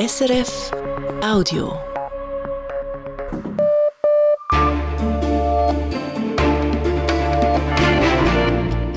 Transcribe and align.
SRF 0.00 0.70
Audio. 1.22 1.78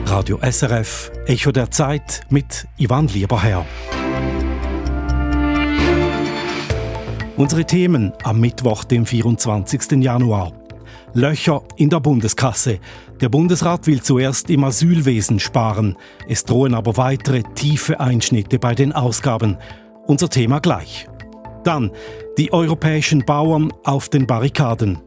Radio 0.05 0.39
SRF 0.49 1.11
Echo 1.25 1.51
der 1.51 1.69
Zeit 1.71 2.21
mit 2.29 2.65
Ivan 2.77 3.07
Lieberherr. 3.07 3.65
Unsere 7.35 7.65
Themen 7.65 8.13
am 8.23 8.39
Mittwoch, 8.39 8.85
dem 8.85 9.05
24. 9.05 10.01
Januar. 10.01 10.53
Löcher 11.13 11.63
in 11.75 11.89
der 11.89 11.99
Bundeskasse. 11.99 12.79
Der 13.19 13.27
Bundesrat 13.27 13.87
will 13.87 14.01
zuerst 14.01 14.49
im 14.49 14.63
Asylwesen 14.63 15.41
sparen. 15.41 15.97
Es 16.29 16.45
drohen 16.45 16.73
aber 16.73 16.95
weitere 16.95 17.43
tiefe 17.55 17.99
Einschnitte 17.99 18.57
bei 18.57 18.73
den 18.73 18.93
Ausgaben. 18.93 19.57
Unser 20.05 20.29
Thema 20.29 20.59
gleich. 20.59 21.07
Dann 21.63 21.89
die 22.37 22.51
europäischen 22.51 23.23
Bauern 23.23 23.71
auf 23.85 24.09
den 24.09 24.27
Barrikaden. 24.27 24.99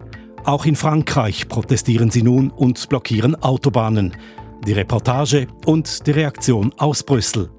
Auch 0.44 0.64
in 0.64 0.74
Frankreich 0.74 1.48
protestieren 1.48 2.10
sie 2.10 2.22
nun 2.22 2.50
und 2.50 2.88
blockieren 2.88 3.34
Autobahnen. 3.42 4.16
Die 4.66 4.72
Reportage 4.72 5.48
und 5.66 6.06
die 6.06 6.12
Reaktion 6.12 6.72
aus 6.78 7.02
Brüssel. 7.02 7.50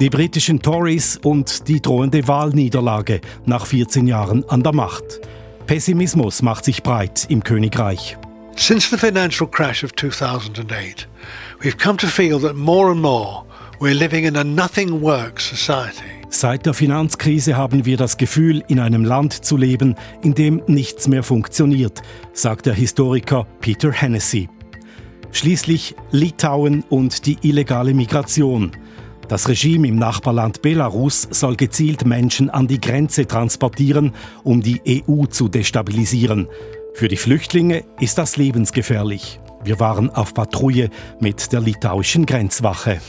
Die 0.00 0.08
britischen 0.08 0.60
Tories 0.60 1.18
und 1.22 1.68
die 1.68 1.80
drohende 1.80 2.26
Wahlniederlage 2.26 3.20
nach 3.44 3.66
14 3.66 4.06
Jahren 4.06 4.48
an 4.48 4.62
der 4.62 4.72
Macht. 4.72 5.20
Pessimismus 5.66 6.40
macht 6.40 6.64
sich 6.64 6.82
breit 6.82 7.26
im 7.28 7.42
Königreich. 7.42 8.16
Since 8.56 8.88
the 8.88 8.96
financial 8.96 9.46
crash 9.46 9.84
of 9.84 9.92
2008, 9.96 11.06
we've 11.60 11.76
come 11.76 11.98
to 11.98 12.06
feel 12.06 12.40
that 12.40 12.56
more 12.56 12.90
and 12.90 13.02
more 13.02 13.44
we're 13.78 13.94
living 13.94 14.24
in 14.24 14.36
a 14.36 14.44
nothing 14.44 15.02
works 15.02 15.44
society. 15.44 16.15
Seit 16.28 16.66
der 16.66 16.74
Finanzkrise 16.74 17.56
haben 17.56 17.84
wir 17.86 17.96
das 17.96 18.16
Gefühl, 18.16 18.62
in 18.68 18.80
einem 18.80 19.04
Land 19.04 19.32
zu 19.32 19.56
leben, 19.56 19.94
in 20.22 20.34
dem 20.34 20.62
nichts 20.66 21.08
mehr 21.08 21.22
funktioniert, 21.22 22.02
sagt 22.32 22.66
der 22.66 22.74
Historiker 22.74 23.46
Peter 23.60 23.92
Hennessy. 23.92 24.48
Schließlich 25.32 25.94
Litauen 26.10 26.82
und 26.88 27.26
die 27.26 27.38
illegale 27.42 27.94
Migration. 27.94 28.72
Das 29.28 29.48
Regime 29.48 29.88
im 29.88 29.96
Nachbarland 29.96 30.62
Belarus 30.62 31.26
soll 31.30 31.56
gezielt 31.56 32.06
Menschen 32.06 32.48
an 32.50 32.66
die 32.66 32.80
Grenze 32.80 33.26
transportieren, 33.26 34.12
um 34.44 34.62
die 34.62 34.80
EU 35.08 35.26
zu 35.26 35.48
destabilisieren. 35.48 36.48
Für 36.94 37.08
die 37.08 37.16
Flüchtlinge 37.16 37.84
ist 38.00 38.18
das 38.18 38.36
lebensgefährlich. 38.36 39.40
Wir 39.64 39.80
waren 39.80 40.10
auf 40.10 40.32
Patrouille 40.32 40.90
mit 41.20 41.52
der 41.52 41.60
litauischen 41.60 42.24
Grenzwache. 42.24 43.00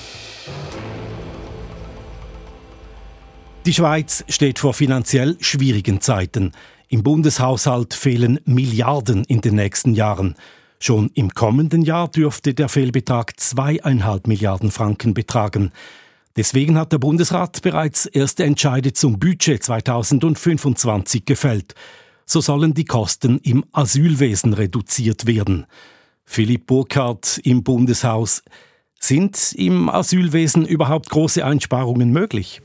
Die 3.68 3.74
Schweiz 3.74 4.24
steht 4.30 4.60
vor 4.60 4.74
finanziell 4.74 5.36
schwierigen 5.42 6.00
Zeiten. 6.00 6.54
Im 6.88 7.04
Bundeshaushalt 7.04 7.94
fehlen 7.94 8.40
Milliarden 8.46 9.26
in 9.26 9.42
den 9.42 9.56
nächsten 9.56 9.94
Jahren. 9.94 10.36
Schon 10.80 11.12
im 11.16 11.32
kommenden 11.32 11.82
Jahr 11.82 12.08
dürfte 12.08 12.54
der 12.54 12.70
Fehlbetrag 12.70 13.38
zweieinhalb 13.38 14.26
Milliarden 14.26 14.72
Franken 14.72 15.14
betragen. 15.14 15.74
Deswegen 16.38 16.78
hat 16.78 16.94
der 16.94 17.00
Bundesrat 17.00 17.62
bereits 17.62 18.06
erste 18.06 18.46
Entscheide 18.46 18.94
zum 18.94 19.20
Budget 19.20 19.62
2025 19.62 21.26
gefällt. 21.26 21.76
So 22.26 22.40
sollen 22.40 22.74
die 22.74 22.86
Kosten 22.86 23.38
im 23.40 23.66
Asylwesen 23.74 24.54
reduziert 24.54 25.28
werden. 25.28 25.66
Philipp 26.24 26.68
Burkhardt 26.68 27.42
im 27.44 27.64
Bundeshaus. 27.64 28.44
Sind 28.98 29.52
im 29.58 29.90
Asylwesen 29.90 30.66
überhaupt 30.66 31.10
große 31.10 31.44
Einsparungen 31.44 32.12
möglich? 32.12 32.62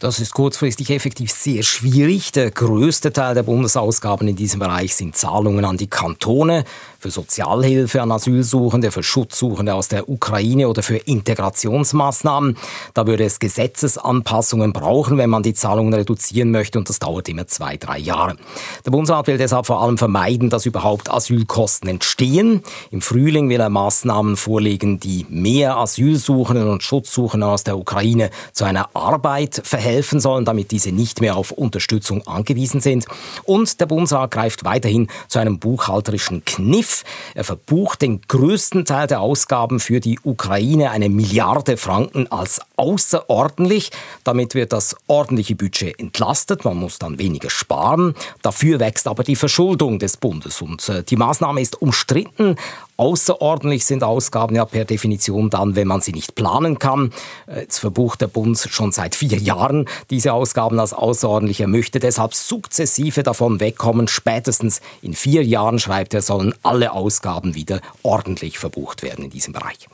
Das 0.00 0.20
ist 0.20 0.32
kurzfristig 0.32 0.90
effektiv 0.90 1.32
sehr 1.32 1.64
schwierig. 1.64 2.30
Der 2.30 2.52
größte 2.52 3.12
Teil 3.12 3.34
der 3.34 3.42
Bundesausgaben 3.42 4.28
in 4.28 4.36
diesem 4.36 4.60
Bereich 4.60 4.94
sind 4.94 5.16
Zahlungen 5.16 5.64
an 5.64 5.76
die 5.76 5.88
Kantone 5.88 6.62
für 7.00 7.10
Sozialhilfe 7.10 8.00
an 8.00 8.12
Asylsuchende, 8.12 8.92
für 8.92 9.02
Schutzsuchende 9.02 9.74
aus 9.74 9.88
der 9.88 10.08
Ukraine 10.08 10.68
oder 10.68 10.84
für 10.84 10.98
Integrationsmaßnahmen. 10.98 12.56
Da 12.94 13.08
würde 13.08 13.24
es 13.24 13.40
Gesetzesanpassungen 13.40 14.72
brauchen, 14.72 15.18
wenn 15.18 15.30
man 15.30 15.42
die 15.42 15.54
Zahlungen 15.54 15.92
reduzieren 15.92 16.52
möchte 16.52 16.78
und 16.78 16.88
das 16.88 17.00
dauert 17.00 17.28
immer 17.28 17.48
zwei, 17.48 17.76
drei 17.76 17.98
Jahre. 17.98 18.36
Der 18.84 18.92
Bundesrat 18.92 19.26
will 19.26 19.38
deshalb 19.38 19.66
vor 19.66 19.82
allem 19.82 19.98
vermeiden, 19.98 20.48
dass 20.48 20.64
überhaupt 20.64 21.10
Asylkosten 21.10 21.88
entstehen. 21.88 22.62
Im 22.92 23.00
Frühling 23.00 23.48
will 23.48 23.60
er 23.60 23.68
Maßnahmen 23.68 24.36
vorlegen, 24.36 25.00
die 25.00 25.26
mehr 25.28 25.76
Asylsuchenden 25.76 26.68
und 26.68 26.84
Schutzsuchenden 26.84 27.48
aus 27.48 27.64
der 27.64 27.76
Ukraine 27.76 28.30
zu 28.52 28.64
einer 28.64 28.90
Arbeit 28.94 29.60
verhelfen 29.64 29.87
sollen, 30.20 30.44
damit 30.44 30.70
diese 30.70 30.92
nicht 30.92 31.20
mehr 31.20 31.36
auf 31.36 31.50
Unterstützung 31.50 32.26
angewiesen 32.26 32.80
sind. 32.80 33.06
Und 33.44 33.80
der 33.80 33.86
Bundesrat 33.86 34.30
greift 34.30 34.64
weiterhin 34.64 35.08
zu 35.28 35.38
einem 35.38 35.58
buchhalterischen 35.58 36.44
Kniff 36.44 36.68
Kniff. 36.78 37.04
Er 37.34 37.44
verbucht 37.44 38.02
den 38.02 38.20
größten 38.26 38.84
Teil 38.84 39.06
der 39.06 39.20
Ausgaben 39.20 39.80
für 39.80 40.00
die 40.00 40.18
Ukraine, 40.22 40.90
eine 40.90 41.08
Milliarde 41.08 41.76
Franken, 41.76 42.30
als 42.30 42.60
außerordentlich. 42.76 43.90
Damit 44.24 44.54
wird 44.54 44.72
das 44.72 44.96
ordentliche 45.06 45.54
Budget 45.54 45.98
entlastet. 45.98 46.64
Man 46.64 46.76
muss 46.76 46.98
dann 46.98 47.18
weniger 47.18 47.50
sparen. 47.50 48.14
Dafür 48.42 48.80
wächst 48.80 49.08
aber 49.08 49.24
die 49.24 49.36
Verschuldung 49.36 49.98
des 49.98 50.16
Bundes. 50.16 50.60
Und 50.62 50.88
äh, 50.88 51.02
die 51.02 51.16
Maßnahme 51.16 51.60
ist 51.60 51.80
umstritten. 51.80 52.56
Außerordentlich 52.98 53.86
sind 53.86 54.02
Ausgaben 54.02 54.56
ja 54.56 54.64
per 54.64 54.84
Definition 54.84 55.50
dann, 55.50 55.76
wenn 55.76 55.86
man 55.86 56.00
sie 56.00 56.10
nicht 56.10 56.34
planen 56.34 56.80
kann. 56.80 57.12
Äh, 57.46 57.60
jetzt 57.60 57.78
verbucht 57.78 58.20
der 58.20 58.26
Bund 58.26 58.58
schon 58.58 58.90
seit 58.90 59.14
vier 59.14 59.38
Jahren 59.38 59.86
diese 60.10 60.32
Ausgaben 60.32 60.80
als 60.80 60.92
außerordentlich. 60.92 61.60
Er 61.60 61.68
möchte 61.68 62.00
deshalb 62.00 62.34
sukzessive 62.34 63.22
davon 63.22 63.60
wegkommen. 63.60 64.08
Spätestens 64.08 64.80
in 65.00 65.14
vier 65.14 65.44
Jahren, 65.44 65.78
schreibt 65.78 66.12
er, 66.12 66.22
sollen 66.22 66.54
alle 66.64 66.90
Ausgaben 66.90 67.54
wieder 67.54 67.80
ordentlich 68.02 68.58
verbucht 68.58 69.04
werden 69.04 69.24
in 69.24 69.30
diesem 69.30 69.52
Bereich. 69.52 69.88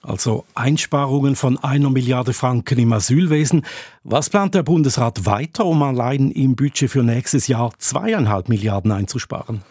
Also 0.00 0.44
Einsparungen 0.54 1.34
von 1.34 1.58
einer 1.58 1.90
Milliarde 1.90 2.34
Franken 2.34 2.78
im 2.78 2.92
Asylwesen. 2.92 3.66
Was 4.04 4.30
plant 4.30 4.54
der 4.54 4.62
Bundesrat 4.62 5.26
weiter, 5.26 5.64
um 5.64 5.82
allein 5.82 6.30
im 6.30 6.54
Budget 6.54 6.88
für 6.88 7.02
nächstes 7.02 7.48
Jahr 7.48 7.72
zweieinhalb 7.78 8.48
Milliarden 8.48 8.92
einzusparen? 8.92 9.62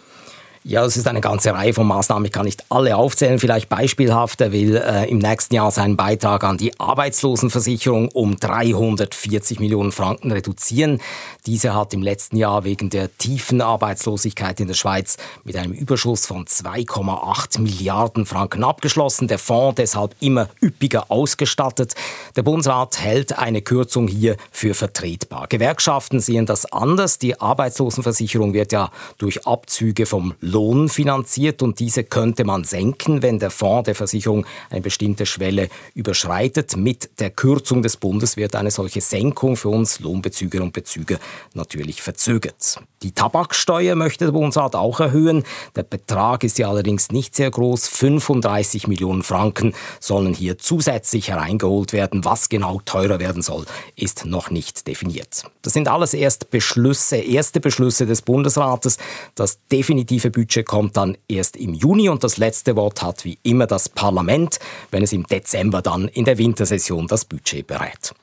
Ja, 0.65 0.85
es 0.85 0.95
ist 0.95 1.09
eine 1.09 1.19
ganze 1.19 1.53
Reihe 1.53 1.73
von 1.73 1.85
Maßnahmen. 1.87 2.23
Ich 2.23 2.31
kann 2.31 2.45
nicht 2.45 2.63
alle 2.69 2.95
aufzählen. 2.95 3.37
Vielleicht 3.37 3.67
beispielhaft. 3.67 4.39
Er 4.39 4.53
will 4.53 4.77
äh, 4.77 5.09
im 5.09 5.17
nächsten 5.17 5.55
Jahr 5.55 5.71
seinen 5.71 5.97
Beitrag 5.97 6.45
an 6.45 6.57
die 6.57 6.79
Arbeitslosenversicherung 6.79 8.07
um 8.13 8.37
340 8.37 9.59
Millionen 9.59 9.91
Franken 9.91 10.31
reduzieren. 10.31 11.01
Diese 11.47 11.75
hat 11.75 11.93
im 11.93 12.01
letzten 12.01 12.37
Jahr 12.37 12.63
wegen 12.63 12.89
der 12.89 13.15
tiefen 13.17 13.59
Arbeitslosigkeit 13.59 14.61
in 14.61 14.67
der 14.67 14.75
Schweiz 14.75 15.17
mit 15.43 15.57
einem 15.57 15.73
Überschuss 15.73 16.25
von 16.25 16.45
2,8 16.45 17.59
Milliarden 17.59 18.25
Franken 18.25 18.63
abgeschlossen. 18.63 19.27
Der 19.27 19.39
Fonds 19.39 19.75
deshalb 19.75 20.15
immer 20.21 20.47
üppiger 20.63 21.11
ausgestattet. 21.11 21.93
Der 22.37 22.43
Bundesrat 22.43 23.01
hält 23.01 23.37
eine 23.37 23.61
Kürzung 23.61 24.07
hier 24.07 24.37
für 24.49 24.73
vertretbar. 24.75 25.47
Gewerkschaften 25.47 26.21
sehen 26.21 26.45
das 26.45 26.71
anders. 26.71 27.19
Die 27.19 27.41
Arbeitslosenversicherung 27.41 28.53
wird 28.53 28.71
ja 28.71 28.91
durch 29.17 29.45
Abzüge 29.45 30.05
vom 30.05 30.35
Lohn 30.53 30.87
finanziert 30.87 31.63
und 31.63 31.79
diese 31.79 32.03
könnte 32.03 32.45
man 32.45 32.63
senken, 32.63 33.23
wenn 33.23 33.39
der 33.39 33.49
Fonds 33.49 33.85
der 33.85 33.95
Versicherung 33.95 34.45
eine 34.69 34.81
bestimmte 34.81 35.25
Schwelle 35.25 35.67
überschreitet. 35.95 36.77
Mit 36.77 37.19
der 37.19 37.31
Kürzung 37.31 37.81
des 37.81 37.97
Bundes 37.97 38.37
wird 38.37 38.55
eine 38.55 38.69
solche 38.69 39.01
Senkung 39.01 39.57
für 39.57 39.69
uns 39.69 39.99
Lohnbezüger 39.99 40.61
und 40.61 40.71
Bezüger 40.71 41.17
natürlich 41.55 42.03
verzögert. 42.03 42.79
Die 43.01 43.11
Tabaksteuer 43.11 43.95
möchte 43.95 44.25
der 44.25 44.31
Bundesrat 44.31 44.75
auch 44.75 44.99
erhöhen. 44.99 45.43
Der 45.75 45.83
Betrag 45.83 46.43
ist 46.43 46.59
ja 46.59 46.69
allerdings 46.69 47.11
nicht 47.11 47.35
sehr 47.35 47.49
groß. 47.49 47.87
35 47.87 48.87
Millionen 48.87 49.23
Franken 49.23 49.73
sollen 49.99 50.35
hier 50.35 50.59
zusätzlich 50.59 51.29
hereingeholt 51.29 51.93
werden. 51.93 52.23
Was 52.25 52.47
genau 52.47 52.79
teurer 52.85 53.19
werden 53.19 53.41
soll, 53.41 53.65
ist 53.95 54.25
noch 54.25 54.51
nicht 54.51 54.87
definiert. 54.87 55.43
Das 55.63 55.73
sind 55.73 55.87
alles 55.87 56.13
erst 56.13 56.51
Beschlüsse, 56.51 57.17
erste 57.17 57.59
Beschlüsse 57.59 58.05
des 58.05 58.21
Bundesrates. 58.21 58.97
Das 59.33 59.57
definitive 59.71 60.29
Budget 60.29 60.42
kommt 60.65 60.97
dann 60.97 61.17
erst 61.27 61.57
im 61.57 61.73
Juni 61.73 62.09
und 62.09 62.23
das 62.23 62.37
letzte 62.37 62.75
Wort 62.75 63.01
hat 63.01 63.25
wie 63.25 63.37
immer 63.43 63.67
das 63.67 63.89
Parlament, 63.89 64.59
wenn 64.91 65.03
es 65.03 65.13
im 65.13 65.25
Dezember 65.25 65.81
dann 65.81 66.07
in 66.07 66.25
der 66.25 66.37
Wintersession 66.37 67.07
das 67.07 67.25
Budget 67.25 67.67
berät. 67.67 68.13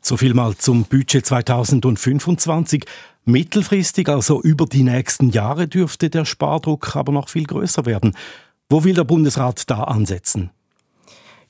So 0.00 0.16
viel 0.16 0.34
mal 0.34 0.56
zum 0.56 0.84
Budget 0.84 1.26
2025. 1.26 2.84
Mittelfristig, 3.24 4.08
also 4.08 4.40
über 4.40 4.64
die 4.66 4.82
nächsten 4.82 5.30
Jahre, 5.30 5.68
dürfte 5.68 6.08
der 6.08 6.24
Spardruck 6.24 6.96
aber 6.96 7.12
noch 7.12 7.28
viel 7.28 7.44
größer 7.44 7.84
werden. 7.84 8.16
Wo 8.70 8.84
will 8.84 8.94
der 8.94 9.04
Bundesrat 9.04 9.68
da 9.70 9.84
ansetzen? 9.84 10.50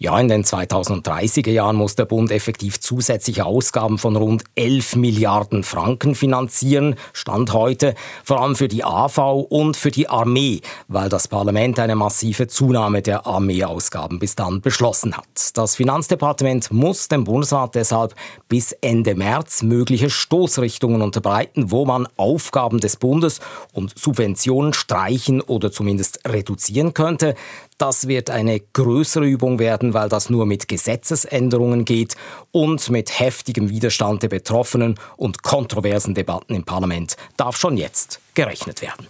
Ja, 0.00 0.16
in 0.20 0.28
den 0.28 0.44
2030er 0.44 1.50
Jahren 1.50 1.74
muss 1.74 1.96
der 1.96 2.04
Bund 2.04 2.30
effektiv 2.30 2.78
zusätzliche 2.78 3.44
Ausgaben 3.44 3.98
von 3.98 4.14
rund 4.14 4.44
11 4.54 4.94
Milliarden 4.94 5.64
Franken 5.64 6.14
finanzieren, 6.14 6.94
Stand 7.12 7.52
heute, 7.52 7.96
vor 8.22 8.40
allem 8.40 8.54
für 8.54 8.68
die 8.68 8.84
AV 8.84 9.44
und 9.48 9.76
für 9.76 9.90
die 9.90 10.08
Armee, 10.08 10.60
weil 10.86 11.08
das 11.08 11.26
Parlament 11.26 11.80
eine 11.80 11.96
massive 11.96 12.46
Zunahme 12.46 13.02
der 13.02 13.26
Armeeausgaben 13.26 14.20
bis 14.20 14.36
dann 14.36 14.60
beschlossen 14.60 15.16
hat. 15.16 15.26
Das 15.54 15.74
Finanzdepartement 15.74 16.70
muss 16.70 17.08
dem 17.08 17.24
Bundesrat 17.24 17.74
deshalb 17.74 18.14
bis 18.48 18.70
Ende 18.70 19.16
März 19.16 19.64
mögliche 19.64 20.10
Stoßrichtungen 20.10 21.02
unterbreiten, 21.02 21.72
wo 21.72 21.84
man 21.84 22.06
Aufgaben 22.16 22.78
des 22.78 22.98
Bundes 22.98 23.40
und 23.72 23.98
Subventionen 23.98 24.74
streichen 24.74 25.40
oder 25.40 25.72
zumindest 25.72 26.20
reduzieren 26.24 26.94
könnte. 26.94 27.34
Das 27.78 28.08
wird 28.08 28.28
eine 28.28 28.58
größere 28.58 29.24
Übung 29.24 29.60
werden, 29.60 29.94
weil 29.94 30.08
das 30.08 30.30
nur 30.30 30.46
mit 30.46 30.66
Gesetzesänderungen 30.66 31.84
geht 31.84 32.16
und 32.50 32.90
mit 32.90 33.20
heftigem 33.20 33.70
Widerstand 33.70 34.24
der 34.24 34.28
Betroffenen 34.28 34.96
und 35.16 35.44
kontroversen 35.44 36.14
Debatten 36.14 36.54
im 36.54 36.64
Parlament 36.64 37.16
darf 37.36 37.56
schon 37.56 37.76
jetzt 37.76 38.20
gerechnet 38.34 38.82
werden. 38.82 39.06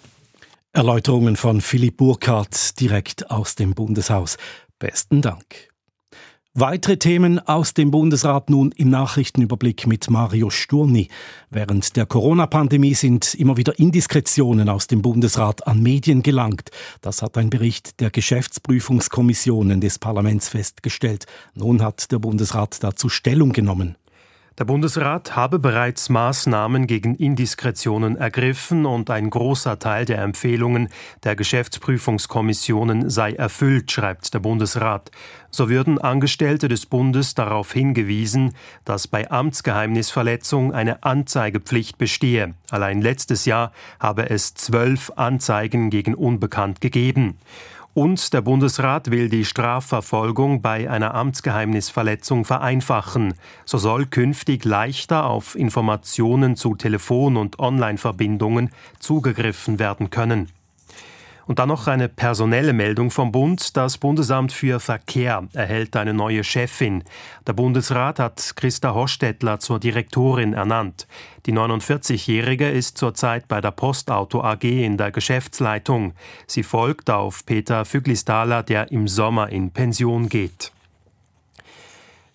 Erläuterungen 0.74 1.36
von 1.36 1.62
Philipp 1.62 1.96
Burkhardt 1.96 2.78
direkt 2.78 3.30
aus 3.30 3.54
dem 3.54 3.74
Bundeshaus. 3.74 4.36
Besten 4.78 5.22
Dank. 5.22 5.67
Weitere 6.60 6.96
Themen 6.96 7.38
aus 7.38 7.72
dem 7.72 7.92
Bundesrat 7.92 8.50
nun 8.50 8.72
im 8.72 8.90
Nachrichtenüberblick 8.90 9.86
mit 9.86 10.10
Mario 10.10 10.50
Sturni. 10.50 11.06
Während 11.50 11.94
der 11.96 12.04
Corona-Pandemie 12.04 12.94
sind 12.94 13.32
immer 13.34 13.56
wieder 13.56 13.78
Indiskretionen 13.78 14.68
aus 14.68 14.88
dem 14.88 15.00
Bundesrat 15.00 15.68
an 15.68 15.80
Medien 15.80 16.24
gelangt. 16.24 16.72
Das 17.00 17.22
hat 17.22 17.38
ein 17.38 17.48
Bericht 17.48 18.00
der 18.00 18.10
Geschäftsprüfungskommissionen 18.10 19.80
des 19.80 20.00
Parlaments 20.00 20.48
festgestellt. 20.48 21.26
Nun 21.54 21.80
hat 21.80 22.10
der 22.10 22.18
Bundesrat 22.18 22.82
dazu 22.82 23.08
Stellung 23.08 23.52
genommen. 23.52 23.94
Der 24.58 24.64
Bundesrat 24.64 25.36
habe 25.36 25.60
bereits 25.60 26.08
Maßnahmen 26.08 26.88
gegen 26.88 27.14
Indiskretionen 27.14 28.16
ergriffen 28.16 28.86
und 28.86 29.08
ein 29.08 29.30
großer 29.30 29.78
Teil 29.78 30.04
der 30.04 30.20
Empfehlungen 30.20 30.88
der 31.22 31.36
Geschäftsprüfungskommissionen 31.36 33.08
sei 33.08 33.34
erfüllt, 33.34 33.92
schreibt 33.92 34.34
der 34.34 34.40
Bundesrat. 34.40 35.12
So 35.52 35.68
würden 35.68 36.00
Angestellte 36.00 36.66
des 36.66 36.86
Bundes 36.86 37.36
darauf 37.36 37.72
hingewiesen, 37.72 38.52
dass 38.84 39.06
bei 39.06 39.30
Amtsgeheimnisverletzung 39.30 40.74
eine 40.74 41.04
Anzeigepflicht 41.04 41.96
bestehe. 41.96 42.54
Allein 42.68 43.00
letztes 43.00 43.44
Jahr 43.44 43.70
habe 44.00 44.28
es 44.28 44.54
zwölf 44.54 45.12
Anzeigen 45.14 45.88
gegen 45.88 46.14
Unbekannt 46.16 46.80
gegeben. 46.80 47.38
Und 47.94 48.32
der 48.32 48.42
Bundesrat 48.42 49.10
will 49.10 49.28
die 49.28 49.44
Strafverfolgung 49.44 50.62
bei 50.62 50.88
einer 50.88 51.14
Amtsgeheimnisverletzung 51.14 52.44
vereinfachen. 52.44 53.34
So 53.64 53.78
soll 53.78 54.06
künftig 54.06 54.64
leichter 54.64 55.24
auf 55.24 55.56
Informationen 55.56 56.54
zu 56.54 56.76
Telefon- 56.76 57.36
und 57.36 57.58
Online-Verbindungen 57.58 58.70
zugegriffen 59.00 59.78
werden 59.78 60.10
können. 60.10 60.48
Und 61.48 61.58
dann 61.58 61.70
noch 61.70 61.86
eine 61.86 62.10
personelle 62.10 62.74
Meldung 62.74 63.10
vom 63.10 63.32
Bund. 63.32 63.74
Das 63.74 63.96
Bundesamt 63.96 64.52
für 64.52 64.80
Verkehr 64.80 65.48
erhält 65.54 65.96
eine 65.96 66.12
neue 66.12 66.44
Chefin. 66.44 67.02
Der 67.46 67.54
Bundesrat 67.54 68.18
hat 68.18 68.52
Christa 68.54 68.92
Hostettler 68.92 69.58
zur 69.58 69.80
Direktorin 69.80 70.52
ernannt. 70.52 71.08
Die 71.46 71.54
49-Jährige 71.54 72.68
ist 72.68 72.98
zurzeit 72.98 73.48
bei 73.48 73.62
der 73.62 73.70
Postauto 73.70 74.42
AG 74.42 74.62
in 74.64 74.98
der 74.98 75.10
Geschäftsleitung. 75.10 76.12
Sie 76.46 76.62
folgt 76.62 77.08
auf 77.08 77.46
Peter 77.46 77.86
Füglistaler, 77.86 78.62
der 78.62 78.92
im 78.92 79.08
Sommer 79.08 79.48
in 79.48 79.70
Pension 79.70 80.28
geht. 80.28 80.70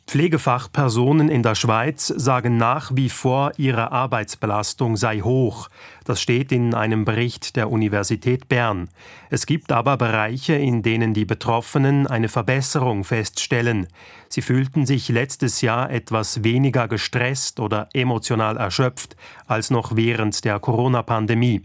Pflegefachpersonen 0.06 1.30
in 1.30 1.44
der 1.44 1.56
Schweiz 1.56 2.08
sagen 2.08 2.58
nach 2.58 2.92
wie 2.94 3.10
vor, 3.10 3.54
ihre 3.58 3.92
Arbeitsbelastung 3.92 4.98
sei 4.98 5.22
hoch. 5.22 5.70
Das 6.04 6.22
steht 6.22 6.52
in 6.52 6.74
einem 6.74 7.06
Bericht 7.06 7.56
der 7.56 7.72
Universität 7.72 8.50
Bern. 8.50 8.90
Es 9.30 9.46
gibt 9.46 9.72
aber 9.72 9.98
Bereiche, 9.98 10.54
in 10.54 10.84
denen 10.84 11.14
die 11.14 11.26
Betroffenen 11.26 12.06
eine 12.06 12.28
Verbesserung 12.28 13.06
feststellen. 13.06 13.88
Sie 14.28 14.42
fühlten 14.42 14.86
sich 14.86 15.08
letztes 15.10 15.62
Jahr 15.62 15.90
etwas 15.90 16.44
weniger 16.44 16.88
gestresst 16.88 17.60
oder 17.60 17.88
emotional 17.94 18.58
erschöpft 18.58 19.16
als 19.48 19.72
noch 19.72 19.96
während 19.96 20.44
der 20.44 20.60
Corona-Pandemie. 20.60 21.62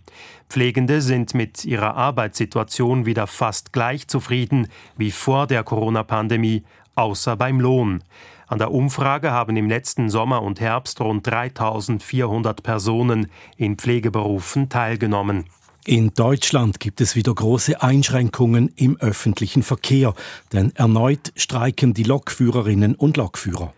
Pflegende 0.48 1.02
sind 1.02 1.34
mit 1.34 1.64
ihrer 1.64 1.96
Arbeitssituation 1.96 3.04
wieder 3.04 3.26
fast 3.26 3.72
gleich 3.72 4.08
zufrieden 4.08 4.68
wie 4.96 5.10
vor 5.10 5.46
der 5.46 5.64
Corona-Pandemie, 5.64 6.62
außer 6.98 7.36
beim 7.36 7.60
Lohn. 7.60 8.02
An 8.48 8.58
der 8.58 8.72
Umfrage 8.72 9.30
haben 9.30 9.56
im 9.56 9.68
letzten 9.68 10.08
Sommer 10.08 10.42
und 10.42 10.60
Herbst 10.60 11.00
rund 11.00 11.26
3400 11.26 12.62
Personen 12.62 13.30
in 13.56 13.76
Pflegeberufen 13.76 14.68
teilgenommen. 14.68 15.44
In 15.84 16.12
Deutschland 16.14 16.80
gibt 16.80 17.00
es 17.00 17.14
wieder 17.14 17.34
große 17.34 17.82
Einschränkungen 17.82 18.72
im 18.76 18.98
öffentlichen 18.98 19.62
Verkehr, 19.62 20.12
denn 20.52 20.74
erneut 20.74 21.32
streiken 21.36 21.94
die 21.94 22.02
Lokführerinnen 22.02 22.94
und 22.94 23.16
Lokführer. 23.16 23.72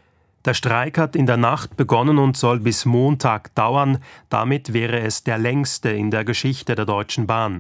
Der 0.47 0.55
Streik 0.55 0.97
hat 0.97 1.17
in 1.17 1.27
der 1.27 1.37
Nacht 1.37 1.77
begonnen 1.77 2.17
und 2.17 2.35
soll 2.35 2.61
bis 2.61 2.87
Montag 2.87 3.55
dauern. 3.55 3.99
Damit 4.31 4.73
wäre 4.73 5.01
es 5.01 5.23
der 5.23 5.37
längste 5.37 5.91
in 5.91 6.11
der 6.11 6.25
Geschichte 6.25 6.75
der 6.75 6.87
Deutschen 6.87 7.27
Bahn. 7.27 7.59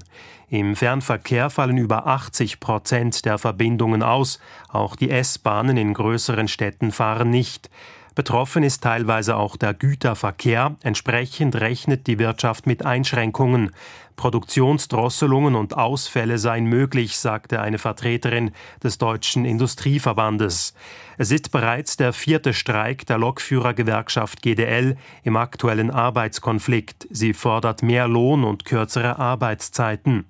Im 0.49 0.75
Fernverkehr 0.75 1.51
fallen 1.51 1.77
über 1.77 2.07
80 2.07 2.59
Prozent 2.59 3.27
der 3.27 3.37
Verbindungen 3.37 4.03
aus. 4.03 4.41
Auch 4.71 4.97
die 4.97 5.11
S-Bahnen 5.11 5.77
in 5.77 5.93
größeren 5.93 6.49
Städten 6.49 6.91
fahren 6.91 7.29
nicht. 7.29 7.69
Betroffen 8.15 8.63
ist 8.63 8.83
teilweise 8.83 9.37
auch 9.37 9.57
der 9.57 9.75
Güterverkehr. 9.75 10.75
Entsprechend 10.83 11.57
rechnet 11.57 12.07
die 12.07 12.19
Wirtschaft 12.19 12.67
mit 12.67 12.85
Einschränkungen. 12.85 13.73
Produktionsdrosselungen 14.17 15.55
und 15.55 15.77
Ausfälle 15.77 16.39
seien 16.39 16.67
möglich, 16.67 17.19
sagte 17.19 17.61
eine 17.61 17.79
Vertreterin 17.79 18.53
des 18.83 18.99
Deutschen 18.99 19.45
Industrieverbandes. 19.45 20.75
Es 21.19 21.31
ist 21.31 21.51
bereits 21.53 21.97
der 21.97 22.13
vierte 22.13 22.55
Streik 22.55 23.07
der 23.07 23.19
Lokführergewerkschaft 23.19 24.43
GDL 24.43 24.97
im 25.23 25.37
aktuellen 25.37 25.91
Arbeitskonflikt. 25.91 27.07
Sie 27.11 27.33
fordert 27.33 27.83
mehr 27.83 28.09
Lohn 28.09 28.45
und 28.45 28.65
kürzere 28.65 29.19
Arbeitszeiten. 29.19 30.25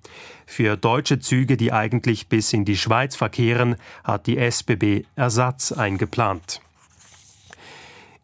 Für 0.47 0.77
deutsche 0.77 1.21
Züge, 1.21 1.57
die 1.57 1.73
eigentlich 1.73 2.29
bis 2.29 2.53
in 2.53 2.65
die 2.65 2.77
Schweiz 2.77 3.15
verkehren, 3.15 3.77
hat 4.03 4.27
die 4.27 4.37
SBB 4.37 5.05
Ersatz 5.15 5.73
eingeplant. 5.73 6.61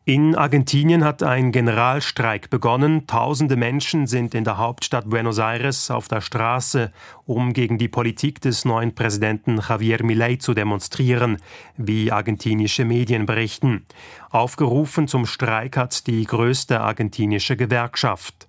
In 0.08 0.37
Argentinien 0.37 1.03
hat 1.03 1.25
ein 1.25 1.50
Generalstreik 1.50 2.49
begonnen. 2.49 3.08
Tausende 3.08 3.56
Menschen 3.56 4.06
sind 4.06 4.37
in 4.37 4.44
der 4.44 4.56
Hauptstadt 4.56 5.11
Buenos 5.11 5.38
Aires 5.38 5.91
auf 5.91 6.06
der 6.06 6.20
Straße, 6.20 6.93
um 7.25 7.53
gegen 7.53 7.76
die 7.76 7.88
Politik 7.88 8.41
des 8.41 8.64
neuen 8.64 8.94
Präsidenten 8.94 9.61
Javier 9.69 10.05
Milei 10.05 10.37
zu 10.37 10.55
demonstrieren, 10.55 11.38
wie 11.76 12.12
argentinische 12.12 12.85
Medien 12.85 13.26
berichten. 13.26 13.85
Aufgerufen 14.31 15.08
zum 15.08 15.26
Streik 15.26 15.76
hat 15.76 16.06
die 16.06 16.23
größte 16.23 16.81
argentinische 16.81 17.56
Gewerkschaft. 17.56 18.47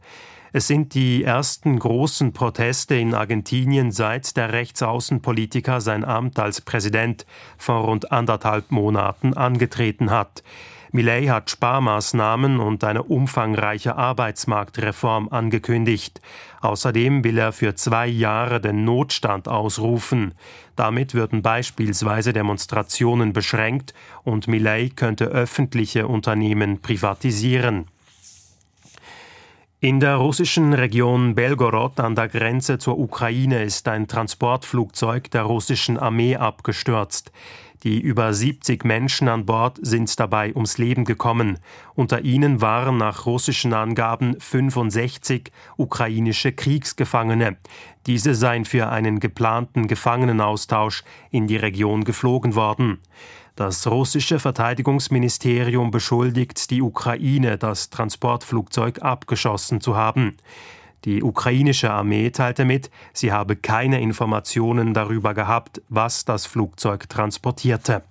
Es 0.53 0.67
sind 0.67 0.93
die 0.93 1.24
ersten 1.24 1.79
großen 1.79 2.34
Proteste 2.34 2.93
in 2.93 3.15
Argentinien 3.15 3.91
seit 3.91 4.38
der 4.38 4.53
Rechtsaußenpolitiker 4.53 5.82
sein 5.82 6.05
Amt 6.05 6.38
als 6.38 6.62
Präsident 6.62 7.25
vor 7.58 7.86
rund 7.86 8.12
anderthalb 8.12 8.70
Monaten 8.70 9.34
angetreten 9.34 10.12
hat. 10.12 10.43
Millet 10.91 11.29
hat 11.29 11.50
Sparmaßnahmen 11.50 12.60
und 12.60 12.84
eine 12.84 13.03
umfangreiche 13.03 13.96
Arbeitsmarktreform 13.96 15.29
angekündigt. 15.29 16.22
Außerdem 16.62 17.24
will 17.24 17.38
er 17.38 17.51
für 17.51 17.75
zwei 17.75 18.08
Jahre 18.08 18.62
den 18.62 18.84
Notstand 18.84 19.48
ausrufen. 19.48 20.34
Damit 20.75 21.13
würden 21.13 21.41
beispielsweise 21.41 22.34
Demonstrationen 22.34 23.34
beschränkt 23.34 23.94
und 24.24 24.48
Millet 24.48 24.96
könnte 24.96 25.25
öffentliche 25.25 26.08
Unternehmen 26.08 26.82
privatisieren. 26.82 27.88
In 29.79 30.00
der 30.00 30.15
russischen 30.15 30.74
Region 30.74 31.36
Belgorod 31.36 32.00
an 32.00 32.15
der 32.15 32.29
Grenze 32.29 32.79
zur 32.79 32.98
Ukraine 32.98 33.63
ist 33.63 33.88
ein 33.88 34.08
Transportflugzeug 34.08 35.29
der 35.29 35.44
russischen 35.44 36.00
Armee 36.00 36.36
abgestürzt. 36.36 37.32
Die 37.88 38.01
über 38.01 38.34
70 38.34 38.84
Menschen 38.84 39.29
an 39.29 39.46
Bord 39.46 39.79
sind 39.82 40.20
dabei 40.20 40.53
ums 40.53 40.77
Leben 40.77 41.06
gekommen. 41.06 41.58
Unter 41.96 42.25
ihnen 42.25 42.60
waren 42.60 42.98
nach 42.98 43.25
russischen 43.25 43.72
Angaben 43.72 44.38
65 44.41 45.53
ukrainische 45.77 46.51
Kriegsgefangene. 46.51 47.56
Diese 48.06 48.36
seien 48.36 48.65
für 48.65 48.89
einen 48.89 49.22
geplanten 49.22 49.88
Gefangenenaustausch 49.88 51.06
in 51.32 51.48
die 51.48 51.56
Region 51.56 52.03
geflogen 52.03 52.56
worden. 52.56 53.00
Das 53.56 53.88
russische 53.88 54.39
Verteidigungsministerium 54.39 55.89
beschuldigt 55.89 56.70
die 56.72 56.82
Ukraine, 56.82 57.58
das 57.58 57.89
Transportflugzeug 57.89 59.01
abgeschossen 59.01 59.79
zu 59.79 59.96
haben. 59.96 60.36
Die 61.08 61.24
ukrainische 61.24 61.90
Armee 61.90 62.30
teilte 62.32 62.66
mit, 62.66 62.92
sie 63.14 63.32
habe 63.32 63.56
keine 63.56 64.02
Informationen 64.02 64.94
darüber 64.94 65.34
gehabt, 65.34 65.82
was 65.88 66.26
das 66.26 66.46
Flugzeug 66.46 67.08
transportierte. 67.08 68.04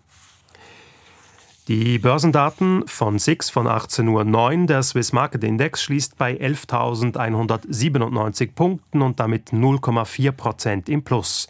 Die 1.69 1.99
Börsendaten 1.99 2.89
von 2.89 3.19
SIX 3.19 3.51
von 3.51 3.67
18.09 3.67 4.61
Uhr. 4.63 4.67
Der 4.67 4.83
Swiss 4.83 5.13
Market 5.13 5.45
Index 5.45 5.83
schließt 5.83 6.17
bei 6.17 6.41
11.197 6.41 8.55
Punkten 8.55 9.03
und 9.03 9.21
damit 9.21 9.51
0,4 9.51 10.33
Prozent 10.33 10.89
im 10.89 11.03
Plus. 11.03 11.49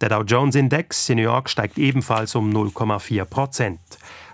Der 0.00 0.08
Dow 0.08 0.24
Jones 0.24 0.56
Index 0.56 1.08
in 1.10 1.18
New 1.18 1.22
York 1.22 1.48
steigt 1.48 1.78
ebenfalls 1.78 2.34
um 2.34 2.50
0,4 2.50 3.24
Prozent. 3.24 3.78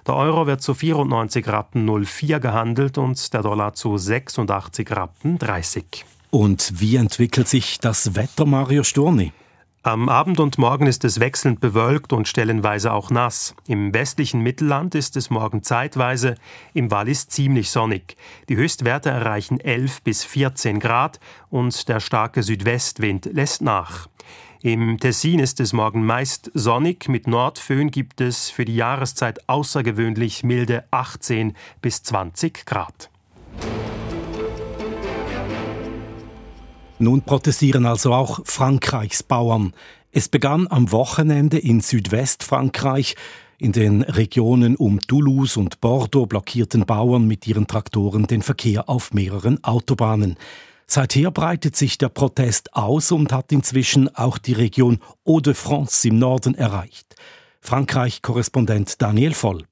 Der 0.06 0.16
Euro 0.16 0.47
wird 0.47 0.62
zu 0.62 0.73
94 0.73 1.47
Rappen 1.47 2.06
04 2.06 2.40
gehandelt 2.40 2.97
und 2.97 3.35
der 3.35 3.42
Dollar 3.42 3.75
zu 3.75 3.99
86 3.99 4.90
Rappen 4.92 5.38
30. 5.38 6.06
Und 6.34 6.80
wie 6.80 6.96
entwickelt 6.96 7.46
sich 7.46 7.78
das 7.78 8.16
Wetter, 8.16 8.44
Mario 8.44 8.82
Storni? 8.82 9.32
Am 9.84 10.08
Abend 10.08 10.40
und 10.40 10.58
Morgen 10.58 10.88
ist 10.88 11.04
es 11.04 11.20
wechselnd 11.20 11.60
bewölkt 11.60 12.12
und 12.12 12.26
stellenweise 12.26 12.92
auch 12.92 13.10
nass. 13.10 13.54
Im 13.68 13.94
westlichen 13.94 14.40
Mittelland 14.40 14.96
ist 14.96 15.16
es 15.16 15.30
morgen 15.30 15.62
zeitweise, 15.62 16.34
im 16.72 16.90
Wallis 16.90 17.28
ziemlich 17.28 17.70
sonnig. 17.70 18.16
Die 18.48 18.56
Höchstwerte 18.56 19.10
erreichen 19.10 19.60
11 19.60 20.02
bis 20.02 20.24
14 20.24 20.80
Grad 20.80 21.20
und 21.50 21.88
der 21.88 22.00
starke 22.00 22.42
Südwestwind 22.42 23.26
lässt 23.26 23.62
nach. 23.62 24.08
Im 24.60 24.98
Tessin 24.98 25.38
ist 25.38 25.60
es 25.60 25.72
morgen 25.72 26.04
meist 26.04 26.50
sonnig. 26.52 27.08
Mit 27.08 27.28
Nordföhn 27.28 27.92
gibt 27.92 28.20
es 28.20 28.50
für 28.50 28.64
die 28.64 28.74
Jahreszeit 28.74 29.48
außergewöhnlich 29.48 30.42
milde 30.42 30.82
18 30.90 31.54
bis 31.80 32.02
20 32.02 32.66
Grad. 32.66 33.08
Nun 36.98 37.22
protestieren 37.22 37.86
also 37.86 38.12
auch 38.12 38.40
Frankreichs 38.44 39.22
Bauern. 39.22 39.72
Es 40.12 40.28
begann 40.28 40.68
am 40.70 40.92
Wochenende 40.92 41.58
in 41.58 41.80
Südwestfrankreich. 41.80 43.16
In 43.58 43.72
den 43.72 44.02
Regionen 44.02 44.76
um 44.76 45.00
Toulouse 45.00 45.56
und 45.56 45.80
Bordeaux 45.80 46.26
blockierten 46.26 46.86
Bauern 46.86 47.26
mit 47.26 47.46
ihren 47.46 47.66
Traktoren 47.66 48.26
den 48.26 48.42
Verkehr 48.42 48.88
auf 48.88 49.12
mehreren 49.12 49.62
Autobahnen. 49.64 50.36
Seither 50.86 51.30
breitet 51.30 51.74
sich 51.74 51.98
der 51.98 52.10
Protest 52.10 52.74
aus 52.74 53.10
und 53.10 53.32
hat 53.32 53.50
inzwischen 53.52 54.14
auch 54.14 54.38
die 54.38 54.52
Region 54.52 54.98
Hauts-de-France 55.26 56.08
im 56.08 56.18
Norden 56.18 56.54
erreicht. 56.54 57.16
Frankreich-Korrespondent 57.60 59.00
Daniel 59.00 59.32
Voll. 59.32 59.64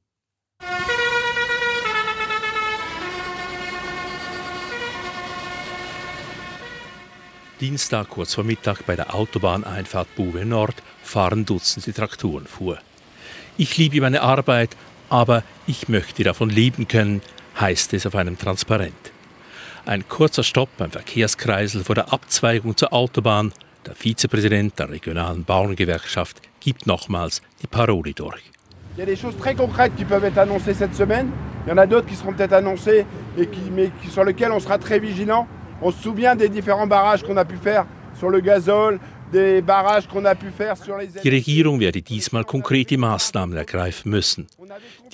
Dienstag 7.62 8.08
kurz 8.08 8.34
vor 8.34 8.42
Mittag 8.42 8.84
bei 8.86 8.96
der 8.96 9.14
Autobahneinfahrt 9.14 10.16
Buwe 10.16 10.44
Nord 10.44 10.82
fahren 11.04 11.44
Dutzende 11.44 11.92
Traktoren 11.92 12.44
vor. 12.44 12.78
Ich 13.56 13.76
liebe 13.76 14.00
meine 14.00 14.22
Arbeit, 14.22 14.76
aber 15.08 15.44
ich 15.68 15.88
möchte 15.88 16.24
davon 16.24 16.50
leben 16.50 16.88
können, 16.88 17.22
heißt 17.60 17.94
es 17.94 18.04
auf 18.04 18.16
einem 18.16 18.36
Transparent. 18.36 19.12
Ein 19.86 20.08
kurzer 20.08 20.42
Stopp 20.42 20.70
beim 20.76 20.90
Verkehrskreisel 20.90 21.84
vor 21.84 21.94
der 21.94 22.12
Abzweigung 22.12 22.76
zur 22.76 22.92
Autobahn. 22.92 23.52
Der 23.86 23.94
Vizepräsident 23.94 24.80
der 24.80 24.90
regionalen 24.90 25.44
Bauerngewerkschaft 25.44 26.42
gibt 26.58 26.88
nochmals 26.88 27.42
die 27.62 27.68
Parole 27.68 28.12
durch. 28.12 28.42
Il 28.96 28.98
y 28.98 29.02
a 29.02 29.06
des 29.06 29.16
choses 29.16 29.36
très 29.36 29.54
concrètes 29.54 29.94
qui 29.96 30.04
peuvent 30.04 30.24
être 30.24 30.38
annoncées 30.38 30.74
cette 30.74 30.96
semaine. 30.96 31.30
Il 31.64 31.68
y 31.68 31.72
en 31.72 31.78
a 31.78 31.86
d'autres 31.86 32.08
qui 32.08 32.16
seront 32.16 32.32
peut-être 32.32 32.54
annoncées 32.54 33.06
et 33.38 33.46
qui, 33.46 33.70
mais 33.70 33.92
sur 34.10 34.24
lesquelles 34.24 34.50
on 34.50 34.58
sera 34.58 34.78
très 34.78 34.98
vigilant. 34.98 35.46
On 35.82 35.90
se 35.90 36.02
souvient 36.02 36.36
des 36.36 36.48
différents 36.48 36.86
barrages 36.86 37.22
qu'on 37.22 37.36
a 37.36 37.44
pu 37.44 37.56
faire 37.56 37.86
sur 38.18 38.30
le 38.30 38.40
gazole, 38.40 39.00
Die 39.32 41.30
Regierung 41.30 41.80
werde 41.80 42.02
diesmal 42.02 42.44
konkrete 42.44 42.98
Maßnahmen 42.98 43.56
ergreifen 43.56 44.10
müssen. 44.10 44.46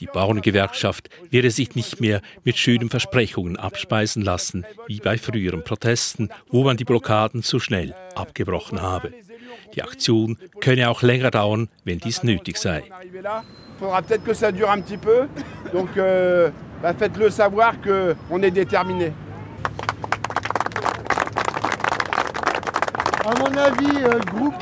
Die 0.00 0.06
Bauerngewerkschaft 0.06 1.08
werde 1.30 1.50
sich 1.50 1.76
nicht 1.76 2.00
mehr 2.00 2.20
mit 2.44 2.58
schönen 2.58 2.90
Versprechungen 2.90 3.56
abspeisen 3.56 4.22
lassen, 4.22 4.66
wie 4.88 4.98
bei 4.98 5.18
früheren 5.18 5.62
Protesten, 5.62 6.30
wo 6.50 6.64
man 6.64 6.76
die 6.76 6.84
Blockaden 6.84 7.44
zu 7.44 7.60
schnell 7.60 7.94
abgebrochen 8.16 8.82
habe. 8.82 9.12
Die 9.74 9.82
Aktion 9.82 10.36
könne 10.60 10.90
auch 10.90 11.02
länger 11.02 11.30
dauern, 11.30 11.68
wenn 11.84 11.98
dies 12.00 12.24
nötig 12.24 12.56
sei. 12.58 12.82
Donc, 15.72 15.96
euh, 15.96 16.50
bah 16.82 16.94
faites-le 16.94 17.30
savoir 17.30 17.74
qu'on 17.80 18.42
est 18.42 18.50
déterminé. 18.50 19.12
Euh, 23.28 23.47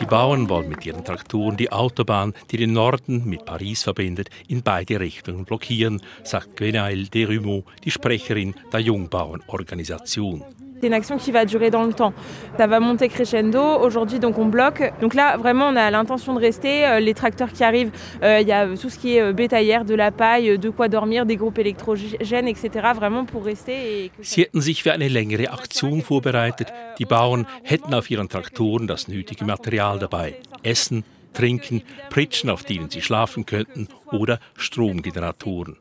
die 0.00 0.06
Bauern 0.06 0.48
wollen 0.48 0.68
mit 0.68 0.84
ihren 0.86 1.04
Traktoren 1.04 1.56
die 1.56 1.72
Autobahn, 1.72 2.34
die 2.50 2.56
den 2.56 2.72
Norden 2.72 3.24
mit 3.24 3.44
Paris 3.44 3.82
verbindet, 3.82 4.30
in 4.48 4.62
beide 4.62 5.00
Richtungen 5.00 5.44
blockieren, 5.44 6.02
sagt 6.22 6.58
Gwenaëlle 6.58 7.10
Derumeau, 7.10 7.64
die 7.84 7.90
Sprecherin 7.90 8.54
der 8.72 8.80
Jungbauernorganisation. 8.80 10.44
C'est 10.80 10.88
une 10.88 10.92
action 10.92 11.16
qui 11.16 11.32
va 11.32 11.44
durer 11.44 11.70
dans 11.70 11.84
le 11.84 11.94
temps. 11.94 12.12
Ça 12.58 12.66
va 12.66 12.80
monter 12.80 13.08
crescendo. 13.08 13.60
Aujourd'hui, 13.60 14.18
donc 14.18 14.38
on 14.38 14.46
bloque. 14.46 14.82
Donc 15.00 15.14
là, 15.14 15.36
vraiment, 15.38 15.68
on 15.68 15.76
a 15.76 15.90
l'intention 15.90 16.34
de 16.34 16.40
rester. 16.40 16.84
Euh, 16.84 17.00
les 17.00 17.14
tracteurs 17.14 17.52
qui 17.52 17.64
arrivent, 17.64 17.90
euh, 18.22 18.40
il 18.40 18.48
y 18.48 18.52
a 18.52 18.66
tout 18.76 18.90
ce 18.90 18.98
qui 18.98 19.16
est 19.16 19.22
euh, 19.22 19.32
bétaillère, 19.32 19.84
de 19.86 19.94
la 19.94 20.10
paille, 20.10 20.58
de 20.58 20.68
quoi 20.68 20.88
dormir, 20.88 21.24
des 21.24 21.36
groupes 21.36 21.58
électrogènes, 21.58 22.48
etc. 22.48 22.68
Vraiment 22.94 23.24
pour 23.24 23.44
rester. 23.44 24.10
Sie 24.20 24.42
hätten 24.42 24.60
sich 24.60 24.82
für 24.82 24.92
eine 24.92 25.08
längere 25.08 25.50
Aktion 25.50 26.02
vorbereitet. 26.02 26.68
Die 26.98 27.06
Bauern 27.06 27.46
hätten 27.62 27.94
auf 27.94 28.10
ihren 28.10 28.28
Traktoren 28.28 28.86
das 28.86 29.08
nötige 29.08 29.44
Material 29.44 29.98
dabei. 29.98 30.34
Essen, 30.62 31.04
Trinken, 31.32 31.82
Pritschen, 32.10 32.50
auf 32.50 32.64
denen 32.64 32.90
sie 32.90 33.00
schlafen 33.00 33.46
könnten 33.46 33.88
oder 34.10 34.38
Stromgeneratoren. 34.56 35.76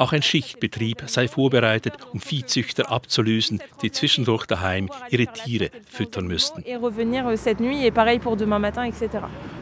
Auch 0.00 0.12
ein 0.14 0.22
Schichtbetrieb 0.22 1.02
sei 1.08 1.28
vorbereitet, 1.28 1.92
um 2.14 2.20
Viehzüchter 2.20 2.90
abzulösen, 2.90 3.60
die 3.82 3.92
zwischendurch 3.92 4.46
daheim 4.46 4.88
ihre 5.10 5.26
Tiere 5.26 5.68
füttern 5.86 6.26
müssten. 6.26 6.64
Euh, 6.66 6.78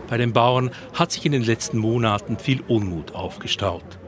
Bei 0.08 0.16
den 0.16 0.32
Bauern 0.32 0.70
hat 0.94 1.10
sich 1.10 1.26
in 1.26 1.32
den 1.32 1.42
letzten 1.42 1.78
Monaten 1.78 2.38
viel 2.38 2.60
Unmut 2.68 3.16
aufgestaut 3.16 3.98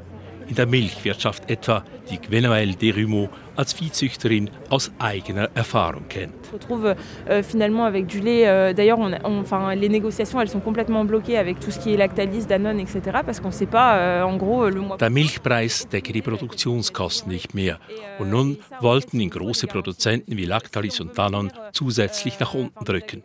in 0.50 0.56
der 0.56 0.66
Milchwirtschaft 0.66 1.48
etwa, 1.48 1.84
die 2.10 2.18
Gwenaëlle 2.18 2.74
Derumeau 2.76 3.28
als 3.56 3.72
Viehzüchterin 3.72 4.50
aus 4.68 4.90
eigener 4.98 5.48
Erfahrung 5.54 6.08
kennt. 6.08 6.34
retrouve 6.52 6.96
euh, 7.28 7.42
finalement 7.42 7.84
avec 7.84 8.06
du 8.06 8.20
lait. 8.20 8.46
Euh, 8.46 8.72
D'ailleurs, 8.72 8.98
on, 8.98 9.12
on, 9.24 9.40
enfin, 9.40 9.74
les 9.76 9.88
négociations, 9.88 10.40
elles 10.40 10.48
sont 10.48 10.60
complètement 10.60 11.04
bloquées 11.04 11.38
avec 11.38 11.60
tout 11.60 11.70
ce 11.70 11.78
qui 11.78 11.94
est 11.94 11.96
Lactalis, 11.96 12.46
Danone, 12.46 12.80
etc. 12.80 13.00
Parce 13.24 13.38
qu'on 13.40 13.52
sait 13.52 13.66
pas, 13.66 13.96
euh, 13.98 14.22
en 14.22 14.36
gros, 14.36 14.68
le 14.68 14.80
mois. 14.80 14.96
Der 14.96 15.10
Milchpreis 15.10 15.86
decke 15.90 16.12
die 16.12 16.22
Produktionskosten 16.22 17.30
nicht 17.30 17.54
mehr. 17.54 17.78
Und 18.18 18.30
nun 18.30 18.58
wollten 18.80 19.20
ihn 19.20 19.30
große 19.30 19.68
Produzenten 19.68 20.36
wie 20.36 20.46
Lactalis 20.46 21.00
und 21.00 21.16
Danone 21.16 21.50
zusätzlich 21.72 22.40
nach 22.40 22.54
unten 22.54 22.84
drücken. 22.84 23.22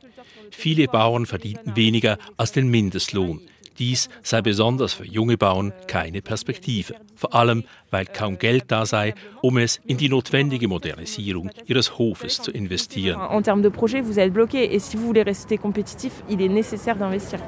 Viele 0.51 0.87
Bauern 0.87 1.25
verdienten 1.25 1.75
weniger 1.75 2.17
als 2.37 2.51
den 2.51 2.67
Mindestlohn. 2.69 3.41
Dies 3.77 4.09
sei 4.23 4.41
besonders 4.41 4.93
für 4.93 5.05
junge 5.05 5.37
Bauern 5.37 5.73
keine 5.87 6.21
Perspektive, 6.21 6.95
vor 7.15 7.35
allem 7.35 7.65
weil 7.91 8.05
kaum 8.05 8.37
Geld 8.37 8.65
da 8.69 8.85
sei, 8.85 9.13
um 9.41 9.57
es 9.57 9.81
in 9.85 9.97
die 9.97 10.07
notwendige 10.07 10.67
Modernisierung 10.67 11.49
ihres 11.65 11.97
Hofes 11.97 12.41
zu 12.41 12.51
investieren. 12.51 13.19
En 13.19 13.43
termes 13.43 13.63
de 13.63 13.69
projet, 13.69 14.01
vous 14.01 14.17
êtes 14.17 14.31
bloqué 14.31 14.73
et 14.73 14.79
si 14.79 14.95
vous 14.95 15.07
voulez 15.07 15.23
rester 15.23 15.57
compétitif, 15.57 16.23
il 16.29 16.41
est 16.41 16.49
nécessaire 16.49 16.97
d'investir. 16.97 17.39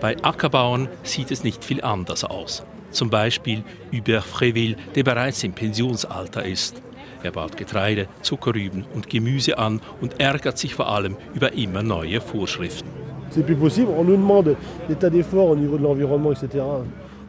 Bei 0.00 0.16
Ackerbauern 0.22 0.88
sieht 1.02 1.30
es 1.30 1.44
nicht 1.44 1.64
viel 1.64 1.82
anders 1.82 2.24
aus. 2.24 2.64
Zum 2.90 3.10
Beispiel 3.10 3.62
Hubert 3.92 4.24
Fréville, 4.24 4.76
der 4.94 5.02
bereits 5.02 5.42
im 5.44 5.52
Pensionsalter 5.52 6.44
ist. 6.44 6.80
Er 7.22 7.32
baut 7.32 7.56
Getreide, 7.56 8.06
Zuckerrüben 8.22 8.84
und 8.94 9.08
Gemüse 9.08 9.58
an 9.58 9.80
und 10.00 10.20
ärgert 10.20 10.58
sich 10.58 10.74
vor 10.74 10.88
allem 10.88 11.16
über 11.34 11.52
immer 11.52 11.82
neue 11.82 12.20
Vorschriften. 12.20 13.03
C'est 13.34 13.42
plus 13.42 13.56
possible. 13.56 13.88
On 13.96 14.04
nous 14.04 14.16
demande 14.16 14.56
des 14.88 14.94
tas 14.94 15.10
d'efforts 15.10 15.50
au 15.50 15.56
niveau 15.56 15.76
de 15.76 15.82
l'environnement, 15.82 16.32
etc., 16.32 16.64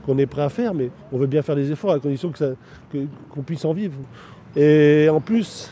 qu'on 0.05 0.17
est 0.19 0.27
prêt 0.27 0.43
à 0.43 0.49
faire, 0.49 0.73
mais 0.73 0.91
on 1.11 1.17
veut 1.17 1.27
bien 1.27 1.41
faire 1.41 1.55
des 1.55 1.71
efforts 1.71 1.91
à 1.91 1.99
condition 1.99 2.31
qu'on 2.31 2.55
que, 2.91 2.97
qu 3.33 3.41
puisse 3.45 3.65
en 3.65 3.73
vivre. 3.73 3.95
Et 4.55 5.09
en 5.09 5.19
plus, 5.19 5.69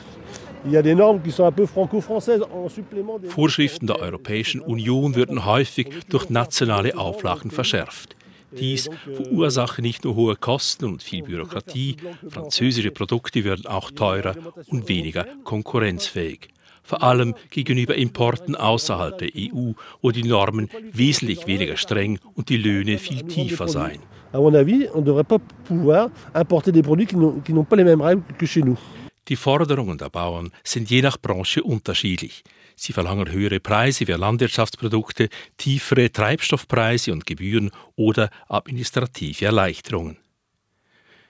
Vorschriften 3.24 3.88
der 3.88 4.02
Europäischen 4.02 4.62
Union 4.62 5.16
würden 5.16 5.46
häufig 5.46 5.88
durch 6.10 6.30
nationale 6.30 6.98
Auflagen 6.98 7.52
verschärft. 7.52 8.16
Dies 8.58 8.90
verursache 9.14 9.82
nicht 9.82 10.06
nur 10.06 10.16
hohe 10.16 10.36
Kosten 10.36 10.86
und 10.86 11.04
viel 11.04 11.24
Bürokratie, 11.24 11.98
französische 12.30 12.92
Produkte 12.92 13.44
würden 13.44 13.66
auch 13.66 13.92
teurer 13.92 14.36
und 14.68 14.88
weniger 14.88 15.26
konkurrenzfähig 15.44 16.54
vor 16.84 17.02
allem 17.02 17.34
gegenüber 17.50 17.96
Importen 17.96 18.56
außerhalb 18.56 19.18
der 19.18 19.30
EU, 19.36 19.72
wo 20.02 20.12
die 20.12 20.24
Normen 20.24 20.70
wesentlich 20.92 21.48
weniger 21.48 21.78
streng 21.78 22.20
und 22.36 22.50
die 22.50 22.58
Löhne 22.58 22.98
viel 22.98 23.24
tiefer 23.24 23.68
seien. 23.68 24.00
Die 29.30 29.36
Forderungen 29.38 29.98
der 29.98 30.10
Bauern 30.10 30.52
sind 30.64 30.90
je 30.90 31.02
nach 31.02 31.18
Branche 31.18 31.64
unterschiedlich. 31.64 32.44
Sie 32.76 32.92
verlangen 32.92 33.32
höhere 33.32 33.60
Preise 33.60 34.06
für 34.06 34.18
Landwirtschaftsprodukte, 34.18 35.30
tiefere 35.58 36.12
Treibstoffpreise 36.12 37.14
und 37.14 37.26
Gebühren 37.26 37.72
oder 37.96 38.30
administrative 38.50 39.46
Erleichterungen. 39.46 40.18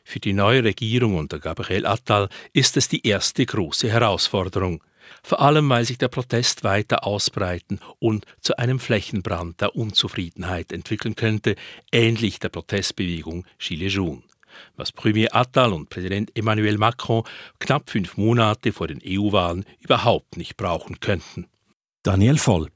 Für 0.04 0.20
die 0.20 0.34
neue 0.34 0.64
Regierung 0.64 1.16
unter 1.18 1.40
Gabriel 1.40 1.86
Attal 1.86 2.30
ist 2.52 2.78
es 2.78 2.90
die 2.90 3.06
erste 3.08 3.46
große 3.46 3.90
Herausforderung. 3.90 4.84
Vor 5.22 5.42
allem, 5.42 5.70
weil 5.70 5.86
sich 5.86 5.98
der 5.98 6.08
Protest 6.08 6.64
weiter 6.64 7.06
ausbreiten 7.06 7.80
und 8.00 8.26
zu 8.42 8.58
einem 8.58 8.80
Flächenbrand 8.80 9.62
der 9.62 9.76
Unzufriedenheit 9.76 10.72
entwickeln 10.72 11.16
könnte, 11.16 11.56
ähnlich 11.92 12.40
der 12.40 12.50
Protestbewegung 12.50 13.46
Gilets 13.60 13.96
jaunes. 13.96 14.24
Was 14.76 14.92
Premier 14.92 15.36
Attal 15.36 15.74
und 15.74 15.90
Präsident 15.90 16.32
Emmanuel 16.38 16.78
Macron 16.78 17.24
knapp 17.60 17.90
fünf 17.90 18.18
Monate 18.18 18.72
vor 18.72 18.88
den 18.88 19.02
EU-Wahlen 19.06 19.66
überhaupt 19.80 20.38
nicht 20.38 20.58
brauchen 20.58 21.00
könnten. 21.00 21.48
Daniel 22.04 22.38
Voll. 22.38 22.70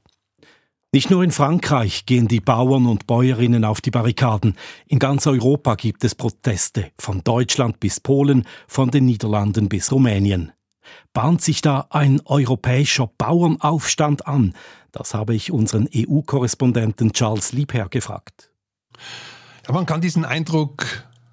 Nicht 0.90 1.10
nur 1.10 1.22
in 1.22 1.32
Frankreich 1.32 2.06
gehen 2.06 2.28
die 2.28 2.40
Bauern 2.40 2.86
und 2.86 3.06
Bäuerinnen 3.06 3.66
auf 3.66 3.82
die 3.82 3.90
Barrikaden. 3.90 4.56
In 4.86 4.98
ganz 4.98 5.26
Europa 5.26 5.74
gibt 5.74 6.02
es 6.02 6.14
Proteste, 6.14 6.92
von 6.98 7.22
Deutschland 7.22 7.78
bis 7.78 8.00
Polen, 8.00 8.46
von 8.66 8.90
den 8.90 9.04
Niederlanden 9.04 9.68
bis 9.68 9.92
Rumänien. 9.92 10.52
Bahnt 11.12 11.42
sich 11.42 11.60
da 11.60 11.86
ein 11.90 12.20
europäischer 12.24 13.10
Bauernaufstand 13.18 14.26
an? 14.26 14.54
Das 14.92 15.14
habe 15.14 15.34
ich 15.34 15.52
unseren 15.52 15.88
EU-Korrespondenten 15.94 17.12
Charles 17.12 17.52
Liebherr 17.52 17.88
gefragt. 17.88 18.50
Ja, 19.66 19.74
man 19.74 19.86
kann 19.86 20.00
diesen 20.00 20.24
Eindruck 20.24 20.86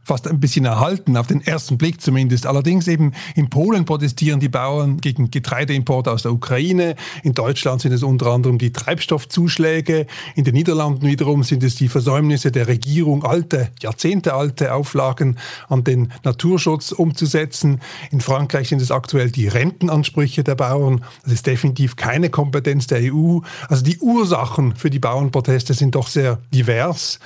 fast 0.06 0.28
ein 0.28 0.40
bisschen 0.40 0.66
erhalten, 0.66 1.18
auf 1.18 1.28
den 1.28 1.42
ersten 1.42 1.78
Blick 1.78 2.00
zumindest. 2.00 2.46
Allerdings 2.46 2.88
eben 2.88 3.14
in 3.36 3.50
Polen 3.50 3.86
protestieren 3.86 4.40
die 4.40 4.50
Bauern 4.50 5.02
gegen 5.02 5.32
Getreideimporte 5.32 6.12
aus 6.12 6.22
der 6.22 6.32
Ukraine. 6.32 6.96
In 7.24 7.34
Deutschland 7.34 7.82
sind 7.82 7.92
es 7.92 8.04
unter 8.04 8.28
anderem 8.28 8.60
die 8.60 8.72
Treibstoffzuschläge. 8.72 10.06
In 10.36 10.44
den 10.44 10.54
Niederlanden 10.54 11.08
wiederum 11.08 11.44
sind 11.44 11.64
es 11.64 11.76
die 11.76 11.88
Versäumnisse 11.88 12.52
der 12.52 12.68
Regierung, 12.68 13.24
alte, 13.24 13.70
jahrzehntealte 13.82 14.76
Auflagen 14.76 15.38
an 15.70 15.84
den 15.84 16.12
Naturschutz 16.24 16.92
umzusetzen. 16.92 17.82
In 18.12 18.22
Frankreich 18.22 18.70
sind 18.70 18.84
es 18.84 18.92
aktuell 18.92 19.32
die 19.32 19.48
Rentenansprüche 19.48 20.44
der 20.44 20.56
Bauern. 20.56 21.04
Das 21.24 21.34
ist 21.34 21.48
definitiv 21.48 21.96
keine 21.96 22.30
Kompetenz 22.30 22.86
der 22.86 23.12
EU. 23.12 23.40
Also 23.70 23.84
die 23.84 23.98
Ursachen 23.98 24.76
für 24.76 24.92
die 24.92 25.00
Bauernproteste 25.00 25.74
sind 25.74 25.96
doch 25.96 26.08
sehr 26.08 26.38
divers. 26.54 27.20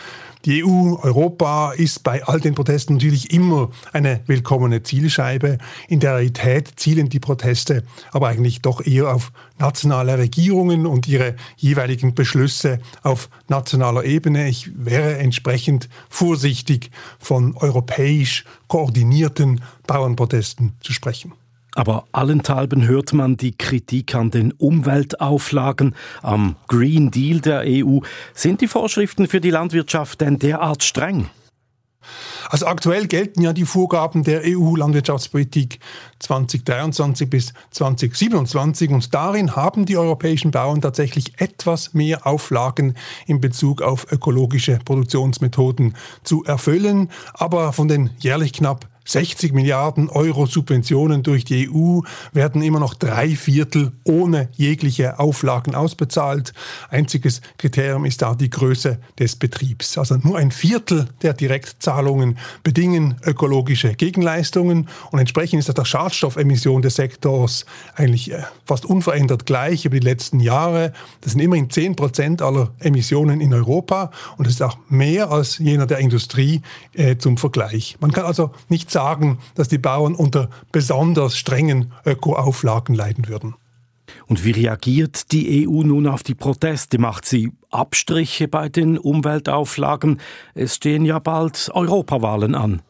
Die 0.46 0.63
EU, 0.63 0.96
Europa 1.01 1.74
ist 1.74 2.03
bei 2.03 2.24
all 2.24 2.39
den 2.39 2.55
Protesten 2.55 2.93
natürlich 2.93 3.34
immer 3.34 3.72
eine 3.91 4.22
willkommene 4.25 4.84
Zielscheibe. 4.84 5.58
In 5.89 6.00
der 6.00 6.15
Realität 6.15 6.72
zielen 6.77 7.10
die 7.10 7.19
Proteste 7.19 7.84
aber 8.12 8.29
eigentlich 8.29 8.62
doch 8.62 8.86
eher 8.86 9.13
auf 9.13 9.34
nationale 9.58 10.17
Regierungen 10.17 10.86
und 10.86 11.10
ihre 11.10 11.36
jeweiligen 11.58 12.15
Beschlüsse 12.15 12.79
auf 13.03 13.29
nationaler 13.50 14.05
Ebene. 14.05 14.48
Ich 14.48 14.72
wäre 14.74 15.17
entsprechend 15.17 15.89
vorsichtig 16.10 16.91
von 17.19 17.58
europäisch 17.58 18.46
koordinierten 18.67 19.62
Bauernprotesten 19.88 20.74
zu 20.79 20.93
sprechen. 20.93 21.34
Aber 21.76 22.06
allenthalben 22.12 22.88
hört 22.88 23.14
man 23.14 23.38
die 23.38 23.56
Kritik 23.56 24.16
an 24.16 24.32
den 24.32 24.52
Umweltauflagen, 24.54 25.96
am 26.22 26.56
Green 26.68 27.12
Deal 27.12 27.42
der 27.42 27.64
EU. 27.66 28.00
Sind 28.34 28.62
die 28.62 28.68
Vorschriften 28.68 29.28
für 29.28 29.40
die 29.40 29.52
Landwirtschaft 29.52 30.22
denn 30.22 30.40
derart 30.40 30.84
streng? 30.84 31.30
Also 32.50 32.66
aktuell 32.66 33.08
gelten 33.08 33.42
ja 33.42 33.54
die 33.54 33.66
Vorgaben 33.66 34.24
der 34.24 34.42
EU-Landwirtschaftspolitik 34.44 35.80
2023 36.20 37.30
bis 37.30 37.54
2027 37.72 38.90
und 38.90 39.14
darin 39.14 39.56
haben 39.56 39.86
die 39.86 39.98
europäischen 39.98 40.52
Bauern 40.52 40.82
tatsächlich 40.82 41.40
etwas 41.40 41.94
mehr 41.94 42.26
Auflagen 42.26 42.96
in 43.28 43.40
Bezug 43.40 43.82
auf 43.82 44.12
ökologische 44.12 44.80
Produktionsmethoden 44.84 45.96
zu 46.24 46.44
erfüllen. 46.44 47.12
Aber 47.34 47.74
von 47.74 47.88
den 47.88 48.10
jährlich 48.20 48.54
knapp 48.54 48.88
60 49.10 49.54
Milliarden 49.54 50.08
Euro 50.08 50.46
Subventionen 50.46 51.24
durch 51.24 51.44
die 51.44 51.68
EU 51.68 52.01
werden 52.32 52.62
immer 52.62 52.80
noch 52.80 52.94
drei 52.94 53.30
Viertel 53.30 53.92
ohne 54.04 54.50
jegliche 54.56 55.18
Auflagen 55.18 55.74
ausbezahlt. 55.74 56.54
Einziges 56.89 57.42
Kriterium 57.58 58.06
ist 58.06 58.22
da 58.22 58.36
die 58.36 58.51
Größe 58.51 59.00
des 59.18 59.36
Betriebs. 59.36 59.98
Also 59.98 60.18
nur 60.18 60.38
ein 60.38 60.51
Viertel 60.51 61.08
der 61.24 61.34
Direktzahlungen 61.34 62.38
bedingen 62.63 63.16
ökologische 63.25 63.96
Gegenleistungen 63.96 64.88
und 65.10 65.18
entsprechend 65.18 65.60
ist 65.60 65.70
das 65.70 65.75
der 65.75 65.86
Schadstoffemission 65.86 66.84
des 66.84 66.96
Sektors 66.96 67.66
eigentlich 67.96 68.32
äh, 68.32 68.44
fast 68.63 68.86
unverändert 68.86 69.48
gleich 69.48 69.86
über 69.86 70.00
die 70.00 70.06
letzten 70.06 70.39
Jahre. 70.39 70.93
Das 71.22 71.32
sind 71.32 71.41
immerhin 71.41 71.72
10 71.72 71.95
Prozent 71.95 72.43
aller 72.43 72.74
Emissionen 72.78 73.41
in 73.41 73.56
Europa 73.56 74.12
und 74.38 74.45
das 74.45 74.54
ist 74.54 74.62
auch 74.62 74.78
mehr 74.88 75.32
als 75.32 75.58
jener 75.58 75.88
der 75.88 75.98
Industrie 75.98 76.62
äh, 76.93 77.17
zum 77.17 77.38
Vergleich. 77.38 77.98
Man 78.00 78.12
kann 78.12 78.26
also 78.26 78.52
nicht 78.67 78.91
sagen, 78.91 78.99
sagen, 79.00 79.38
dass 79.56 79.70
die 79.70 79.78
Bauern 79.78 80.14
unter 80.14 80.50
besonders 80.74 81.38
strengen 81.38 81.94
Ökoauflagen 82.06 82.94
leiden 82.94 83.30
würden. 83.30 83.56
Und 84.28 84.44
wie 84.44 84.52
reagiert 84.52 85.32
die 85.32 85.66
EU 85.66 85.84
nun 85.84 86.06
auf 86.06 86.22
die 86.22 86.36
Proteste? 86.36 87.00
Macht 87.00 87.26
sie 87.26 87.54
Abstriche 87.70 88.50
bei 88.50 88.68
den 88.68 88.98
Umweltauflagen? 88.98 90.20
Es 90.54 90.76
stehen 90.76 91.06
ja 91.06 91.20
bald 91.20 91.72
Europawahlen 91.74 92.56
an. 92.56 92.82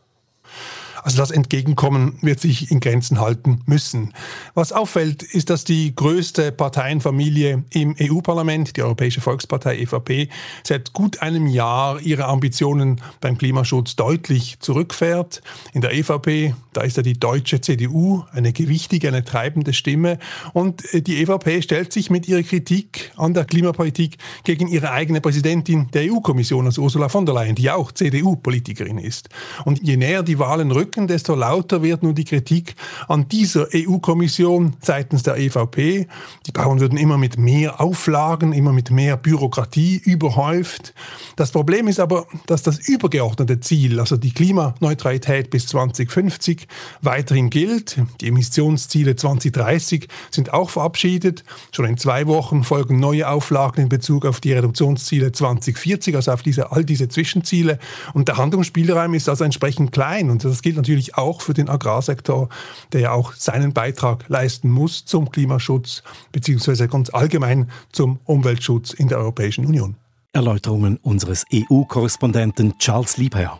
Also 1.03 1.17
das 1.17 1.31
Entgegenkommen 1.31 2.17
wird 2.21 2.39
sich 2.39 2.71
in 2.71 2.79
Grenzen 2.79 3.19
halten 3.19 3.61
müssen. 3.65 4.13
Was 4.53 4.71
auffällt, 4.71 5.23
ist, 5.23 5.49
dass 5.49 5.63
die 5.63 5.95
größte 5.95 6.51
Parteienfamilie 6.51 7.63
im 7.71 7.95
EU-Parlament, 7.99 8.75
die 8.77 8.83
Europäische 8.83 9.21
Volkspartei 9.21 9.79
EVP, 9.79 10.29
seit 10.63 10.93
gut 10.93 11.21
einem 11.21 11.47
Jahr 11.47 11.99
ihre 12.01 12.25
Ambitionen 12.25 13.01
beim 13.21 13.37
Klimaschutz 13.37 13.95
deutlich 13.95 14.57
zurückfährt. 14.59 15.41
In 15.73 15.81
der 15.81 15.93
EVP, 15.93 16.53
da 16.73 16.81
ist 16.81 16.97
ja 16.97 17.03
die 17.03 17.19
deutsche 17.19 17.61
CDU 17.61 18.23
eine 18.31 18.53
gewichtige, 18.53 19.07
eine 19.07 19.23
treibende 19.23 19.73
Stimme. 19.73 20.19
Und 20.53 20.93
äh, 20.93 21.01
die 21.01 21.21
EVP 21.21 21.61
stellt 21.61 21.93
sich 21.93 22.09
mit 22.09 22.27
ihrer 22.27 22.43
Kritik 22.43 23.11
an 23.17 23.33
der 23.33 23.45
Klimapolitik 23.45 24.17
gegen 24.43 24.67
ihre 24.67 24.91
eigene 24.91 25.21
Präsidentin 25.21 25.89
der 25.93 26.11
EU-Kommission, 26.11 26.65
also 26.65 26.81
Ursula 26.81 27.09
von 27.09 27.25
der 27.25 27.35
Leyen, 27.35 27.55
die 27.55 27.69
auch 27.69 27.91
CDU-Politikerin 27.91 28.97
ist. 28.97 29.29
Und 29.65 29.81
je 29.81 29.97
näher 29.97 30.23
die 30.23 30.39
Wahlen 30.39 30.71
rücken, 30.71 30.88
Rücken, 30.89 31.07
desto 31.07 31.35
lauter 31.35 31.83
wird 31.83 32.01
nun 32.01 32.15
die 32.15 32.23
Kritik 32.23 32.73
an 33.07 33.27
dieser 33.29 33.67
EU-Kommission 33.75 34.75
seitens 34.81 35.21
der 35.21 35.37
EVP. 35.37 36.07
Die 36.47 36.51
Bauern 36.51 36.79
würden 36.79 36.97
immer 36.97 37.19
mit 37.19 37.37
mehr 37.37 37.79
Auflagen, 37.79 38.53
immer 38.53 38.73
mit 38.73 38.89
mehr 38.89 39.15
Bürokratie 39.15 40.01
überhäuft. 40.03 40.95
Das 41.35 41.51
Problem 41.51 41.87
ist 41.87 41.99
aber, 41.99 42.25
dass 42.47 42.63
das 42.63 42.79
übergeordnete 42.79 43.59
Ziel, 43.59 43.99
also 43.99 44.17
die 44.17 44.31
Klimaneutralität 44.31 45.51
bis 45.51 45.67
2050, 45.67 46.67
weiterhin 47.03 47.51
gilt. 47.51 48.01
Die 48.19 48.29
Emissionsziele 48.29 49.15
2030 49.15 50.07
sind 50.31 50.53
auch 50.53 50.71
verabschiedet. 50.71 51.43
Schon 51.71 51.85
in 51.85 51.97
zwei 51.97 52.25
Wochen 52.25 52.63
folgen 52.63 52.99
neue 52.99 53.29
Auflagen 53.29 53.83
in 53.83 53.89
Bezug 53.89 54.25
auf 54.25 54.39
die 54.39 54.53
Reduktionsziele 54.53 55.33
2040, 55.33 56.15
also 56.15 56.31
auf 56.31 56.41
diese, 56.41 56.71
all 56.71 56.83
diese 56.83 57.09
Zwischenziele. 57.09 57.77
Und 58.15 58.27
der 58.27 58.37
Handlungsspielraum 58.37 59.13
ist 59.13 59.29
also 59.29 59.43
entsprechend 59.43 59.91
klein. 59.91 60.31
Und 60.31 60.43
das 60.43 60.63
gilt 60.63 60.78
natürlich 60.79 61.15
auch 61.15 61.41
für 61.41 61.53
den 61.53 61.69
Agrarsektor, 61.69 62.49
der 62.93 63.01
ja 63.01 63.11
auch 63.11 63.33
seinen 63.33 63.73
Beitrag 63.73 64.27
leisten 64.27 64.69
muss 64.69 65.05
zum 65.05 65.29
Klimaschutz 65.29 66.03
beziehungsweise 66.31 66.87
ganz 66.87 67.09
allgemein 67.13 67.69
zum 67.91 68.19
Umweltschutz 68.25 68.93
in 68.93 69.07
der 69.07 69.19
Europäischen 69.19 69.65
Union. 69.65 69.95
Erläuterungen 70.33 70.97
unseres 70.97 71.45
EU-Korrespondenten 71.53 72.77
Charles 72.77 73.17
Liebherr. 73.17 73.59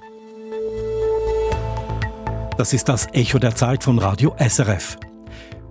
Das 2.58 2.74
ist 2.74 2.90
das 2.90 3.08
Echo 3.14 3.40
der 3.40 3.56
Zeit 3.56 3.84
von 3.84 4.00
Radio 4.00 4.36
SRF. 4.38 4.98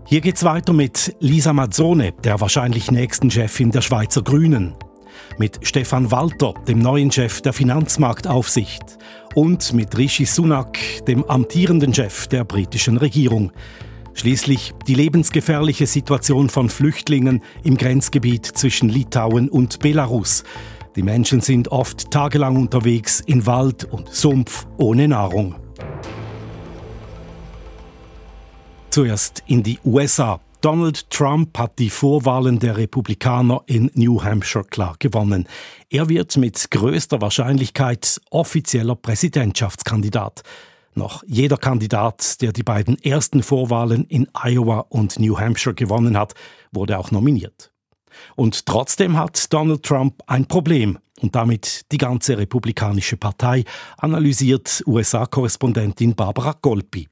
Hier 0.07 0.21
geht's 0.21 0.43
weiter 0.43 0.73
mit 0.73 1.15
Lisa 1.21 1.53
Mazzone, 1.53 2.13
der 2.25 2.41
wahrscheinlich 2.41 2.91
nächsten 2.91 3.31
Chefin 3.31 3.71
der 3.71 3.83
Schweizer 3.83 4.23
Grünen 4.23 4.75
mit 5.39 5.61
Stefan 5.63 6.11
Walter, 6.11 6.55
dem 6.67 6.79
neuen 6.79 7.11
Chef 7.11 7.41
der 7.41 7.53
Finanzmarktaufsicht, 7.53 8.99
und 9.35 9.73
mit 9.73 9.97
Rishi 9.97 10.25
Sunak, 10.25 10.79
dem 11.07 11.25
amtierenden 11.25 11.95
Chef 11.95 12.27
der 12.27 12.45
britischen 12.45 12.97
Regierung. 12.97 13.53
Schließlich 14.15 14.75
die 14.87 14.95
lebensgefährliche 14.95 15.87
Situation 15.87 16.49
von 16.49 16.69
Flüchtlingen 16.69 17.43
im 17.63 17.77
Grenzgebiet 17.77 18.47
zwischen 18.47 18.89
Litauen 18.89 19.49
und 19.49 19.79
Belarus. 19.79 20.43
Die 20.97 21.05
Menschen 21.05 21.41
sind 21.41 21.69
oft 21.69 22.11
tagelang 22.11 22.57
unterwegs 22.57 23.21
in 23.21 23.47
Wald 23.47 23.85
und 23.85 24.13
Sumpf 24.13 24.67
ohne 24.79 25.07
Nahrung. 25.07 25.55
Zuerst 28.91 29.45
in 29.47 29.63
die 29.63 29.79
USA. 29.85 30.41
Donald 30.61 31.09
Trump 31.11 31.57
hat 31.57 31.79
die 31.79 31.89
Vorwahlen 31.89 32.59
der 32.59 32.77
Republikaner 32.77 33.63
in 33.67 33.93
New 33.95 34.25
Hampshire 34.25 34.65
klar 34.65 34.97
gewonnen. 34.99 35.47
Er 35.89 36.09
wird 36.09 36.37
mit 36.37 36.73
größter 36.73 37.21
Wahrscheinlichkeit 37.21 38.21
offizieller 38.31 38.97
Präsidentschaftskandidat. 38.97 40.43
Noch 40.95 41.23
jeder 41.29 41.59
Kandidat, 41.59 42.43
der 42.43 42.53
die 42.53 42.65
beiden 42.65 42.99
ersten 43.05 43.45
Vorwahlen 43.45 44.05
in 44.07 44.27
Iowa 44.35 44.81
und 44.81 45.21
New 45.21 45.39
Hampshire 45.39 45.77
gewonnen 45.77 46.19
hat, 46.19 46.35
wurde 46.73 46.99
auch 46.99 47.13
nominiert. 47.13 47.71
Und 48.35 48.67
trotzdem 48.67 49.17
hat 49.17 49.53
Donald 49.53 49.85
Trump 49.85 50.23
ein 50.27 50.47
Problem. 50.47 50.99
und 51.21 51.35
damit 51.35 51.91
die 51.91 51.99
ganze 51.99 52.39
republikanische 52.39 53.17
Partei, 53.17 53.65
analysiert 53.97 54.85
USA-Korrespondentin 54.87 56.15
Barbara 56.15 56.55
Golpi. 56.63 57.09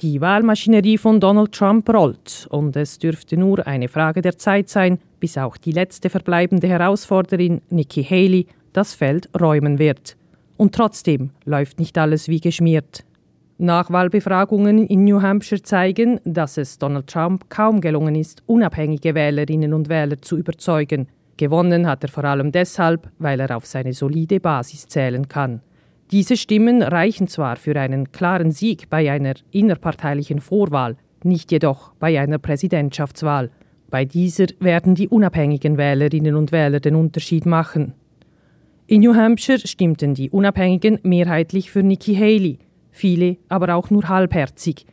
Die 0.00 0.20
Wahlmaschinerie 0.20 0.96
von 0.96 1.18
Donald 1.18 1.50
Trump 1.50 1.88
rollt 1.92 2.46
und 2.50 2.76
es 2.76 3.00
dürfte 3.00 3.36
nur 3.36 3.66
eine 3.66 3.88
Frage 3.88 4.22
der 4.22 4.38
Zeit 4.38 4.68
sein, 4.68 5.00
bis 5.18 5.36
auch 5.36 5.56
die 5.56 5.72
letzte 5.72 6.08
verbleibende 6.08 6.68
Herausforderin 6.68 7.62
Nikki 7.68 8.04
Haley 8.04 8.46
das 8.72 8.94
Feld 8.94 9.28
räumen 9.40 9.80
wird. 9.80 10.16
Und 10.56 10.76
trotzdem 10.76 11.30
läuft 11.44 11.80
nicht 11.80 11.98
alles 11.98 12.28
wie 12.28 12.38
geschmiert. 12.38 13.04
Nachwahlbefragungen 13.58 14.86
in 14.86 15.02
New 15.02 15.20
Hampshire 15.20 15.62
zeigen, 15.62 16.20
dass 16.24 16.58
es 16.58 16.78
Donald 16.78 17.08
Trump 17.08 17.50
kaum 17.50 17.80
gelungen 17.80 18.14
ist, 18.14 18.44
unabhängige 18.46 19.16
Wählerinnen 19.16 19.74
und 19.74 19.88
Wähler 19.88 20.22
zu 20.22 20.36
überzeugen. 20.36 21.08
Gewonnen 21.36 21.88
hat 21.88 22.04
er 22.04 22.10
vor 22.10 22.22
allem 22.22 22.52
deshalb, 22.52 23.10
weil 23.18 23.40
er 23.40 23.56
auf 23.56 23.66
seine 23.66 23.92
solide 23.92 24.38
Basis 24.38 24.86
zählen 24.86 25.26
kann. 25.26 25.60
Diese 26.10 26.38
Stimmen 26.38 26.80
reichen 26.80 27.28
zwar 27.28 27.56
für 27.56 27.78
einen 27.78 28.12
klaren 28.12 28.50
Sieg 28.50 28.88
bei 28.88 29.12
einer 29.12 29.34
innerparteilichen 29.50 30.40
Vorwahl, 30.40 30.96
nicht 31.22 31.52
jedoch 31.52 31.92
bei 31.98 32.18
einer 32.18 32.38
Präsidentschaftswahl. 32.38 33.50
Bei 33.90 34.06
dieser 34.06 34.46
werden 34.58 34.94
die 34.94 35.08
unabhängigen 35.08 35.76
Wählerinnen 35.76 36.34
und 36.34 36.50
Wähler 36.50 36.80
den 36.80 36.94
Unterschied 36.94 37.44
machen. 37.44 37.92
In 38.86 39.02
New 39.02 39.14
Hampshire 39.14 39.58
stimmten 39.66 40.14
die 40.14 40.30
Unabhängigen 40.30 40.98
mehrheitlich 41.02 41.70
für 41.70 41.82
Nikki 41.82 42.14
Haley, 42.14 42.58
viele 42.90 43.36
aber 43.50 43.74
auch 43.74 43.90
nur 43.90 44.08
halbherzig. 44.08 44.86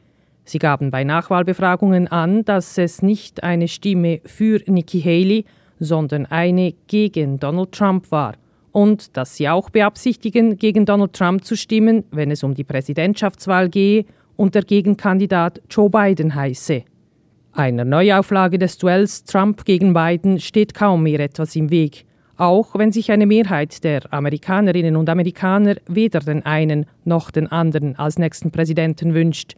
Sie 0.44 0.60
gaben 0.60 0.92
bei 0.92 1.06
Nachwahlbefragungen 1.06 2.10
an, 2.10 2.44
dass 2.44 2.78
es 2.78 3.02
nicht 3.02 3.42
eine 3.42 3.70
Stimme 3.70 4.20
für 4.26 4.60
Nikki 4.68 5.02
Haley, 5.02 5.46
sondern 5.80 6.26
eine 6.26 6.74
gegen 6.88 7.40
Donald 7.40 7.72
Trump 7.72 8.12
war 8.12 8.34
und 8.76 9.16
dass 9.16 9.38
sie 9.38 9.48
auch 9.48 9.70
beabsichtigen, 9.70 10.58
gegen 10.58 10.86
Donald 10.86 11.14
Trump 11.14 11.46
zu 11.46 11.56
stimmen, 11.56 12.04
wenn 12.12 12.30
es 12.30 12.44
um 12.44 12.54
die 12.54 12.66
Präsidentschaftswahl 12.66 13.70
gehe 13.70 14.04
und 14.36 14.54
der 14.54 14.64
Gegenkandidat 14.64 15.62
Joe 15.70 15.90
Biden 15.90 16.36
heiße. 16.36 16.84
Einer 17.54 17.86
Neuauflage 17.86 18.60
des 18.60 18.78
Duells 18.78 19.24
Trump 19.24 19.64
gegen 19.64 19.94
Biden 19.94 20.42
steht 20.42 20.74
kaum 20.74 21.04
mehr 21.04 21.22
etwas 21.22 21.56
im 21.56 21.70
Weg, 21.70 22.04
auch 22.36 22.78
wenn 22.78 22.92
sich 22.92 23.14
eine 23.14 23.26
Mehrheit 23.26 23.82
der 23.86 24.14
Amerikanerinnen 24.14 24.98
und 24.98 25.08
Amerikaner 25.08 25.76
weder 25.88 26.20
den 26.20 26.46
einen 26.46 26.86
noch 27.06 27.32
den 27.32 27.50
anderen 27.50 27.98
als 27.98 28.20
nächsten 28.20 28.52
Präsidenten 28.52 29.14
wünscht. 29.14 29.56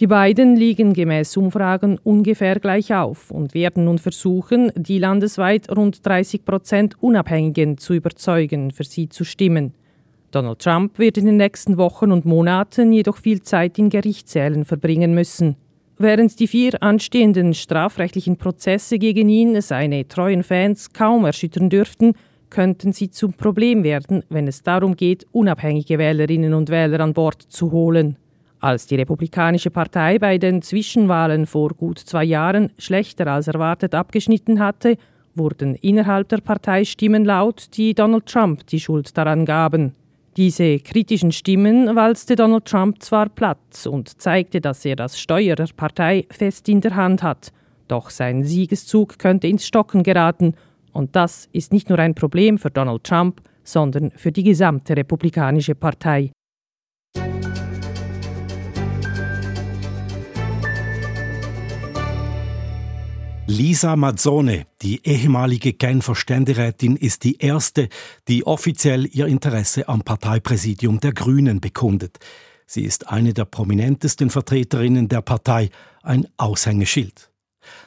Die 0.00 0.06
beiden 0.06 0.54
liegen 0.54 0.92
gemäß 0.92 1.36
Umfragen 1.36 1.98
ungefähr 2.04 2.60
gleich 2.60 2.94
auf 2.94 3.32
und 3.32 3.52
werden 3.52 3.84
nun 3.84 3.98
versuchen, 3.98 4.70
die 4.76 5.00
landesweit 5.00 5.76
rund 5.76 6.06
30 6.06 6.44
Prozent 6.44 7.02
Unabhängigen 7.02 7.78
zu 7.78 7.94
überzeugen, 7.94 8.70
für 8.70 8.84
sie 8.84 9.08
zu 9.08 9.24
stimmen. 9.24 9.74
Donald 10.30 10.60
Trump 10.60 11.00
wird 11.00 11.18
in 11.18 11.26
den 11.26 11.38
nächsten 11.38 11.78
Wochen 11.78 12.12
und 12.12 12.26
Monaten 12.26 12.92
jedoch 12.92 13.16
viel 13.16 13.42
Zeit 13.42 13.76
in 13.78 13.90
Gerichtssälen 13.90 14.64
verbringen 14.64 15.14
müssen. 15.14 15.56
Während 15.96 16.38
die 16.38 16.46
vier 16.46 16.80
anstehenden 16.80 17.52
strafrechtlichen 17.52 18.36
Prozesse 18.36 19.00
gegen 19.00 19.28
ihn 19.28 19.60
seine 19.60 20.06
treuen 20.06 20.44
Fans 20.44 20.92
kaum 20.92 21.24
erschüttern 21.24 21.70
dürften, 21.70 22.12
könnten 22.50 22.92
sie 22.92 23.10
zum 23.10 23.32
Problem 23.32 23.82
werden, 23.82 24.22
wenn 24.28 24.46
es 24.46 24.62
darum 24.62 24.94
geht, 24.94 25.26
unabhängige 25.32 25.98
Wählerinnen 25.98 26.54
und 26.54 26.70
Wähler 26.70 27.00
an 27.00 27.14
Bord 27.14 27.42
zu 27.42 27.72
holen. 27.72 28.16
Als 28.60 28.86
die 28.86 28.96
Republikanische 28.96 29.70
Partei 29.70 30.18
bei 30.18 30.36
den 30.36 30.62
Zwischenwahlen 30.62 31.46
vor 31.46 31.70
gut 31.70 31.98
zwei 31.98 32.24
Jahren 32.24 32.72
schlechter 32.76 33.28
als 33.28 33.46
erwartet 33.46 33.94
abgeschnitten 33.94 34.58
hatte, 34.58 34.96
wurden 35.34 35.76
innerhalb 35.76 36.28
der 36.28 36.38
Partei 36.38 36.84
Stimmen 36.84 37.24
laut, 37.24 37.68
die 37.76 37.94
Donald 37.94 38.26
Trump 38.26 38.66
die 38.66 38.80
Schuld 38.80 39.16
daran 39.16 39.44
gaben. 39.44 39.94
Diese 40.36 40.78
kritischen 40.80 41.30
Stimmen 41.30 41.94
walzte 41.94 42.34
Donald 42.34 42.64
Trump 42.64 43.02
zwar 43.02 43.28
platt 43.28 43.86
und 43.88 44.20
zeigte, 44.20 44.60
dass 44.60 44.84
er 44.84 44.96
das 44.96 45.20
Steuer 45.20 45.54
der 45.54 45.68
Partei 45.76 46.26
fest 46.30 46.68
in 46.68 46.80
der 46.80 46.96
Hand 46.96 47.22
hat, 47.22 47.52
doch 47.86 48.10
sein 48.10 48.44
Siegeszug 48.44 49.18
könnte 49.18 49.46
ins 49.46 49.66
Stocken 49.66 50.02
geraten, 50.02 50.54
und 50.92 51.14
das 51.14 51.48
ist 51.52 51.72
nicht 51.72 51.88
nur 51.88 51.98
ein 51.98 52.14
Problem 52.14 52.58
für 52.58 52.70
Donald 52.70 53.04
Trump, 53.04 53.40
sondern 53.62 54.10
für 54.12 54.32
die 54.32 54.42
gesamte 54.42 54.96
Republikanische 54.96 55.74
Partei. 55.74 56.32
Lisa 63.50 63.96
Mazzone, 63.96 64.66
die 64.82 65.00
ehemalige 65.06 65.72
Genfer 65.72 66.14
Ständerätin, 66.14 66.96
ist 66.96 67.24
die 67.24 67.38
erste, 67.38 67.88
die 68.28 68.46
offiziell 68.46 69.06
ihr 69.06 69.26
Interesse 69.26 69.88
am 69.88 70.02
Parteipräsidium 70.02 71.00
der 71.00 71.14
Grünen 71.14 71.58
bekundet. 71.58 72.18
Sie 72.66 72.84
ist 72.84 73.08
eine 73.08 73.32
der 73.32 73.46
prominentesten 73.46 74.28
Vertreterinnen 74.28 75.08
der 75.08 75.22
Partei, 75.22 75.70
ein 76.02 76.28
Aushängeschild. 76.36 77.30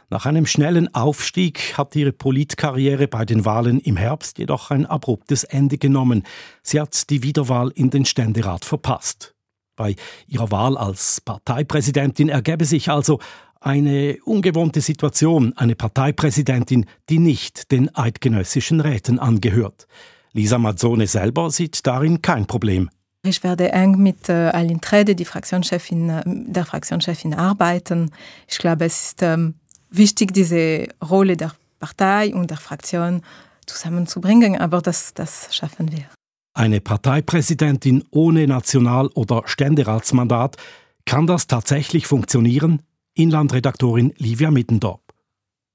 Nach 0.09 0.25
einem 0.25 0.47
schnellen 0.47 0.95
Aufstieg 0.95 1.77
hat 1.77 1.95
ihre 1.95 2.11
Politkarriere 2.11 3.07
bei 3.07 3.23
den 3.23 3.45
Wahlen 3.45 3.79
im 3.81 3.97
Herbst 3.97 4.39
jedoch 4.39 4.71
ein 4.71 4.87
abruptes 4.87 5.43
Ende 5.43 5.77
genommen. 5.77 6.23
Sie 6.63 6.81
hat 6.81 7.11
die 7.11 7.21
Wiederwahl 7.21 7.69
in 7.75 7.91
den 7.91 8.05
Ständerat 8.05 8.65
verpasst. 8.65 9.35
Bei 9.75 9.95
ihrer 10.27 10.49
Wahl 10.49 10.75
als 10.75 11.21
Parteipräsidentin 11.21 12.29
ergäbe 12.29 12.65
sich 12.65 12.89
also 12.89 13.19
eine 13.61 14.17
ungewohnte 14.25 14.81
Situation, 14.81 15.53
eine 15.55 15.75
Parteipräsidentin, 15.75 16.85
die 17.09 17.19
nicht 17.19 17.71
den 17.71 17.95
eidgenössischen 17.95 18.81
Räten 18.81 19.19
angehört. 19.19 19.87
Lisa 20.33 20.57
Mazzone 20.57 21.07
selber 21.07 21.51
sieht 21.51 21.85
darin 21.85 22.21
kein 22.21 22.47
Problem. 22.47 22.89
Ich 23.23 23.43
werde 23.43 23.71
eng 23.71 24.01
mit 24.01 24.29
äh, 24.29 24.49
Aline 24.49 24.81
Trede, 24.81 25.13
die 25.13 25.25
Fraktionschefin, 25.25 26.09
äh, 26.09 26.23
der 26.25 26.65
Fraktionschefin, 26.65 27.35
arbeiten. 27.35 28.09
Ich 28.47 28.57
glaube, 28.57 28.85
es 28.85 29.03
ist 29.05 29.21
ähm, 29.21 29.53
wichtig, 29.91 30.33
diese 30.33 30.87
Rolle 31.07 31.37
der 31.37 31.53
Partei 31.79 32.33
und 32.33 32.49
der 32.49 32.57
Fraktion 32.57 33.21
zusammenzubringen, 33.67 34.59
aber 34.59 34.81
das, 34.81 35.13
das 35.13 35.55
schaffen 35.55 35.91
wir. 35.91 36.05
Eine 36.53 36.81
Parteipräsidentin 36.81 38.03
ohne 38.09 38.47
National- 38.47 39.09
oder 39.13 39.43
Ständeratsmandat, 39.45 40.57
kann 41.05 41.27
das 41.27 41.47
tatsächlich 41.47 42.07
funktionieren? 42.07 42.81
Inlandredaktorin 43.13 44.13
Livia 44.17 44.51
Mittendorf. 44.51 45.01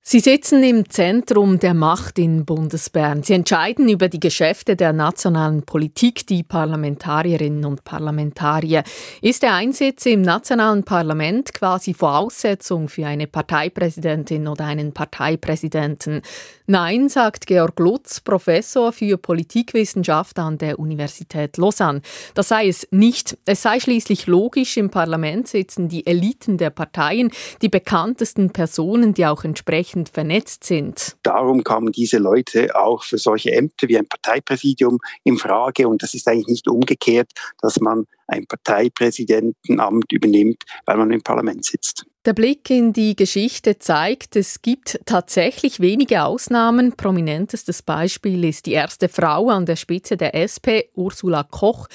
Sie 0.09 0.21
sitzen 0.21 0.63
im 0.63 0.89
Zentrum 0.89 1.59
der 1.59 1.75
Macht 1.75 2.21
in 2.21 2.45
Bundesbern. 2.45 3.25
Sie 3.25 3.33
entscheiden 3.33 3.89
über 3.89 4.09
die 4.09 4.21
Geschäfte 4.21 4.77
der 4.77 4.93
nationalen 4.93 5.65
Politik, 5.65 6.29
die 6.29 6.45
Parlamentarierinnen 6.45 7.65
und 7.65 7.83
Parlamentarier. 7.83 8.85
Ist 9.21 9.43
der 9.43 9.55
Einsitz 9.55 10.07
im 10.07 10.23
nationalen 10.23 10.85
Parlament 10.85 11.53
quasi 11.53 11.93
Voraussetzung 11.93 12.89
für 12.89 13.05
eine 13.05 13.27
Parteipräsidentin 13.27 14.47
oder 14.47 14.67
einen 14.67 14.93
Parteipräsidenten? 14.93 16.23
Nein, 16.69 17.09
sagt 17.09 17.47
Georg 17.47 17.79
Lutz, 17.79 18.21
Professor 18.21 18.93
für 18.93 19.19
Politikwissenschaft 19.19 20.37
an 20.41 20.59
der 20.59 20.81
Universität 20.81 21.59
Lausanne. 21.59 22.03
Das 22.35 22.49
sei 22.49 22.67
es 22.67 22.89
nicht. 22.91 23.39
Es 23.45 23.63
sei 23.63 23.79
schließlich 23.79 24.27
logisch, 24.27 24.77
im 24.77 24.91
Parlament 24.91 25.47
sitzen 25.47 25.89
die 25.89 26.05
Eliten 26.09 26.59
der 26.59 26.71
Parteien, 26.71 27.31
die 27.63 27.69
bekanntesten 27.69 28.51
Personen, 28.51 29.15
die 29.15 29.27
auch 29.27 29.45
entsprechend 29.45 30.09
vernetzt 30.09 30.65
sind. 30.65 31.17
Darum 31.23 31.63
kamen 31.63 31.93
diese 31.93 32.19
Leute 32.19 32.75
auch 32.75 33.05
für 33.05 33.19
solche 33.19 33.53
Ämter 33.53 33.87
wie 33.87 33.99
ein 33.99 34.09
Parteipräsidium 34.09 34.99
in 35.23 35.39
Frage. 35.39 35.87
Und 35.87 36.03
das 36.03 36.15
ist 36.15 36.27
eigentlich 36.27 36.49
nicht 36.49 36.69
umgekehrt, 36.69 37.31
dass 37.61 37.79
man 37.79 38.07
ein 38.27 38.45
Parteipräsidentenamt 38.47 40.11
übernimmt, 40.11 40.65
weil 40.85 40.97
man 40.97 41.13
im 41.13 41.23
Parlament 41.23 41.65
sitzt. 41.65 42.07
Der 42.27 42.33
Blick 42.33 42.71
in 42.71 42.93
die 42.93 43.15
Geschichte 43.15 43.79
zeigt, 43.79 44.35
es 44.35 44.61
gibt 44.61 44.99
tatsächlich 45.07 45.79
wenige 45.79 46.25
Ausnahmen. 46.25 46.97
Prominentestes 46.97 47.83
Beispiel 47.83 48.45
ist 48.45 48.67
die 48.67 48.73
erste 48.73 49.09
Frau 49.09 49.49
an 49.49 49.65
der 49.65 49.77
Spitze 49.77 50.17
der 50.17 50.35
SP, 50.35 50.91
Ursula 50.97 51.45
Koch. 51.45 51.87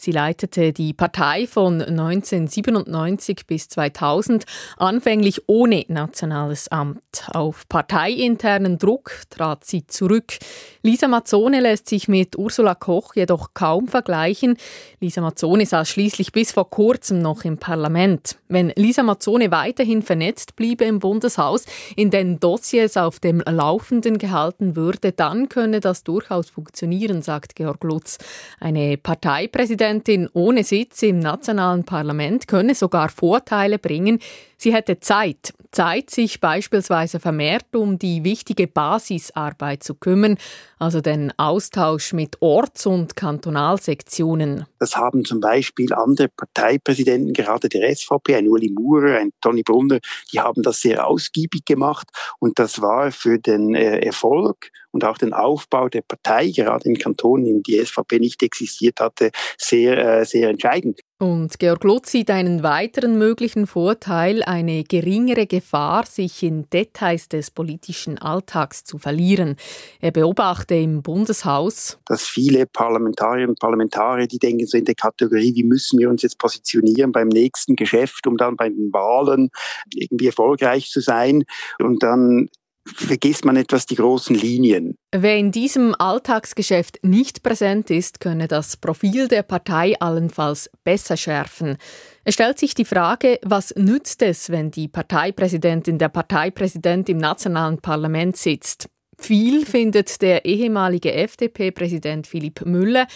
Sie 0.00 0.12
leitete 0.12 0.72
die 0.72 0.92
Partei 0.92 1.46
von 1.46 1.80
1997 1.82 3.46
bis 3.46 3.68
2000, 3.68 4.44
anfänglich 4.76 5.42
ohne 5.46 5.84
nationales 5.88 6.68
Amt. 6.68 7.28
Auf 7.32 7.68
parteiinternen 7.68 8.78
Druck 8.78 9.12
trat 9.30 9.64
sie 9.64 9.86
zurück. 9.86 10.38
Lisa 10.82 11.08
Mazzone 11.08 11.60
lässt 11.60 11.88
sich 11.88 12.08
mit 12.08 12.36
Ursula 12.36 12.74
Koch 12.74 13.14
jedoch 13.14 13.54
kaum 13.54 13.88
vergleichen. 13.88 14.56
Lisa 15.00 15.20
Mazzone 15.20 15.66
saß 15.66 15.88
schließlich 15.88 16.32
bis 16.32 16.52
vor 16.52 16.70
kurzem 16.70 17.20
noch 17.20 17.44
im 17.44 17.58
Parlament. 17.58 18.38
Wenn 18.48 18.72
Lisa 18.76 19.02
Mazzone 19.02 19.50
weiter 19.50 19.68
weiterhin 19.68 20.02
vernetzt 20.02 20.56
bliebe 20.56 20.84
im 20.84 20.98
Bundeshaus, 20.98 21.64
in 21.94 22.10
den 22.10 22.40
Dossiers 22.40 22.96
auf 22.96 23.20
dem 23.20 23.40
Laufenden 23.40 24.18
gehalten 24.18 24.76
würde, 24.76 25.12
dann 25.12 25.48
könne 25.48 25.80
das 25.80 26.04
durchaus 26.04 26.50
funktionieren, 26.50 27.22
sagt 27.22 27.54
Georg 27.54 27.84
Lutz. 27.84 28.18
Eine 28.58 28.96
Parteipräsidentin 28.96 29.87
ohne 30.32 30.64
Sitz 30.64 31.02
im 31.02 31.18
nationalen 31.18 31.84
Parlament 31.84 32.46
könne 32.48 32.74
sogar 32.74 33.08
Vorteile 33.08 33.78
bringen. 33.78 34.20
Sie 34.60 34.74
hätte 34.74 34.98
Zeit, 34.98 35.54
Zeit, 35.70 36.10
sich 36.10 36.40
beispielsweise 36.40 37.20
vermehrt 37.20 37.76
um 37.76 37.96
die 37.96 38.24
wichtige 38.24 38.66
Basisarbeit 38.66 39.84
zu 39.84 39.94
kümmern, 39.94 40.36
also 40.80 41.00
den 41.00 41.32
Austausch 41.38 42.12
mit 42.12 42.42
Orts- 42.42 42.84
und 42.84 43.14
Kantonalsektionen. 43.14 44.66
Das 44.80 44.96
haben 44.96 45.24
zum 45.24 45.38
Beispiel 45.38 45.92
andere 45.92 46.28
Parteipräsidenten, 46.28 47.34
gerade 47.34 47.68
der 47.68 47.94
SVP, 47.94 48.34
ein 48.34 48.48
Uli 48.48 48.70
Maurer, 48.70 49.18
ein 49.18 49.30
Toni 49.40 49.62
Brunner, 49.62 50.00
die 50.32 50.40
haben 50.40 50.64
das 50.64 50.80
sehr 50.80 51.06
ausgiebig 51.06 51.64
gemacht 51.64 52.08
und 52.40 52.58
das 52.58 52.80
war 52.80 53.12
für 53.12 53.38
den 53.38 53.76
äh, 53.76 54.00
Erfolg 54.00 54.72
und 54.90 55.04
auch 55.04 55.18
den 55.18 55.34
Aufbau 55.34 55.88
der 55.88 56.02
Partei, 56.02 56.50
gerade 56.50 56.88
in 56.88 56.98
Kantonen, 56.98 57.46
in 57.46 57.62
die 57.62 57.78
SVP 57.78 58.18
nicht 58.18 58.42
existiert 58.42 58.98
hatte, 58.98 59.30
sehr, 59.56 60.20
äh, 60.20 60.24
sehr 60.24 60.48
entscheidend. 60.48 61.00
Und 61.20 61.58
Georg 61.58 61.82
Lutz 61.82 62.12
sieht 62.12 62.30
einen 62.30 62.62
weiteren 62.62 63.18
möglichen 63.18 63.66
Vorteil, 63.66 64.44
eine 64.44 64.84
geringere 64.84 65.48
Gefahr, 65.48 66.06
sich 66.06 66.44
in 66.44 66.70
Details 66.70 67.28
des 67.28 67.50
politischen 67.50 68.18
Alltags 68.18 68.84
zu 68.84 68.98
verlieren. 68.98 69.56
Er 70.00 70.12
beobachte 70.12 70.76
im 70.76 71.02
Bundeshaus, 71.02 71.98
dass 72.06 72.22
viele 72.22 72.66
Parlamentarierinnen 72.66 73.50
und 73.50 73.58
Parlamentarier, 73.58 74.28
die 74.28 74.38
denken 74.38 74.64
so 74.68 74.78
in 74.78 74.84
der 74.84 74.94
Kategorie, 74.94 75.56
wie 75.56 75.64
müssen 75.64 75.98
wir 75.98 76.08
uns 76.08 76.22
jetzt 76.22 76.38
positionieren 76.38 77.10
beim 77.10 77.26
nächsten 77.26 77.74
Geschäft, 77.74 78.28
um 78.28 78.36
dann 78.36 78.54
bei 78.54 78.68
den 78.68 78.92
Wahlen 78.92 79.50
irgendwie 79.92 80.28
erfolgreich 80.28 80.88
zu 80.88 81.00
sein. 81.00 81.42
Und 81.80 82.04
dann 82.04 82.48
vergisst 82.94 83.44
man 83.44 83.56
etwas 83.56 83.86
die 83.86 83.94
großen 83.94 84.36
Linien. 84.36 84.96
Wer 85.12 85.36
in 85.38 85.52
diesem 85.52 85.94
Alltagsgeschäft 85.98 86.98
nicht 87.02 87.42
präsent 87.42 87.90
ist, 87.90 88.20
könne 88.20 88.48
das 88.48 88.76
Profil 88.76 89.28
der 89.28 89.42
Partei 89.42 89.98
allenfalls 90.00 90.70
besser 90.84 91.16
schärfen. 91.16 91.76
Es 92.24 92.34
stellt 92.34 92.58
sich 92.58 92.74
die 92.74 92.84
Frage, 92.84 93.38
was 93.42 93.74
nützt 93.76 94.22
es, 94.22 94.50
wenn 94.50 94.70
die 94.70 94.88
Parteipräsidentin 94.88 95.98
der 95.98 96.10
Parteipräsident 96.10 97.08
im 97.08 97.18
nationalen 97.18 97.78
Parlament 97.78 98.36
sitzt? 98.36 98.88
Viel 99.20 99.66
findet 99.66 100.22
der 100.22 100.44
ehemalige 100.44 101.12
FDP-Präsident 101.12 102.26
Philipp 102.26 102.64
Müller. 102.64 103.06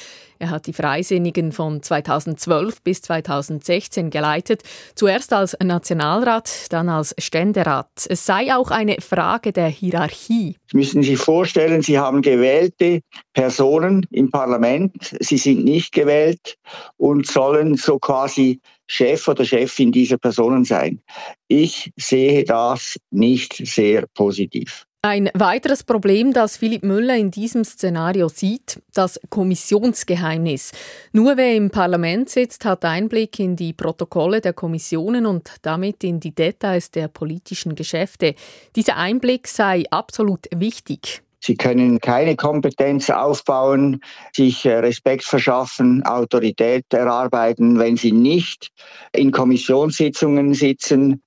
Er 0.41 0.51
hat 0.51 0.67
die 0.67 0.73
Freisinnigen 0.73 1.53
von 1.53 1.81
2012 1.81 2.83
bis 2.83 3.03
2016 3.03 4.11
geleitet, 4.11 4.62
zuerst 4.97 5.33
als 5.33 5.57
Nationalrat, 5.62 6.67
dann 6.71 6.88
als 6.88 7.15
Ständerat. 7.19 7.88
Es 8.09 8.27
sei 8.27 8.53
auch 8.55 8.73
eine 8.73 8.97
Frage 9.01 9.53
der 9.53 9.69
Hierarchie. 9.69 10.57
Sie 10.67 10.77
müssen 10.77 11.05
sich 11.05 11.19
vorstellen, 11.19 11.83
Sie 11.83 11.99
haben 11.99 12.21
gewählte 12.21 13.01
Personen 13.33 14.05
im 14.11 14.31
Parlament, 14.31 15.17
sie 15.21 15.38
sind 15.38 15.65
nicht 15.65 15.93
gewählt 15.93 16.59
und 16.97 17.27
sollen 17.27 17.77
so 17.77 17.99
quasi 18.01 18.61
Chef 18.88 19.29
oder 19.29 19.45
Chefin 19.45 19.93
dieser 19.93 20.19
Personen 20.19 20.65
sein. 20.65 21.01
Ich 21.47 21.93
sehe 21.97 22.45
das 22.45 22.99
nicht 23.11 23.55
sehr 23.65 24.07
positiv. 24.15 24.85
Ein 25.05 25.31
weiteres 25.35 25.83
Problem, 25.83 26.33
das 26.33 26.57
Philipp 26.57 26.85
Müller 26.85 27.17
in 27.17 27.33
diesem 27.33 27.65
Szenario 27.65 28.29
sieht, 28.29 28.81
das 28.95 29.19
Kommissionsgeheimnis. 29.31 30.71
Nur 31.11 31.37
wer 31.37 31.57
im 31.57 31.71
Parlament 31.71 32.31
sitzt, 32.31 32.65
hat 32.65 32.85
Einblick 32.85 33.41
in 33.41 33.57
die 33.57 33.73
Protokolle 33.73 34.41
der 34.41 34.53
Kommissionen 34.53 35.27
und 35.27 35.57
damit 35.62 36.05
in 36.05 36.21
die 36.21 36.33
Details 36.33 36.93
der 36.93 37.09
politischen 37.09 37.75
Geschäfte. 37.75 38.37
Dieser 38.77 38.97
Einblick 38.97 39.49
sei 39.49 39.83
absolut 39.91 40.47
wichtig. 40.55 41.23
Sie 41.45 41.57
können 41.57 41.99
keine 41.99 42.37
Kompetenz 42.37 43.11
aufbauen, 43.11 44.01
sich 44.33 44.65
Respekt 44.65 45.25
verschaffen, 45.25 46.05
Autorität 46.05 46.85
erarbeiten, 46.93 47.81
wenn 47.81 47.97
Sie 47.97 48.12
nicht 48.12 48.69
in 49.12 49.33
Kommissionssitzungen 49.33 50.55
sitzen 50.55 51.21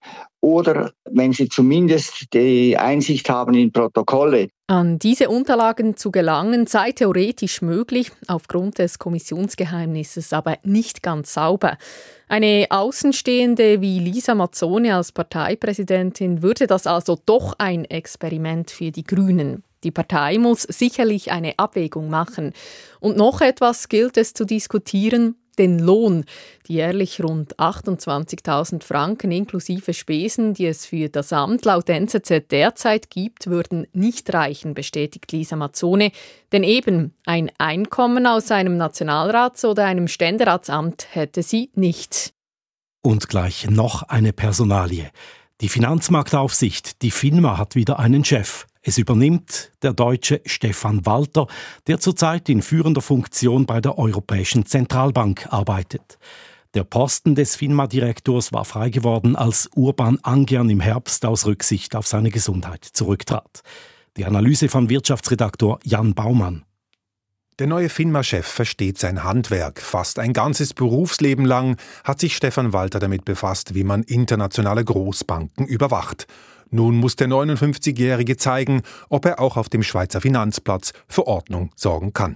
oder 0.45 0.91
wenn 1.10 1.34
Sie 1.34 1.49
zumindest 1.49 2.31
die 2.31 2.77
Einsicht 2.77 3.27
haben 3.31 3.55
in 3.55 3.71
Protokolle. 3.71 4.49
An 4.67 4.99
diese 4.99 5.27
Unterlagen 5.27 5.97
zu 5.97 6.12
gelangen 6.12 6.67
sei 6.67 6.91
theoretisch 6.91 7.63
möglich, 7.63 8.12
aufgrund 8.27 8.77
des 8.77 8.99
Kommissionsgeheimnisses 8.99 10.34
aber 10.34 10.58
nicht 10.62 11.01
ganz 11.01 11.34
sauber. 11.34 11.79
Eine 12.27 12.67
Außenstehende 12.69 13.81
wie 13.81 13.97
Lisa 13.99 14.36
Mazzone 14.36 14.95
als 14.95 15.12
Parteipräsidentin 15.12 16.43
würde 16.43 16.67
das 16.67 16.86
also 16.86 17.17
doch 17.25 17.55
ein 17.58 17.84
Experiment 17.86 18.69
für 18.69 18.91
die 18.91 19.03
Grünen. 19.03 19.63
Die 19.84 19.91
Partei 19.91 20.38
muss 20.38 20.62
sicherlich 20.62 21.31
eine 21.31 21.58
Abwägung 21.58 22.12
machen. 22.12 22.53
Und 22.99 23.17
noch 23.17 23.41
etwas 23.41 23.89
gilt 23.89 24.15
es 24.17 24.34
zu 24.34 24.45
diskutieren, 24.45 25.38
den 25.55 25.79
Lohn. 25.79 26.25
Die 26.67 26.73
jährlich 26.73 27.21
rund 27.23 27.57
28.000 27.57 28.83
Franken 28.83 29.31
inklusive 29.31 29.93
Spesen, 29.93 30.53
die 30.53 30.65
es 30.65 30.85
für 30.85 31.09
das 31.09 31.33
Amt 31.33 31.65
laut 31.65 31.89
NZZ 31.89 32.49
derzeit 32.49 33.09
gibt, 33.09 33.47
würden 33.47 33.87
nicht 33.93 34.33
reichen, 34.33 34.73
bestätigt 34.73 35.31
Lisa 35.31 35.55
Mazzone. 35.55 36.11
Denn 36.51 36.63
eben 36.63 37.13
ein 37.25 37.51
Einkommen 37.57 38.27
aus 38.27 38.51
einem 38.51 38.77
Nationalrats- 38.77 39.65
oder 39.65 39.85
einem 39.85 40.07
Ständeratsamt 40.07 41.07
hätte 41.11 41.43
sie 41.43 41.71
nicht. 41.75 42.33
Und 43.01 43.29
gleich 43.29 43.69
noch 43.69 44.03
eine 44.03 44.33
Personalie. 44.33 45.11
Die 45.61 45.69
Finanzmarktaufsicht, 45.69 47.01
die 47.01 47.11
FINMA, 47.11 47.57
hat 47.57 47.75
wieder 47.75 47.99
einen 47.99 48.25
Chef. 48.25 48.65
Es 48.87 48.99
übernimmt 48.99 49.71
der 49.81 49.93
Deutsche 49.93 50.41
Stefan 50.45 51.07
Walter, 51.07 51.47
der 51.87 51.99
zurzeit 51.99 52.47
in 52.49 52.61
führender 52.61 53.01
Funktion 53.01 53.65
bei 53.65 53.81
der 53.81 53.97
Europäischen 53.97 54.67
Zentralbank 54.67 55.47
arbeitet. 55.49 56.19
Der 56.75 56.83
Posten 56.83 57.33
des 57.33 57.55
FINMA-Direktors 57.55 58.53
war 58.53 58.63
frei 58.63 58.91
geworden, 58.91 59.35
als 59.35 59.71
Urban 59.73 60.19
Angern 60.21 60.69
im 60.69 60.81
Herbst 60.81 61.25
aus 61.25 61.47
Rücksicht 61.47 61.95
auf 61.95 62.05
seine 62.05 62.29
Gesundheit 62.29 62.85
zurücktrat. 62.85 63.61
Die 64.17 64.25
Analyse 64.25 64.69
von 64.69 64.87
Wirtschaftsredaktor 64.87 65.79
Jan 65.83 66.13
Baumann. 66.13 66.63
Der 67.57 67.65
neue 67.65 67.89
FINMA-Chef 67.89 68.45
versteht 68.45 68.99
sein 68.99 69.23
Handwerk. 69.23 69.81
Fast 69.81 70.19
ein 70.19 70.31
ganzes 70.31 70.75
Berufsleben 70.75 71.45
lang 71.45 71.77
hat 72.03 72.19
sich 72.19 72.35
Stefan 72.35 72.71
Walter 72.71 72.99
damit 72.99 73.25
befasst, 73.25 73.73
wie 73.73 73.83
man 73.83 74.03
internationale 74.03 74.85
Großbanken 74.85 75.65
überwacht. 75.65 76.27
Nun 76.75 76.97
muss 76.97 77.15
der 77.15 77.29
59-Jährige 77.29 78.35
zeigen, 78.35 78.81
ob 79.07 79.23
er 79.23 79.39
auch 79.39 79.55
auf 79.55 79.69
dem 79.69 79.81
Schweizer 79.81 80.19
Finanzplatz 80.19 80.91
für 81.07 81.25
Ordnung 81.25 81.71
sorgen 81.77 82.11
kann. 82.11 82.35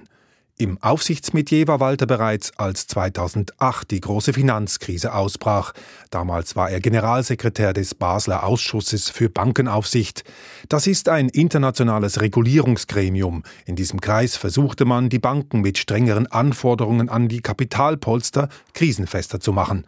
Im 0.58 0.82
Aufsichtsmetier 0.82 1.68
war 1.68 1.82
Walter 1.82 2.06
bereits, 2.06 2.58
als 2.58 2.88
2008 2.88 3.92
die 3.92 4.00
große 4.00 4.32
Finanzkrise 4.32 5.14
ausbrach. 5.14 5.74
Damals 6.10 6.56
war 6.56 6.70
er 6.70 6.80
Generalsekretär 6.80 7.74
des 7.74 7.96
Basler 7.96 8.44
Ausschusses 8.46 9.10
für 9.10 9.30
Bankenaufsicht. 9.30 10.24
Das 10.70 10.88
ist 10.88 11.10
ein 11.10 11.28
internationales 11.28 12.22
Regulierungsgremium. 12.22 13.44
In 13.66 13.76
diesem 13.76 14.00
Kreis 14.00 14.38
versuchte 14.38 14.86
man, 14.86 15.10
die 15.10 15.20
Banken 15.20 15.60
mit 15.60 15.78
strengeren 15.78 16.28
Anforderungen 16.28 17.10
an 17.10 17.28
die 17.28 17.42
Kapitalpolster 17.42 18.48
krisenfester 18.74 19.42
zu 19.42 19.52
machen. 19.52 19.86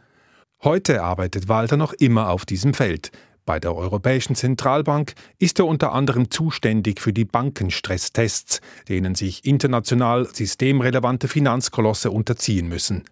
Heute 0.62 1.04
arbeitet 1.04 1.48
Walter 1.48 1.78
noch 1.78 1.94
immer 1.94 2.30
auf 2.30 2.46
diesem 2.46 2.74
Feld. 2.74 3.12
Bei 3.46 3.60
der 3.60 3.76
Europäischen 3.76 4.36
Zentralbank 4.36 5.14
ist 5.40 5.60
er 5.60 5.66
unter 5.66 5.94
anderem 5.94 6.30
zuständig 6.30 7.02
für 7.02 7.12
die 7.12 7.26
Bankenstresstests, 7.26 8.62
denen 8.88 9.16
sich 9.16 9.46
international 9.46 10.28
systemrelevante 10.28 11.28
Finanzkolosse 11.28 12.12
unterziehen 12.12 12.68
müssen. 12.68 13.04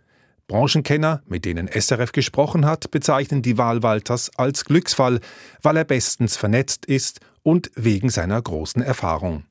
Branchenkenner, 0.48 1.22
mit 1.28 1.46
denen 1.46 1.68
SRF 1.68 2.12
gesprochen 2.12 2.66
hat, 2.66 2.92
bezeichnen 2.92 3.42
die 3.42 3.58
Wahl 3.58 3.84
Walters 3.84 4.32
als 4.36 4.66
Glücksfall, 4.66 5.20
weil 5.62 5.78
er 5.78 5.86
bestens 5.86 6.38
vernetzt 6.38 6.86
ist 6.86 7.20
und 7.44 7.72
wegen 7.76 8.10
seiner 8.10 8.42
großen 8.42 8.82
Erfahrung. 8.82 9.46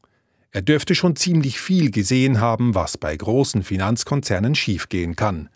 Er 0.51 0.63
dürfte 0.63 0.95
schon 0.95 1.15
ziemlich 1.15 1.61
viel 1.61 1.91
gesehen 1.91 2.41
haben, 2.41 2.75
was 2.75 2.99
bei 2.99 3.17
großen 3.17 3.63
Finanzkonzernen 3.63 4.55
schiefgehen 4.55 5.15
kann. 5.15 5.51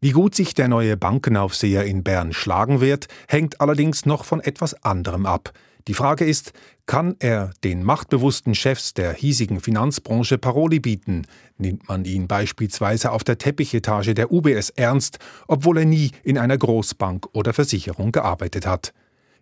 Wie 0.00 0.12
gut 0.12 0.34
sich 0.34 0.52
der 0.52 0.68
neue 0.68 0.96
Bankenaufseher 0.96 1.84
in 1.84 2.02
Bern 2.02 2.34
schlagen 2.34 2.80
wird, 2.80 3.08
hängt 3.28 3.60
allerdings 3.62 4.04
noch 4.04 4.24
von 4.24 4.40
etwas 4.40 4.74
anderem 4.84 5.24
ab. 5.24 5.52
Die 5.88 5.94
Frage 5.94 6.24
ist, 6.24 6.52
kann 6.84 7.16
er 7.20 7.52
den 7.64 7.82
machtbewussten 7.82 8.54
Chefs 8.54 8.92
der 8.92 9.14
hiesigen 9.14 9.60
Finanzbranche 9.60 10.36
Paroli 10.36 10.80
bieten? 10.80 11.22
Nimmt 11.58 11.88
man 11.88 12.04
ihn 12.04 12.26
beispielsweise 12.26 13.10
auf 13.10 13.24
der 13.24 13.38
Teppichetage 13.38 14.14
der 14.14 14.30
UBS 14.30 14.70
ernst, 14.70 15.18
obwohl 15.48 15.78
er 15.78 15.84
nie 15.86 16.10
in 16.24 16.38
einer 16.38 16.58
Großbank 16.58 17.28
oder 17.32 17.54
Versicherung 17.54 18.12
gearbeitet 18.12 18.66
hat? 18.66 18.92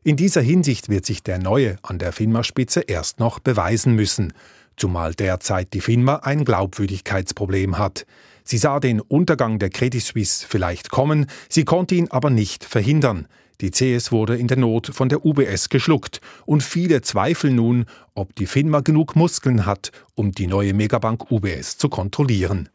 In 0.05 0.17
dieser 0.17 0.43
Hinsicht 0.43 0.89
wird 0.89 1.07
sich 1.07 1.23
der 1.23 1.39
Neue 1.39 1.79
an 1.83 1.99
der 1.99 2.13
FINMA-Spitze 2.13 2.83
erst 2.83 3.19
noch 3.19 3.41
beweisen 3.41 3.95
müssen, 3.95 4.35
zumal 4.77 5.15
derzeit 5.15 5.73
die 5.73 5.81
FINMA 5.81 6.17
ein 6.17 6.45
Glaubwürdigkeitsproblem 6.45 7.79
hat. 7.79 8.07
Sie 8.45 8.59
sah 8.59 8.79
den 8.79 9.01
Untergang 9.01 9.59
der 9.59 9.71
Credit 9.71 10.03
Suisse 10.03 10.47
vielleicht 10.47 10.91
kommen, 10.91 11.27
sie 11.49 11.65
konnte 11.65 11.95
ihn 11.95 12.11
aber 12.11 12.29
nicht 12.29 12.65
verhindern. 12.65 13.27
Die 13.61 13.71
CS 13.71 14.13
wurde 14.13 14.37
in 14.37 14.49
der 14.49 14.59
Not 14.59 14.89
von 14.89 15.09
der 15.09 15.25
UBS 15.25 15.71
geschluckt 15.71 16.21
und 16.45 16.63
viele 16.63 17.01
zweifeln 17.01 17.57
nun, 17.57 17.87
ob 18.15 18.35
die 18.35 18.47
FINMA 18.47 18.81
genug 18.81 19.17
Muskeln 19.17 19.65
hat, 19.65 19.93
um 20.15 20.33
die 20.33 20.47
neue 20.47 20.75
Megabank 20.75 21.31
UBS 21.31 21.79
zu 21.79 21.89
kontrollieren. 21.89 22.69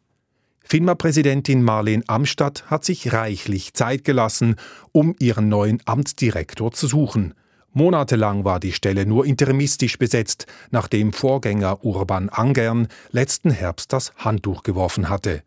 FINMA-Präsidentin 0.64 1.64
Marlene 1.64 2.04
Amstadt 2.08 2.66
hat 2.68 2.86
sich 2.86 3.12
reichlich 3.14 3.74
Zeit 3.74 4.04
gelassen, 4.04 4.56
um 4.92 5.16
ihren 5.20 5.50
neuen 5.50 5.82
Amtsdirektor 5.86 6.72
zu 6.72 6.88
suchen. 6.88 7.34
Monatelang 7.74 8.46
war 8.46 8.60
die 8.60 8.72
Stelle 8.72 9.06
nur 9.06 9.26
interimistisch 9.26 10.00
besetzt, 10.00 10.48
nachdem 10.72 11.14
Vorgänger 11.14 11.84
Urban 11.84 12.30
Angern 12.30 12.88
letzten 13.12 13.52
Herbst 13.52 13.94
das 13.94 14.14
Handtuch 14.16 14.64
geworfen 14.64 15.10
hatte. 15.10 15.44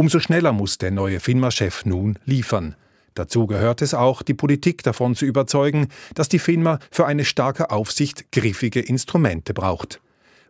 Umso 0.00 0.18
schneller 0.18 0.52
muss 0.52 0.78
der 0.78 0.92
neue 0.92 1.20
FINMA-Chef 1.20 1.84
nun 1.84 2.18
liefern. 2.24 2.74
Dazu 3.12 3.46
gehört 3.46 3.82
es 3.82 3.92
auch, 3.92 4.22
die 4.22 4.32
Politik 4.32 4.82
davon 4.82 5.14
zu 5.14 5.26
überzeugen, 5.26 5.88
dass 6.14 6.30
die 6.30 6.38
FINMA 6.38 6.78
für 6.90 7.04
eine 7.04 7.26
starke 7.26 7.70
Aufsicht 7.70 8.32
griffige 8.32 8.80
Instrumente 8.80 9.52
braucht. 9.52 10.00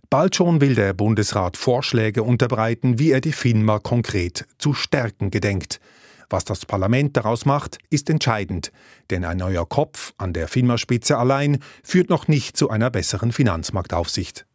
Bald 0.08 0.36
schon 0.36 0.60
will 0.60 0.76
der 0.76 0.92
Bundesrat 0.92 1.56
Vorschläge 1.56 2.22
unterbreiten, 2.22 3.00
wie 3.00 3.10
er 3.10 3.20
die 3.20 3.32
FINMA 3.32 3.80
konkret 3.80 4.46
zu 4.58 4.72
stärken 4.72 5.32
gedenkt. 5.32 5.80
Was 6.28 6.44
das 6.44 6.64
Parlament 6.64 7.16
daraus 7.16 7.44
macht, 7.44 7.78
ist 7.90 8.08
entscheidend, 8.08 8.70
denn 9.10 9.24
ein 9.24 9.38
neuer 9.38 9.68
Kopf 9.68 10.12
an 10.16 10.32
der 10.32 10.46
FINMA-Spitze 10.46 11.18
allein 11.18 11.58
führt 11.82 12.08
noch 12.08 12.28
nicht 12.28 12.56
zu 12.56 12.70
einer 12.70 12.90
besseren 12.90 13.32
Finanzmarktaufsicht. 13.32 14.46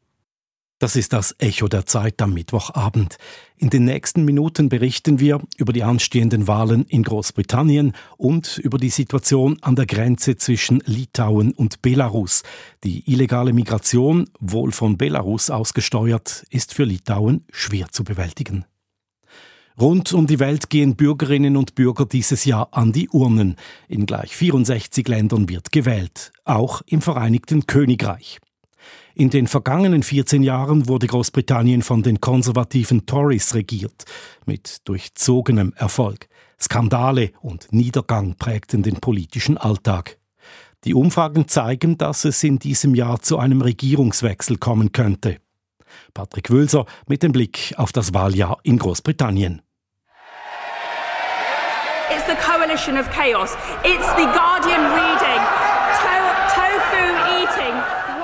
Das 0.78 0.98
ist 0.98 1.14
das 1.14 1.34
Echo 1.38 1.70
der 1.70 1.86
Zeit 1.86 2.22
am 2.22 2.34
Mittwochabend. 2.34 3.18
In 3.56 3.70
den 3.70 3.86
nächsten 3.86 4.26
Minuten 4.26 4.68
berichten 4.68 5.22
wir 5.22 5.40
über 5.56 5.72
die 5.72 5.84
anstehenden 5.84 6.50
Wahlen 6.50 6.84
in 6.90 7.04
Großbritannien 7.04 7.94
und 8.18 8.58
über 8.58 8.78
die 8.78 8.90
Situation 8.90 9.58
an 9.62 9.78
der 9.78 9.86
Grenze 9.86 10.36
zwischen 10.36 10.84
Litauen 10.86 11.54
und 11.54 11.82
Belarus. 11.82 12.44
Die 12.84 13.10
illegale 13.10 13.54
Migration, 13.54 14.30
wohl 14.42 14.74
von 14.74 14.98
Belarus 14.98 15.50
ausgesteuert, 15.50 16.46
ist 16.50 16.74
für 16.74 16.84
Litauen 16.84 17.46
schwer 17.54 17.88
zu 17.90 18.04
bewältigen. 18.04 18.66
Rund 19.80 20.12
um 20.12 20.28
die 20.28 20.40
Welt 20.40 20.70
gehen 20.70 20.98
Bürgerinnen 20.98 21.56
und 21.56 21.76
Bürger 21.76 22.06
dieses 22.06 22.44
Jahr 22.44 22.68
an 22.72 22.92
die 22.92 23.08
Urnen. 23.10 23.56
In 23.88 24.06
gleich 24.06 24.36
64 24.36 25.08
Ländern 25.08 25.48
wird 25.48 25.72
gewählt, 25.72 26.34
auch 26.44 26.82
im 26.86 27.02
Vereinigten 27.02 27.66
Königreich. 27.66 28.40
In 29.14 29.30
den 29.30 29.48
vergangenen 29.48 30.04
14 30.04 30.44
Jahren 30.44 30.88
wurde 30.88 31.08
Großbritannien 31.08 31.82
von 31.82 32.04
den 32.04 32.20
konservativen 32.20 33.06
Tories 33.06 33.56
regiert, 33.56 34.06
mit 34.46 34.88
durchzogenem 34.88 35.74
Erfolg. 35.78 36.28
Skandale 36.60 37.32
und 37.42 37.72
Niedergang 37.72 38.36
prägten 38.36 38.84
den 38.84 38.96
politischen 38.96 39.58
Alltag. 39.58 40.18
Die 40.84 40.94
Umfragen 40.94 41.48
zeigen, 41.48 41.98
dass 41.98 42.26
es 42.26 42.44
in 42.44 42.60
diesem 42.60 42.94
Jahr 42.94 43.22
zu 43.22 43.40
einem 43.40 43.62
Regierungswechsel 43.62 44.58
kommen 44.58 44.92
könnte. 44.92 45.38
Patrick 46.14 46.50
Wülser 46.50 46.86
mit 47.08 47.24
dem 47.24 47.32
Blick 47.32 47.74
auf 47.78 47.92
das 47.92 48.14
Wahljahr 48.14 48.60
in 48.64 48.78
Großbritannien. 48.78 49.62
It's 52.12 52.28
the 52.28 52.36
coalition 52.36 52.98
of 52.98 53.10
chaos. 53.10 53.56
It's 53.84 54.08
the 54.16 54.26
Guardian 54.26 54.82
reading. 54.94 55.65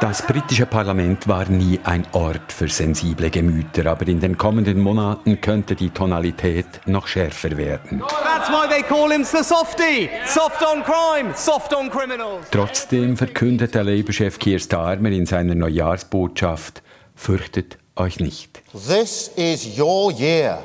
Das 0.02 0.26
britische 0.26 0.66
Parlament 0.66 1.28
war 1.28 1.48
nie 1.48 1.80
ein 1.84 2.08
Ort 2.14 2.52
für 2.52 2.68
sensible 2.68 3.30
Gemüter, 3.30 3.86
aber 3.86 4.08
in 4.08 4.20
den 4.20 4.36
kommenden 4.36 4.80
Monaten 4.80 5.40
könnte 5.40 5.76
die 5.76 5.92
Tonalität 5.92 6.66
noch 6.88 7.06
schärfer 7.06 7.56
werden. 7.56 8.02
Trotzdem 12.50 13.16
verkündet 13.16 13.76
der 13.76 13.84
Labour-Chef 13.84 14.40
Keir 14.40 14.58
Starmer 14.58 15.12
in 15.12 15.28
seiner 15.28 15.54
Neujahrsbotschaft: 15.54 16.82
Fürchtet 17.14 17.78
euch 17.96 18.20
nicht. 18.20 18.64
This 18.74 19.28
is 19.36 19.78
your 19.78 20.12
year. 20.12 20.64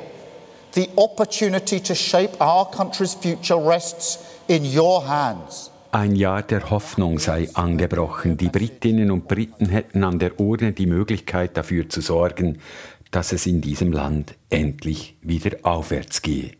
The 0.71 0.89
opportunity 0.95 1.79
to 1.79 1.93
shape 1.93 2.41
our 2.41 2.71
country's 2.71 3.13
future 3.13 3.63
rests 3.63 4.17
in 4.47 4.65
your 4.65 5.07
hands. 5.07 5.69
Ein 5.97 6.15
Jahr 6.15 6.43
der 6.43 6.69
Hoffnung 6.69 7.17
sei 7.17 7.49
angebrochen. 7.55 8.37
Die 8.37 8.49
Britinnen 8.49 9.09
und 9.09 9.27
Briten 9.27 9.69
hätten 9.69 10.03
an 10.03 10.19
der 10.19 10.39
Urne 10.39 10.71
die 10.71 10.85
Möglichkeit 10.85 11.57
dafür 11.57 11.89
zu 11.89 12.01
sorgen, 12.01 12.59
dass 13.09 13.31
es 13.31 13.47
in 13.47 13.61
diesem 13.61 13.91
Land 13.91 14.35
endlich 14.51 15.17
wieder 15.23 15.57
aufwärts 15.63 16.21
gehe. 16.21 16.51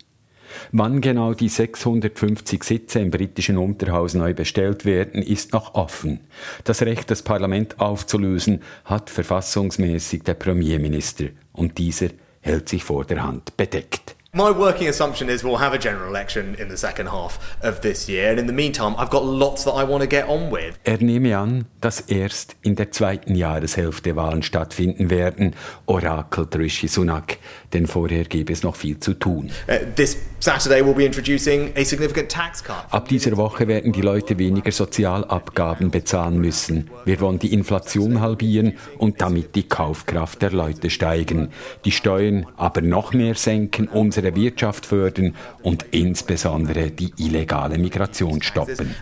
Wann 0.71 1.01
genau 1.01 1.35
die 1.35 1.49
650 1.49 2.63
Sitze 2.63 2.99
im 2.99 3.11
britischen 3.11 3.59
Unterhaus 3.59 4.15
neu 4.15 4.33
bestellt 4.33 4.85
werden, 4.85 5.21
ist 5.21 5.53
noch 5.53 5.75
offen. 5.75 6.21
Das 6.63 6.81
Recht, 6.81 7.11
das 7.11 7.21
Parlament 7.21 7.79
aufzulösen, 7.79 8.63
hat 8.85 9.11
verfassungsmäßig 9.11 10.23
der 10.23 10.33
Premierminister 10.33 11.25
und 11.53 11.77
dieser 11.77 12.07
hält 12.41 12.69
sich 12.69 12.83
vor 12.83 13.05
der 13.05 13.21
Hand 13.21 13.55
bedeckt. 13.55 14.15
My 14.33 14.51
working 14.51 14.89
assumption 14.89 15.29
is 15.29 15.41
we'll 15.41 15.55
have 15.55 15.73
a 15.73 15.77
general 15.77 16.09
election 16.09 16.55
in 16.55 16.67
the 16.67 16.75
second 16.75 17.07
half 17.07 17.39
of 17.63 17.79
this 17.79 18.09
year, 18.09 18.29
and 18.29 18.37
in 18.37 18.45
the 18.45 18.53
meantime, 18.53 18.93
I've 18.97 19.09
got 19.09 19.23
lots 19.23 19.63
that 19.63 19.71
I 19.71 19.85
want 19.85 20.01
to 20.01 20.07
get 20.07 20.27
on 20.27 20.51
with. 20.51 20.77
Er 20.85 20.97
nehme 20.97 21.37
an, 21.37 21.65
dass 21.79 22.01
erst 22.01 22.57
in 22.61 22.75
der 22.75 22.91
zweiten 22.91 23.35
Jahreshälfte 23.35 24.17
Wahlen 24.17 24.43
stattfinden 24.43 25.09
werden, 25.09 25.55
orakelt 25.85 26.57
Rishi 26.57 26.89
Sunak, 26.89 27.37
denn 27.71 27.87
vorher 27.87 28.25
gäbe 28.25 28.51
es 28.51 28.63
noch 28.63 28.75
viel 28.75 28.99
zu 28.99 29.13
tun. 29.13 29.49
Uh, 29.69 29.85
this 29.95 30.17
Saturday 30.39 30.81
we'll 30.81 30.93
be 30.93 31.05
introducing 31.05 31.71
a 31.77 31.83
significant 31.83 32.29
tax 32.29 32.61
cut. 32.61 32.85
Ab 32.91 33.07
dieser 33.07 33.37
Woche 33.37 33.67
werden 33.67 33.93
die 33.93 34.01
Leute 34.01 34.37
weniger 34.37 34.71
Sozialabgaben 34.71 35.89
bezahlen 35.89 36.39
müssen. 36.39 36.91
Wir 37.05 37.21
wollen 37.21 37.39
die 37.39 37.53
Inflation 37.53 38.19
halbieren 38.21 38.73
und 38.97 39.21
damit 39.21 39.55
die 39.55 39.67
Kaufkraft 39.67 40.41
der 40.41 40.51
Leute 40.51 40.89
steigen. 40.89 41.49
Die 41.85 41.91
Steuern 41.91 42.45
aber 42.57 42.81
noch 42.81 43.13
mehr 43.13 43.35
senken, 43.35 43.87
unsere 43.87 44.26
Wirtschaft 44.35 44.85
fördern 44.85 45.35
und 45.63 45.85
insbesondere 45.91 46.91
die 46.91 47.11
illegale 47.17 47.77
Migration 47.77 48.41
stoppen. 48.41 48.95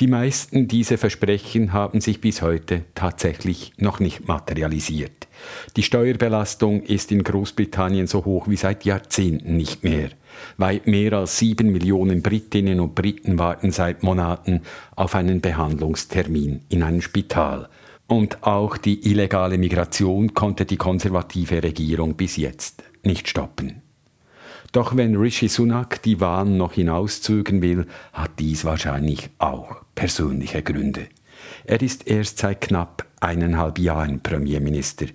Die 0.00 0.06
meisten 0.06 0.68
dieser 0.68 0.98
Versprechen 0.98 1.72
haben 1.72 2.00
sich 2.00 2.20
bis 2.20 2.42
heute 2.42 2.82
tatsächlich 2.94 3.72
noch 3.76 4.00
nicht 4.00 4.26
materialisiert. 4.26 5.28
Die 5.76 5.82
Steuerbelastung 5.82 6.82
ist 6.82 7.12
in 7.12 7.22
Großbritannien 7.22 8.06
so 8.06 8.24
hoch 8.24 8.48
wie 8.48 8.56
seit 8.56 8.84
Jahrzehnten 8.84 9.56
nicht 9.56 9.84
mehr. 9.84 10.10
Weit 10.56 10.86
mehr 10.86 11.12
als 11.12 11.38
sieben 11.38 11.70
Millionen 11.70 12.22
Britinnen 12.22 12.80
und 12.80 12.94
Briten 12.94 13.38
warten 13.38 13.70
seit 13.70 14.02
Monaten 14.02 14.62
auf 14.96 15.14
einen 15.14 15.40
Behandlungstermin 15.40 16.62
in 16.68 16.82
einem 16.82 17.00
Spital. 17.00 17.68
Und 18.14 18.44
auch 18.44 18.76
die 18.76 19.10
illegale 19.10 19.58
Migration 19.58 20.34
konnte 20.34 20.66
die 20.66 20.76
konservative 20.76 21.64
Regierung 21.64 22.14
bis 22.14 22.36
jetzt 22.36 22.84
nicht 23.02 23.28
stoppen. 23.28 23.82
Doch 24.70 24.96
wenn 24.96 25.16
Rishi 25.16 25.48
Sunak 25.48 26.00
die 26.00 26.20
Wahlen 26.20 26.56
noch 26.56 26.74
hinauszögern 26.74 27.60
will, 27.60 27.88
hat 28.12 28.38
dies 28.38 28.64
wahrscheinlich 28.64 29.30
auch 29.38 29.78
persönliche 29.96 30.62
Gründe. 30.62 31.08
Er 31.64 31.82
ist 31.82 32.06
erst 32.06 32.38
seit 32.38 32.60
knapp 32.60 33.04
eineinhalb 33.18 33.80
Jahren 33.80 34.20
Premierminister. 34.20 35.06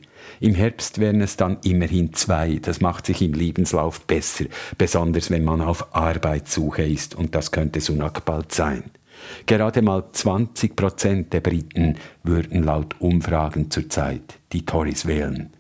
Im 0.42 0.54
Herbst 0.54 1.00
wären 1.00 1.22
es 1.22 1.38
dann 1.38 1.60
immerhin 1.64 2.12
zwei. 2.12 2.60
Das 2.62 2.82
macht 2.82 3.06
sich 3.06 3.22
im 3.22 3.32
Lebenslauf 3.32 4.02
besser, 4.08 4.44
besonders 4.78 5.32
wenn 5.32 5.46
man 5.46 5.62
auf 5.62 5.96
Arbeitssuche 5.96 6.84
ist, 6.84 7.16
und 7.16 7.34
das 7.34 7.52
könnte 7.52 7.80
Sunak 7.80 8.26
bald 8.26 8.52
sein. 8.52 8.92
Gerade 9.46 9.82
mal 9.82 10.04
20 10.12 10.76
Prozent 10.76 11.34
der 11.34 11.42
Briten 11.42 11.96
würden 12.24 12.64
laut 12.64 12.96
Umfragen 13.00 13.72
zurzeit 13.72 14.40
die 14.52 14.66
Tories 14.66 15.06
wählen. 15.06 15.52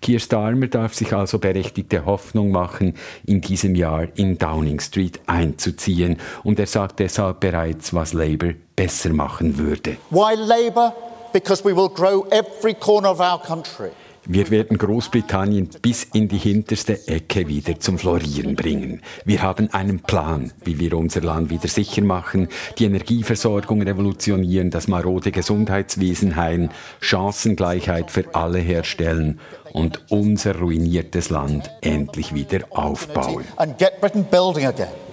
Keir 0.00 0.18
Starmer 0.18 0.68
darf 0.68 0.94
sich 0.94 1.12
also 1.12 1.38
berechtigte 1.38 2.04
Hoffnung 2.04 2.50
machen, 2.50 2.94
in 3.26 3.40
diesem 3.40 3.74
Jahr 3.74 4.06
in 4.14 4.38
Downing 4.38 4.80
Street 4.80 5.20
einzuziehen, 5.26 6.18
und 6.44 6.58
er 6.58 6.66
sagt 6.66 6.98
deshalb 7.00 7.40
bereits, 7.40 7.94
was 7.94 8.12
Labour 8.12 8.54
besser 8.74 9.10
machen 9.10 9.58
würde. 9.58 9.96
Why 10.10 10.34
Labour? 10.34 10.94
Because 11.32 11.64
we 11.64 11.76
will 11.76 11.90
grow 11.90 12.26
every 12.30 12.74
corner 12.74 13.10
of 13.10 13.20
our 13.20 13.40
country. 13.40 13.90
Wir 14.28 14.50
werden 14.50 14.76
Großbritannien 14.76 15.68
bis 15.82 16.04
in 16.12 16.26
die 16.26 16.38
hinterste 16.38 17.06
Ecke 17.06 17.46
wieder 17.46 17.78
zum 17.78 17.96
Florieren 17.96 18.56
bringen. 18.56 19.00
Wir 19.24 19.40
haben 19.40 19.70
einen 19.72 20.00
Plan, 20.00 20.52
wie 20.64 20.80
wir 20.80 20.94
unser 20.94 21.20
Land 21.20 21.50
wieder 21.50 21.68
sicher 21.68 22.02
machen, 22.02 22.48
die 22.78 22.86
Energieversorgung 22.86 23.82
revolutionieren, 23.82 24.70
das 24.70 24.88
marode 24.88 25.30
Gesundheitswesen 25.30 26.34
heilen, 26.34 26.70
Chancengleichheit 27.00 28.10
für 28.10 28.34
alle 28.34 28.58
herstellen 28.58 29.38
und 29.72 30.00
unser 30.10 30.58
ruiniertes 30.58 31.30
Land 31.30 31.70
endlich 31.80 32.34
wieder 32.34 32.60
aufbauen. 32.70 33.44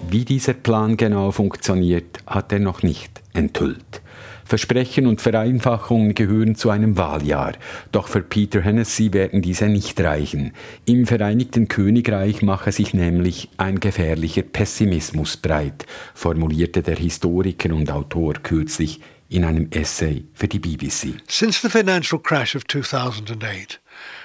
Wie 0.10 0.26
dieser 0.26 0.54
Plan 0.54 0.98
genau 0.98 1.32
funktioniert, 1.32 2.18
hat 2.26 2.52
er 2.52 2.60
noch 2.60 2.82
nicht 2.82 3.22
enthüllt. 3.34 4.03
Versprechen 4.46 5.08
und 5.08 5.22
Vereinfachungen 5.22 6.16
gehören 6.16 6.56
zu 6.56 6.70
einem 6.70 6.98
Wahljahr. 6.98 7.54
Doch 7.92 8.08
für 8.08 8.22
Peter 8.22 8.62
Hennessy 8.62 9.14
werden 9.14 9.42
diese 9.42 9.68
nicht 9.68 10.00
reichen. 10.02 10.54
Im 10.86 11.06
Vereinigten 11.08 11.68
Königreich 11.68 12.42
mache 12.42 12.72
sich 12.72 12.94
nämlich 12.94 13.50
ein 13.58 13.80
gefährlicher 13.80 14.44
Pessimismus 14.44 15.38
breit, 15.38 15.86
formulierte 16.14 16.82
der 16.82 16.96
Historiker 16.96 17.74
und 17.74 17.92
Autor 17.92 18.34
kürzlich 18.42 19.00
in 19.30 19.46
einem 19.46 19.68
Essay 19.72 20.26
für 20.34 20.48
die 20.48 20.60
BBC. 20.60 21.16
Since 21.28 21.62
the 21.62 21.70
financial 21.70 22.20
crash 22.20 22.56
of 22.56 22.68
2008, 22.68 23.80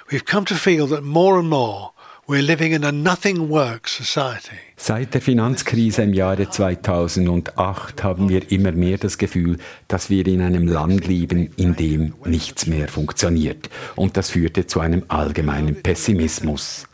we've 0.09 0.25
come 0.25 0.45
to 0.45 0.55
feel 0.55 0.87
that 0.87 1.03
more 1.03 1.39
and 1.39 1.49
more 1.49 1.91
we're 2.29 2.43
living 2.43 2.73
in 2.73 2.83
a 2.83 2.91
nothing 2.91 3.49
works 3.49 3.97
society. 3.97 4.55
Seit 4.77 5.15
der 5.15 5.21
Finanzkrise 5.21 6.03
im 6.03 6.13
Jahre 6.13 6.47
2008 6.47 8.03
haben 8.03 8.29
wir 8.29 8.51
immer 8.51 8.71
mehr 8.71 8.99
das 8.99 9.17
Gefühl, 9.17 9.57
dass 9.87 10.11
wir 10.11 10.27
in 10.27 10.41
einem 10.41 10.67
Land 10.67 11.07
leben, 11.07 11.49
in 11.57 11.75
dem 11.75 12.13
nichts 12.25 12.67
mehr 12.67 12.87
funktioniert. 12.87 13.69
Und 13.95 14.15
das 14.15 14.29
führte 14.29 14.67
zu 14.67 14.79
einem 14.79 15.03
allgemeinen 15.07 15.81
Pessimismus. 15.81 16.85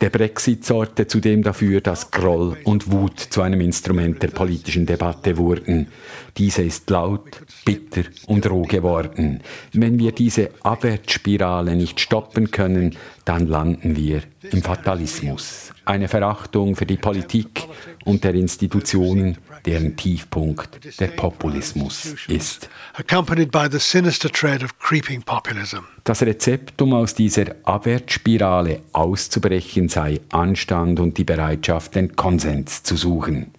Der 0.00 0.10
Brexit 0.10 0.64
sorgte 0.64 1.06
zudem 1.06 1.42
dafür, 1.42 1.80
dass 1.80 2.10
Groll 2.10 2.56
und 2.64 2.90
Wut 2.90 3.20
zu 3.20 3.42
einem 3.42 3.60
Instrument 3.60 4.22
der 4.22 4.28
politischen 4.28 4.86
Debatte 4.86 5.36
wurden. 5.36 5.88
Diese 6.36 6.62
ist 6.62 6.88
laut, 6.90 7.42
bitter 7.64 8.02
und 8.26 8.48
roh 8.50 8.62
geworden. 8.62 9.40
Wenn 9.72 9.98
wir 9.98 10.12
diese 10.12 10.50
Abwärtsspirale 10.62 11.76
nicht 11.76 12.00
stoppen 12.00 12.50
können, 12.50 12.96
dann 13.24 13.46
landen 13.46 13.96
wir 13.96 14.22
im 14.50 14.62
Fatalismus. 14.62 15.72
Eine 15.84 16.08
Verachtung 16.08 16.74
für 16.74 16.86
die 16.86 16.96
Politik 16.96 17.66
und 18.04 18.24
der 18.24 18.34
Institutionen, 18.34 19.38
deren 19.66 19.96
Tiefpunkt 19.96 21.00
der 21.00 21.08
Populismus 21.08 22.14
ist. 22.28 22.68
Das 26.04 26.22
Rezept, 26.22 26.80
um 26.82 26.94
aus 26.94 27.14
dieser 27.14 27.54
Abwärtsspirale 27.64 28.82
auszubrechen, 28.92 29.88
sei 29.88 30.20
Anstand 30.30 31.00
und 31.00 31.18
die 31.18 31.24
Bereitschaft, 31.24 31.94
den 31.94 32.16
Konsens 32.16 32.82
zu 32.82 32.96
suchen. 32.96 33.52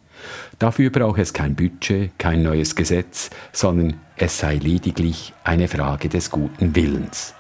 Dafür 0.60 0.90
braucht 0.90 1.20
es 1.20 1.34
kein 1.34 1.56
Budget, 1.56 2.18
kein 2.18 2.44
neues 2.44 2.76
Gesetz, 2.76 3.30
sondern 3.52 4.00
es 4.16 4.40
sei 4.40 4.56
lediglich 4.56 5.34
eine 5.44 5.68
Frage 5.68 6.10
des 6.10 6.30
guten 6.30 6.76
Willens. 6.76 7.34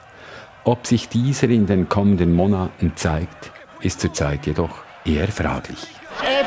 Ob 0.66 0.88
sich 0.88 1.10
dieser 1.10 1.50
in 1.50 1.66
den 1.66 1.90
kommenden 1.90 2.34
Monaten 2.34 2.94
zeigt, 2.96 3.52
ist 3.82 4.00
zurzeit 4.00 4.48
jedoch 4.48 4.84
eher 5.06 5.28
fraglich. 5.28 5.88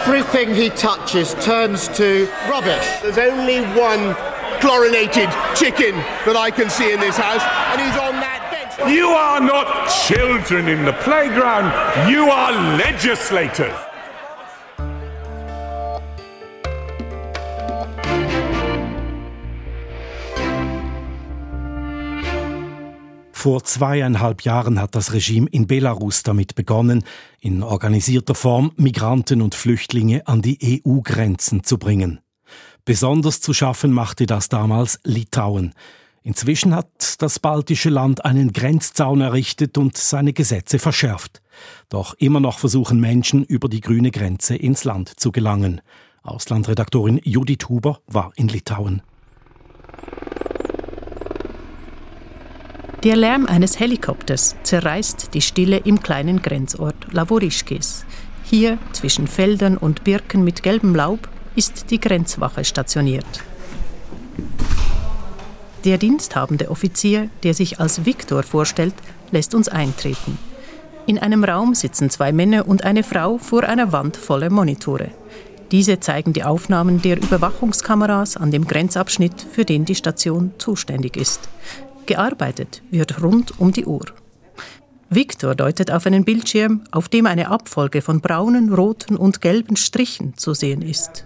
Everything 0.06 0.54
he 0.54 0.70
touches 0.70 1.34
turns 1.44 1.88
to 1.88 2.26
rubbish. 2.48 2.86
There's 3.02 3.18
only 3.18 3.62
one 3.76 4.14
chlorinated 4.60 5.28
chicken 5.56 5.96
that 6.24 6.36
I 6.36 6.52
can 6.52 6.70
see 6.70 6.92
in 6.92 7.00
this 7.00 7.16
house, 7.16 7.42
and 7.72 7.80
he's 7.80 7.98
on 7.98 8.14
that 8.20 8.46
bench. 8.78 8.94
You 8.94 9.08
are 9.08 9.40
not 9.40 9.90
children 10.06 10.68
in 10.68 10.84
the 10.84 10.92
playground, 10.92 11.72
you 12.08 12.30
are 12.30 12.52
legislators. 12.78 13.74
Vor 23.46 23.62
zweieinhalb 23.62 24.42
Jahren 24.42 24.80
hat 24.80 24.96
das 24.96 25.12
Regime 25.12 25.48
in 25.48 25.68
Belarus 25.68 26.24
damit 26.24 26.56
begonnen, 26.56 27.04
in 27.38 27.62
organisierter 27.62 28.34
Form 28.34 28.72
Migranten 28.74 29.40
und 29.40 29.54
Flüchtlinge 29.54 30.26
an 30.26 30.42
die 30.42 30.82
EU-Grenzen 30.84 31.62
zu 31.62 31.78
bringen. 31.78 32.18
Besonders 32.84 33.40
zu 33.40 33.54
schaffen 33.54 33.92
machte 33.92 34.26
das 34.26 34.48
damals 34.48 34.98
Litauen. 35.04 35.74
Inzwischen 36.24 36.74
hat 36.74 37.22
das 37.22 37.38
baltische 37.38 37.88
Land 37.88 38.24
einen 38.24 38.52
Grenzzaun 38.52 39.20
errichtet 39.20 39.78
und 39.78 39.96
seine 39.96 40.32
Gesetze 40.32 40.80
verschärft. 40.80 41.40
Doch 41.88 42.14
immer 42.14 42.40
noch 42.40 42.58
versuchen 42.58 42.98
Menschen 42.98 43.44
über 43.44 43.68
die 43.68 43.80
grüne 43.80 44.10
Grenze 44.10 44.56
ins 44.56 44.82
Land 44.82 45.20
zu 45.20 45.30
gelangen. 45.30 45.82
Auslandredaktorin 46.24 47.20
Judith 47.22 47.68
Huber 47.68 48.00
war 48.08 48.32
in 48.34 48.48
Litauen. 48.48 49.02
Der 53.06 53.14
Lärm 53.14 53.46
eines 53.46 53.78
Helikopters 53.78 54.56
zerreißt 54.64 55.32
die 55.32 55.40
Stille 55.40 55.76
im 55.76 56.02
kleinen 56.02 56.42
Grenzort 56.42 56.96
Lavorischkis. 57.12 58.04
Hier, 58.42 58.78
zwischen 58.90 59.28
Feldern 59.28 59.76
und 59.76 60.02
Birken 60.02 60.42
mit 60.42 60.64
gelbem 60.64 60.92
Laub, 60.92 61.28
ist 61.54 61.92
die 61.92 62.00
Grenzwache 62.00 62.64
stationiert. 62.64 63.44
Der 65.84 65.98
diensthabende 65.98 66.68
Offizier, 66.68 67.30
der 67.44 67.54
sich 67.54 67.78
als 67.78 68.04
Viktor 68.04 68.42
vorstellt, 68.42 68.94
lässt 69.30 69.54
uns 69.54 69.68
eintreten. 69.68 70.36
In 71.06 71.20
einem 71.20 71.44
Raum 71.44 71.76
sitzen 71.76 72.10
zwei 72.10 72.32
Männer 72.32 72.66
und 72.66 72.82
eine 72.82 73.04
Frau 73.04 73.38
vor 73.38 73.62
einer 73.62 73.92
Wand 73.92 74.16
voller 74.16 74.50
Monitore. 74.50 75.12
Diese 75.70 76.00
zeigen 76.00 76.32
die 76.32 76.42
Aufnahmen 76.42 77.02
der 77.02 77.18
Überwachungskameras 77.18 78.36
an 78.36 78.50
dem 78.50 78.66
Grenzabschnitt, 78.66 79.46
für 79.52 79.64
den 79.64 79.84
die 79.84 79.94
Station 79.94 80.54
zuständig 80.58 81.16
ist. 81.16 81.48
Gearbeitet 82.06 82.82
wird 82.90 83.22
rund 83.22 83.60
um 83.60 83.72
die 83.72 83.84
Uhr. 83.84 84.06
Victor 85.10 85.54
deutet 85.54 85.90
auf 85.90 86.06
einen 86.06 86.24
Bildschirm, 86.24 86.82
auf 86.90 87.08
dem 87.08 87.26
eine 87.26 87.50
Abfolge 87.50 88.02
von 88.02 88.20
braunen, 88.20 88.72
roten 88.72 89.16
und 89.16 89.40
gelben 89.40 89.76
Strichen 89.76 90.36
zu 90.36 90.54
sehen 90.54 90.82
ist. 90.82 91.24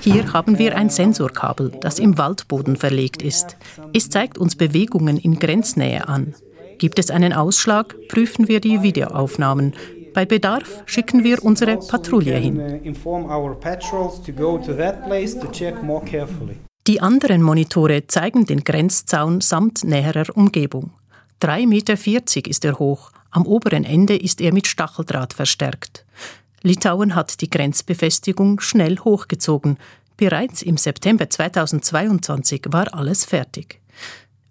Hier 0.00 0.32
haben 0.32 0.58
wir 0.58 0.76
ein 0.76 0.90
Sensorkabel, 0.90 1.72
das 1.80 1.98
im 1.98 2.18
Waldboden 2.18 2.76
verlegt 2.76 3.22
ist. 3.22 3.56
Es 3.92 4.08
zeigt 4.10 4.38
uns 4.38 4.56
Bewegungen 4.56 5.18
in 5.18 5.38
Grenznähe 5.38 6.08
an. 6.08 6.34
Gibt 6.78 6.98
es 6.98 7.10
einen 7.10 7.32
Ausschlag, 7.32 7.94
prüfen 8.08 8.48
wir 8.48 8.60
die 8.60 8.82
Videoaufnahmen. 8.82 9.74
Bei 10.14 10.26
Bedarf 10.26 10.82
schicken 10.86 11.24
wir 11.24 11.42
unsere 11.42 11.78
Patrouille 11.78 12.36
hin. 12.36 12.80
Die 16.86 17.00
anderen 17.00 17.42
Monitore 17.42 18.06
zeigen 18.06 18.44
den 18.44 18.64
Grenzzaun 18.64 19.40
samt 19.40 19.84
näherer 19.84 20.36
Umgebung. 20.36 20.90
3,40 21.40 21.66
Meter 21.66 22.50
ist 22.50 22.64
er 22.64 22.78
hoch, 22.78 23.12
am 23.30 23.46
oberen 23.46 23.84
Ende 23.84 24.16
ist 24.16 24.40
er 24.40 24.52
mit 24.52 24.66
Stacheldraht 24.66 25.32
verstärkt. 25.32 26.04
Litauen 26.62 27.14
hat 27.14 27.40
die 27.40 27.50
Grenzbefestigung 27.50 28.60
schnell 28.60 28.98
hochgezogen. 28.98 29.78
Bereits 30.16 30.62
im 30.62 30.76
September 30.76 31.28
2022 31.28 32.66
war 32.68 32.92
alles 32.94 33.24
fertig. 33.24 33.80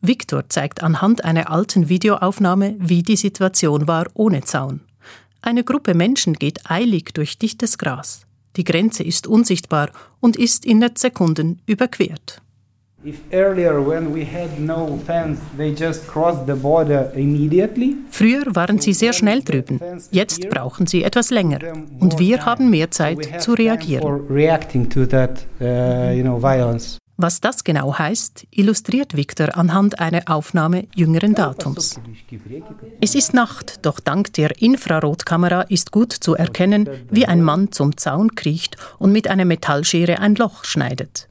Viktor 0.01 0.49
zeigt 0.49 0.81
anhand 0.81 1.23
einer 1.23 1.51
alten 1.51 1.87
Videoaufnahme, 1.87 2.75
wie 2.79 3.03
die 3.03 3.15
Situation 3.15 3.87
war 3.87 4.07
ohne 4.15 4.41
Zaun. 4.41 4.81
Eine 5.43 5.63
Gruppe 5.63 5.95
Menschen 5.95 6.33
geht 6.33 6.69
eilig 6.69 7.13
durch 7.13 7.39
dichtes 7.39 7.79
Gras. 7.79 8.27
Die 8.57 8.63
Grenze 8.63 9.03
ist 9.03 9.25
unsichtbar 9.25 9.89
und 10.19 10.35
ist 10.35 10.65
in 10.65 10.85
Sekunden 10.95 11.61
überquert. 11.65 12.41
Früher 18.11 18.55
waren 18.55 18.79
sie 18.79 18.93
sehr 18.93 19.13
schnell 19.13 19.41
drüben. 19.41 19.79
Jetzt 20.11 20.49
brauchen 20.49 20.85
sie 20.85 21.03
etwas 21.03 21.31
länger. 21.31 21.59
Und 21.99 22.19
wir 22.19 22.45
haben 22.45 22.69
mehr 22.69 22.91
Zeit 22.91 23.41
zu 23.41 23.53
reagieren. 23.53 24.27
Was 27.23 27.39
das 27.39 27.63
genau 27.63 27.99
heißt, 27.99 28.47
illustriert 28.49 29.15
Victor 29.15 29.55
anhand 29.55 29.99
einer 29.99 30.23
Aufnahme 30.25 30.87
jüngeren 30.95 31.35
Datums. 31.35 31.99
Es 32.99 33.13
ist 33.13 33.35
Nacht, 33.35 33.85
doch 33.85 33.99
dank 33.99 34.33
der 34.33 34.59
Infrarotkamera 34.59 35.61
ist 35.61 35.91
gut 35.91 36.13
zu 36.13 36.33
erkennen, 36.33 36.89
wie 37.11 37.27
ein 37.27 37.43
Mann 37.43 37.71
zum 37.71 37.95
Zaun 37.95 38.33
kriecht 38.33 38.75
und 38.97 39.11
mit 39.11 39.27
einer 39.27 39.45
Metallschere 39.45 40.17
ein 40.17 40.33
Loch 40.33 40.63
schneidet. 40.63 41.27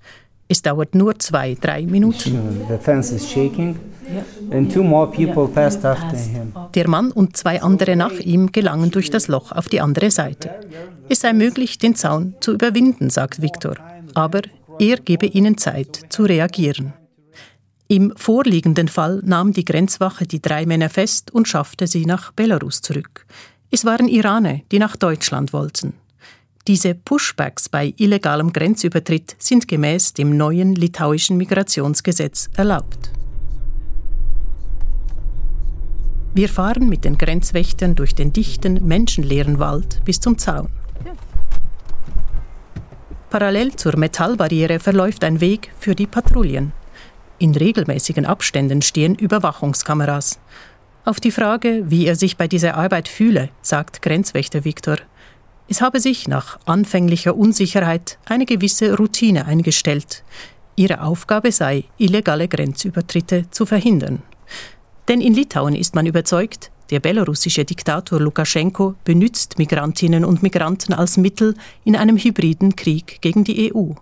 Es 0.46 0.62
dauert 0.62 0.94
nur 0.94 1.18
zwei, 1.18 1.56
drei 1.60 1.82
Minuten. 1.82 2.38
Der 6.74 6.88
Mann 6.88 7.10
und 7.10 7.36
zwei 7.36 7.62
andere 7.62 7.96
nach 7.96 8.18
ihm 8.20 8.52
gelangen 8.52 8.92
durch 8.92 9.10
das 9.10 9.26
Loch 9.26 9.50
auf 9.50 9.68
die 9.68 9.80
andere 9.80 10.12
Seite. 10.12 10.50
Es 11.08 11.20
sei 11.20 11.32
möglich, 11.32 11.78
den 11.78 11.96
Zaun 11.96 12.34
zu 12.38 12.52
überwinden, 12.52 13.10
sagt 13.10 13.42
Victor. 13.42 13.74
Aber 14.14 14.42
er 14.80 14.96
gebe 14.96 15.26
ihnen 15.26 15.58
Zeit 15.58 16.06
zu 16.08 16.24
reagieren. 16.24 16.94
Im 17.86 18.14
vorliegenden 18.16 18.88
Fall 18.88 19.20
nahm 19.24 19.52
die 19.52 19.64
Grenzwache 19.64 20.26
die 20.26 20.40
drei 20.40 20.64
Männer 20.64 20.88
fest 20.88 21.32
und 21.32 21.48
schaffte 21.48 21.86
sie 21.86 22.06
nach 22.06 22.32
Belarus 22.32 22.80
zurück. 22.80 23.26
Es 23.70 23.84
waren 23.84 24.08
Iraner, 24.08 24.60
die 24.72 24.78
nach 24.78 24.96
Deutschland 24.96 25.52
wollten. 25.52 25.92
Diese 26.66 26.94
Pushbacks 26.94 27.68
bei 27.68 27.92
illegalem 27.98 28.52
Grenzübertritt 28.52 29.36
sind 29.38 29.68
gemäß 29.68 30.14
dem 30.14 30.36
neuen 30.36 30.74
litauischen 30.74 31.36
Migrationsgesetz 31.36 32.48
erlaubt. 32.56 33.10
Wir 36.32 36.48
fahren 36.48 36.88
mit 36.88 37.04
den 37.04 37.18
Grenzwächtern 37.18 37.96
durch 37.96 38.14
den 38.14 38.32
dichten, 38.32 38.86
menschenleeren 38.86 39.58
Wald 39.58 40.00
bis 40.04 40.20
zum 40.20 40.38
Zaun. 40.38 40.68
Parallel 43.30 43.76
zur 43.76 43.96
Metallbarriere 43.96 44.80
verläuft 44.80 45.22
ein 45.22 45.40
Weg 45.40 45.70
für 45.78 45.94
die 45.94 46.08
Patrouillen. 46.08 46.72
In 47.38 47.54
regelmäßigen 47.54 48.26
Abständen 48.26 48.82
stehen 48.82 49.14
Überwachungskameras. 49.14 50.40
Auf 51.04 51.20
die 51.20 51.30
Frage, 51.30 51.84
wie 51.86 52.06
er 52.06 52.16
sich 52.16 52.36
bei 52.36 52.48
dieser 52.48 52.74
Arbeit 52.74 53.08
fühle, 53.08 53.50
sagt 53.62 54.02
Grenzwächter 54.02 54.64
Viktor, 54.64 54.96
es 55.68 55.80
habe 55.80 56.00
sich 56.00 56.26
nach 56.26 56.58
anfänglicher 56.66 57.36
Unsicherheit 57.36 58.18
eine 58.26 58.46
gewisse 58.46 58.96
Routine 58.96 59.46
eingestellt. 59.46 60.24
Ihre 60.74 61.00
Aufgabe 61.00 61.52
sei, 61.52 61.84
illegale 61.98 62.48
Grenzübertritte 62.48 63.48
zu 63.52 63.64
verhindern. 63.64 64.22
Denn 65.06 65.20
in 65.20 65.34
Litauen 65.34 65.76
ist 65.76 65.94
man 65.94 66.06
überzeugt, 66.06 66.72
der 66.90 67.00
belarussische 67.00 67.64
Diktator 67.64 68.20
Lukaschenko 68.20 68.94
benützt 69.04 69.58
Migrantinnen 69.58 70.24
und 70.24 70.42
Migranten 70.42 70.92
als 70.92 71.16
Mittel 71.16 71.54
in 71.84 71.96
einem 71.96 72.16
hybriden 72.16 72.76
Krieg 72.76 73.20
gegen 73.20 73.44
die 73.44 73.72
EU. 73.72 73.92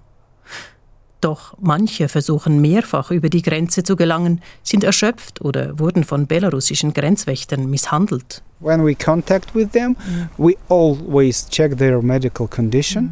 Doch 1.20 1.54
manche 1.60 2.08
versuchen 2.08 2.60
mehrfach 2.60 3.10
über 3.10 3.28
die 3.28 3.42
Grenze 3.42 3.82
zu 3.82 3.96
gelangen, 3.96 4.40
sind 4.62 4.84
erschöpft 4.84 5.40
oder 5.40 5.78
wurden 5.78 6.04
von 6.04 6.26
belarussischen 6.26 6.94
Grenzwächtern 6.94 7.68
misshandelt. 7.68 8.42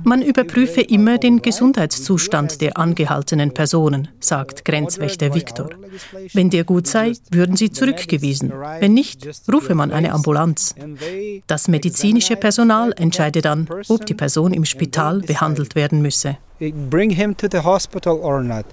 Man 0.05 0.23
überprüfe 0.23 0.81
immer 0.81 1.19
den 1.19 1.43
Gesundheitszustand 1.43 2.61
der 2.61 2.77
angehaltenen 2.77 3.55
Personen, 3.55 4.09
sagt 4.21 4.65
Grenzwächter 4.65 5.35
Viktor. 5.35 5.71
Wenn 6.33 6.51
der 6.51 6.65
gut 6.65 6.87
sei, 6.87 7.13
würden 7.31 7.57
sie 7.57 7.71
zurückgewiesen. 7.71 8.53
Wenn 8.81 8.95
nicht, 8.95 9.29
rufe 9.53 9.75
man 9.75 9.93
eine 9.93 10.13
Ambulanz. 10.13 10.75
Das 11.47 11.69
medizinische 11.69 12.37
Personal 12.37 12.93
entscheide 12.97 13.41
dann, 13.41 13.69
ob 13.89 14.07
die 14.07 14.15
Person 14.15 14.53
im 14.53 14.65
Spital 14.65 15.21
behandelt 15.21 15.75
werden 15.75 16.03
müsse 16.03 16.39
bring 16.91 17.11
him 17.11 17.35
to 17.35 17.49
the 17.49 17.63
hospital 17.63 18.19
or 18.23 18.43
not. 18.43 18.67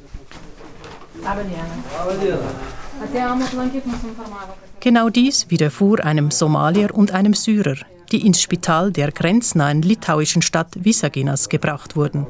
Genau 4.84 5.08
dies 5.08 5.50
widerfuhr 5.50 6.04
einem 6.04 6.30
Somalier 6.30 6.94
und 6.94 7.14
einem 7.14 7.34
Syrer, 7.34 7.78
die 8.12 8.28
ins 8.28 8.42
Spital 8.42 8.92
der 8.92 9.14
grenznahen 9.14 9.82
litauischen 9.82 10.42
Stadt 10.42 10.68
Visaginas 10.76 11.48
gebracht 11.48 11.96
wurden. 11.96 12.28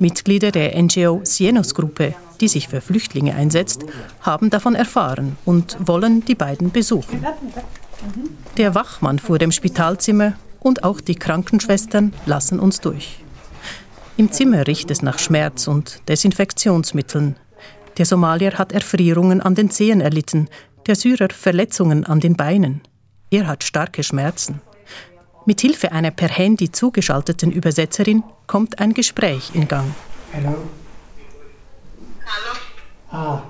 Mitglieder 0.00 0.50
der 0.50 0.76
NGO 0.82 1.20
Sienos-Gruppe, 1.22 2.16
die 2.40 2.48
sich 2.48 2.66
für 2.66 2.80
Flüchtlinge 2.80 3.36
einsetzt, 3.36 3.84
haben 4.20 4.50
davon 4.50 4.74
erfahren 4.74 5.36
und 5.44 5.76
wollen 5.78 6.24
die 6.24 6.34
beiden 6.34 6.72
besuchen. 6.72 7.24
Der 8.56 8.74
Wachmann 8.74 9.20
vor 9.20 9.38
dem 9.38 9.52
Spitalzimmer 9.52 10.32
und 10.58 10.82
auch 10.82 11.00
die 11.00 11.14
Krankenschwestern 11.14 12.12
lassen 12.26 12.58
uns 12.58 12.80
durch. 12.80 13.20
Im 14.16 14.32
Zimmer 14.32 14.66
riecht 14.66 14.90
es 14.90 15.02
nach 15.02 15.20
Schmerz 15.20 15.68
und 15.68 16.00
Desinfektionsmitteln. 16.08 17.36
Der 17.96 18.06
Somalier 18.06 18.58
hat 18.58 18.72
Erfrierungen 18.72 19.40
an 19.40 19.54
den 19.54 19.70
Zehen 19.70 20.00
erlitten, 20.00 20.48
der 20.86 20.96
Syrer 20.96 21.28
Verletzungen 21.30 22.04
an 22.04 22.20
den 22.20 22.36
Beinen. 22.36 22.80
Er 23.30 23.46
hat 23.46 23.64
starke 23.64 24.02
Schmerzen. 24.02 24.60
Mit 25.44 25.60
Hilfe 25.60 25.92
einer 25.92 26.10
per 26.10 26.28
Handy 26.28 26.72
zugeschalteten 26.72 27.52
Übersetzerin 27.52 28.22
kommt 28.46 28.78
ein 28.78 28.94
Gespräch 28.94 29.50
in 29.54 29.68
Gang. 29.68 29.94
Hallo. 30.32 30.56
Hallo. 32.26 32.58
Ah. 33.10 33.42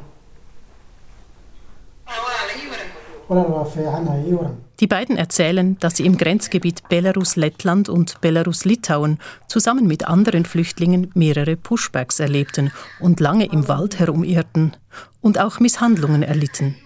Die 4.78 4.86
beiden 4.86 5.16
erzählen, 5.16 5.76
dass 5.80 5.96
sie 5.96 6.06
im 6.06 6.16
Grenzgebiet 6.16 6.88
Belarus-Lettland 6.88 7.88
und 7.88 8.20
Belarus-Litauen 8.20 9.18
zusammen 9.48 9.86
mit 9.86 10.06
anderen 10.06 10.44
Flüchtlingen 10.44 11.10
mehrere 11.14 11.56
Pushbacks 11.56 12.20
erlebten 12.20 12.70
und 13.00 13.18
lange 13.18 13.46
im 13.46 13.66
Wald 13.66 13.98
herumirrten 13.98 14.76
und 15.20 15.40
auch 15.40 15.58
Misshandlungen 15.58 16.22
erlitten. 16.22 16.76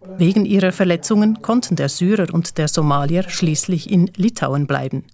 Wegen 0.00 0.44
ihrer 0.44 0.72
Verletzungen 0.72 1.42
konnten 1.42 1.76
der 1.76 1.88
Syrer 1.88 2.32
und 2.32 2.56
der 2.58 2.68
Somalier 2.68 3.24
schließlich 3.28 3.90
in 3.90 4.10
Litauen 4.16 4.66
bleiben. 4.66 5.04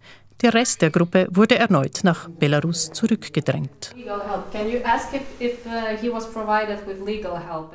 Der 0.43 0.53
Rest 0.53 0.83
der 0.83 0.91
Gruppe 0.91 1.27
wurde 1.31 1.57
erneut 1.57 2.01
nach 2.03 2.29
Belarus 2.29 2.91
zurückgedrängt. 2.93 3.95
Uh, 3.97 4.11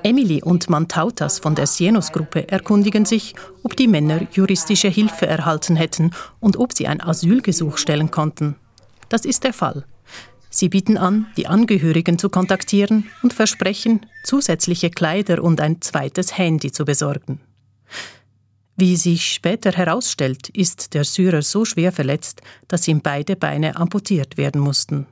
Emily 0.04 0.44
und 0.44 0.70
Mantautas 0.70 1.40
von 1.40 1.56
der 1.56 1.66
Sienos-Gruppe 1.66 2.48
erkundigen 2.48 3.06
sich, 3.06 3.34
ob 3.64 3.76
die 3.76 3.88
Männer 3.88 4.22
juristische 4.32 4.90
Hilfe 4.90 5.26
erhalten 5.26 5.78
hätten 5.78 6.12
und 6.40 6.58
ob 6.58 6.74
sie 6.74 6.88
ein 6.88 7.02
Asylgesuch 7.02 7.78
stellen 7.78 8.12
konnten. 8.12 8.56
Das 9.08 9.26
ist 9.26 9.44
der 9.46 9.54
Fall. 9.54 9.86
Sie 10.60 10.68
bieten 10.68 10.98
an, 10.98 11.26
die 11.38 11.48
Angehörigen 11.48 12.20
zu 12.20 12.28
kontaktieren 12.28 13.10
und 13.24 13.32
versprechen, 13.32 14.06
zusätzliche 14.26 14.90
Kleider 14.90 15.42
und 15.42 15.62
ein 15.62 15.80
zweites 15.80 16.38
Handy 16.38 16.70
zu 16.70 16.84
besorgen. 16.84 17.40
Wie 18.76 18.98
sich 18.98 19.34
später 19.34 19.72
herausstellt, 19.72 20.50
ist 20.50 20.94
der 20.94 21.06
Syrer 21.06 21.44
so 21.44 21.64
schwer 21.64 21.94
verletzt, 21.94 22.42
dass 22.68 22.90
ihm 22.90 23.00
beide 23.00 23.38
Beine 23.38 23.78
amputiert 23.78 24.36
werden 24.36 24.60
mussten. 24.60 25.06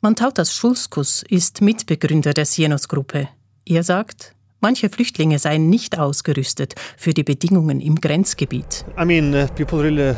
Mantautas 0.00 0.54
Schulskus 0.54 1.24
ist 1.28 1.60
Mitbegründer 1.60 2.32
der 2.32 2.46
Sienos-Gruppe. 2.46 3.28
Er 3.66 3.82
sagt, 3.82 4.36
Manche 4.64 4.88
Flüchtlinge 4.88 5.38
seien 5.38 5.68
nicht 5.68 5.98
ausgerüstet 5.98 6.74
für 6.96 7.12
die 7.12 7.22
Bedingungen 7.22 7.82
im 7.82 7.96
Grenzgebiet. 7.96 8.86
I 8.98 9.04
mean, 9.04 9.34
uh, 9.34 9.46
people 9.54 9.82
really 9.82 10.14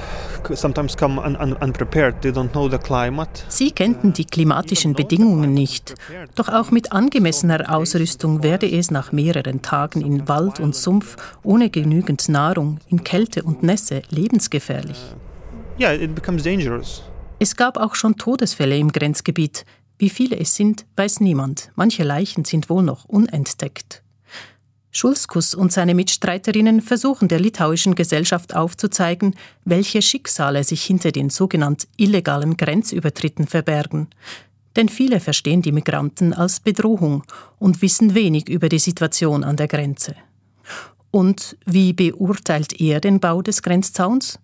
sometimes 0.54 0.96
come 0.96 1.20
un 1.20 1.34
un 1.34 1.52
unprepared. 1.54 2.22
They 2.22 2.30
don't 2.30 2.50
know 2.50 2.70
the 2.70 2.78
climate. 2.78 3.42
Sie 3.48 3.72
kennten 3.72 4.12
die 4.12 4.24
klimatischen 4.24 4.92
Bedingungen 4.92 5.52
nicht. 5.52 5.96
Doch 6.36 6.48
auch 6.48 6.70
mit 6.70 6.92
angemessener 6.92 7.74
Ausrüstung 7.74 8.44
werde 8.44 8.70
es 8.70 8.92
nach 8.92 9.10
mehreren 9.10 9.62
Tagen 9.62 10.00
in 10.00 10.28
Wald 10.28 10.60
und 10.60 10.76
Sumpf 10.76 11.16
ohne 11.42 11.68
genügend 11.68 12.28
Nahrung, 12.28 12.78
in 12.88 13.02
Kälte 13.02 13.42
und 13.42 13.64
Nässe 13.64 14.02
lebensgefährlich. 14.10 14.98
Yeah, 15.80 15.92
it 15.92 16.14
becomes 16.14 16.44
dangerous. 16.44 17.02
Es 17.40 17.56
gab 17.56 17.78
auch 17.78 17.96
schon 17.96 18.14
Todesfälle 18.14 18.78
im 18.78 18.92
Grenzgebiet. 18.92 19.64
Wie 19.98 20.08
viele 20.08 20.38
es 20.38 20.54
sind, 20.54 20.86
weiß 20.94 21.18
niemand. 21.18 21.72
Manche 21.74 22.04
Leichen 22.04 22.44
sind 22.44 22.70
wohl 22.70 22.84
noch 22.84 23.06
unentdeckt. 23.06 24.04
Schulskus 24.96 25.54
und 25.54 25.72
seine 25.72 25.94
Mitstreiterinnen 25.94 26.80
versuchen 26.80 27.28
der 27.28 27.38
litauischen 27.38 27.94
Gesellschaft 27.94 28.56
aufzuzeigen, 28.56 29.34
welche 29.66 30.00
Schicksale 30.00 30.64
sich 30.64 30.82
hinter 30.84 31.12
den 31.12 31.28
sogenannten 31.28 31.86
illegalen 31.98 32.56
Grenzübertritten 32.56 33.46
verbergen. 33.46 34.08
Denn 34.74 34.88
viele 34.88 35.20
verstehen 35.20 35.60
die 35.60 35.72
Migranten 35.72 36.32
als 36.32 36.60
Bedrohung 36.60 37.24
und 37.58 37.82
wissen 37.82 38.14
wenig 38.14 38.48
über 38.48 38.70
die 38.70 38.78
Situation 38.78 39.44
an 39.44 39.56
der 39.56 39.68
Grenze. 39.68 40.14
Und 41.10 41.58
wie 41.66 41.92
beurteilt 41.92 42.80
er 42.80 43.02
den 43.02 43.20
Bau 43.20 43.42
des 43.42 43.62
Grenzzauns? 43.62 44.38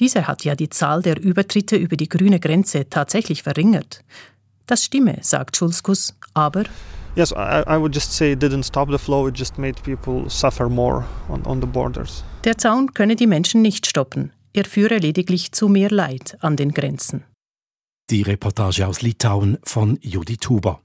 Dieser 0.00 0.26
hat 0.26 0.42
ja 0.42 0.54
die 0.54 0.70
Zahl 0.70 1.02
der 1.02 1.20
Übertritte 1.20 1.76
über 1.76 1.96
die 1.96 2.08
grüne 2.08 2.40
Grenze 2.40 2.88
tatsächlich 2.88 3.42
verringert. 3.42 4.02
Das 4.64 4.84
stimme, 4.84 5.18
sagt 5.20 5.58
Schulskus, 5.58 6.14
aber 6.32 6.64
Yes, 7.14 7.32
I, 7.32 7.62
I 7.66 7.76
would 7.76 7.94
just 7.94 8.12
say 8.12 8.32
it 8.32 8.40
didn't 8.40 8.62
stop 8.62 8.90
the 8.90 8.98
flow, 8.98 9.26
it 9.26 9.34
just 9.34 9.58
made 9.58 9.82
people 9.82 10.30
suffer 10.30 10.68
more 10.68 11.04
on, 11.28 11.44
on 11.44 11.60
the 11.60 11.66
borders. 11.66 12.24
Der 12.44 12.56
Zaun 12.56 12.94
könne 12.94 13.16
die 13.16 13.26
Menschen 13.26 13.60
nicht 13.60 13.86
stoppen. 13.86 14.32
Er 14.54 14.64
führe 14.64 14.96
lediglich 14.96 15.52
zu 15.52 15.68
mehr 15.68 15.90
Leid 15.90 16.38
an 16.40 16.56
den 16.56 16.72
Grenzen. 16.72 17.24
Die 18.10 18.22
Reportage 18.22 18.86
aus 18.86 19.02
Litauen 19.02 19.58
von 19.62 19.98
Judith 20.02 20.48
Huber. 20.48 20.80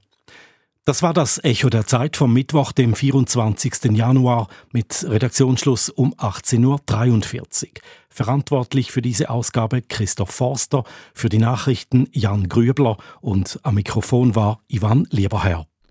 Das 0.84 1.02
war 1.02 1.12
das 1.12 1.42
Echo 1.44 1.68
der 1.68 1.86
Zeit 1.86 2.16
vom 2.16 2.32
Mittwoch, 2.32 2.72
dem 2.72 2.94
24. 2.94 3.92
Januar 3.92 4.48
mit 4.72 5.04
Redaktionsschluss 5.06 5.90
um 5.90 6.14
18.43 6.14 7.64
Uhr. 7.66 7.72
Verantwortlich 8.08 8.90
für 8.90 9.02
diese 9.02 9.28
Ausgabe 9.28 9.82
Christoph 9.82 10.30
Forster, 10.30 10.84
für 11.12 11.28
die 11.28 11.38
Nachrichten 11.38 12.08
Jan 12.12 12.48
Grübler 12.48 12.96
und 13.20 13.60
am 13.64 13.74
Mikrofon 13.74 14.34
war 14.34 14.60
Ivan 14.68 15.06
Lieberherr. 15.10 15.66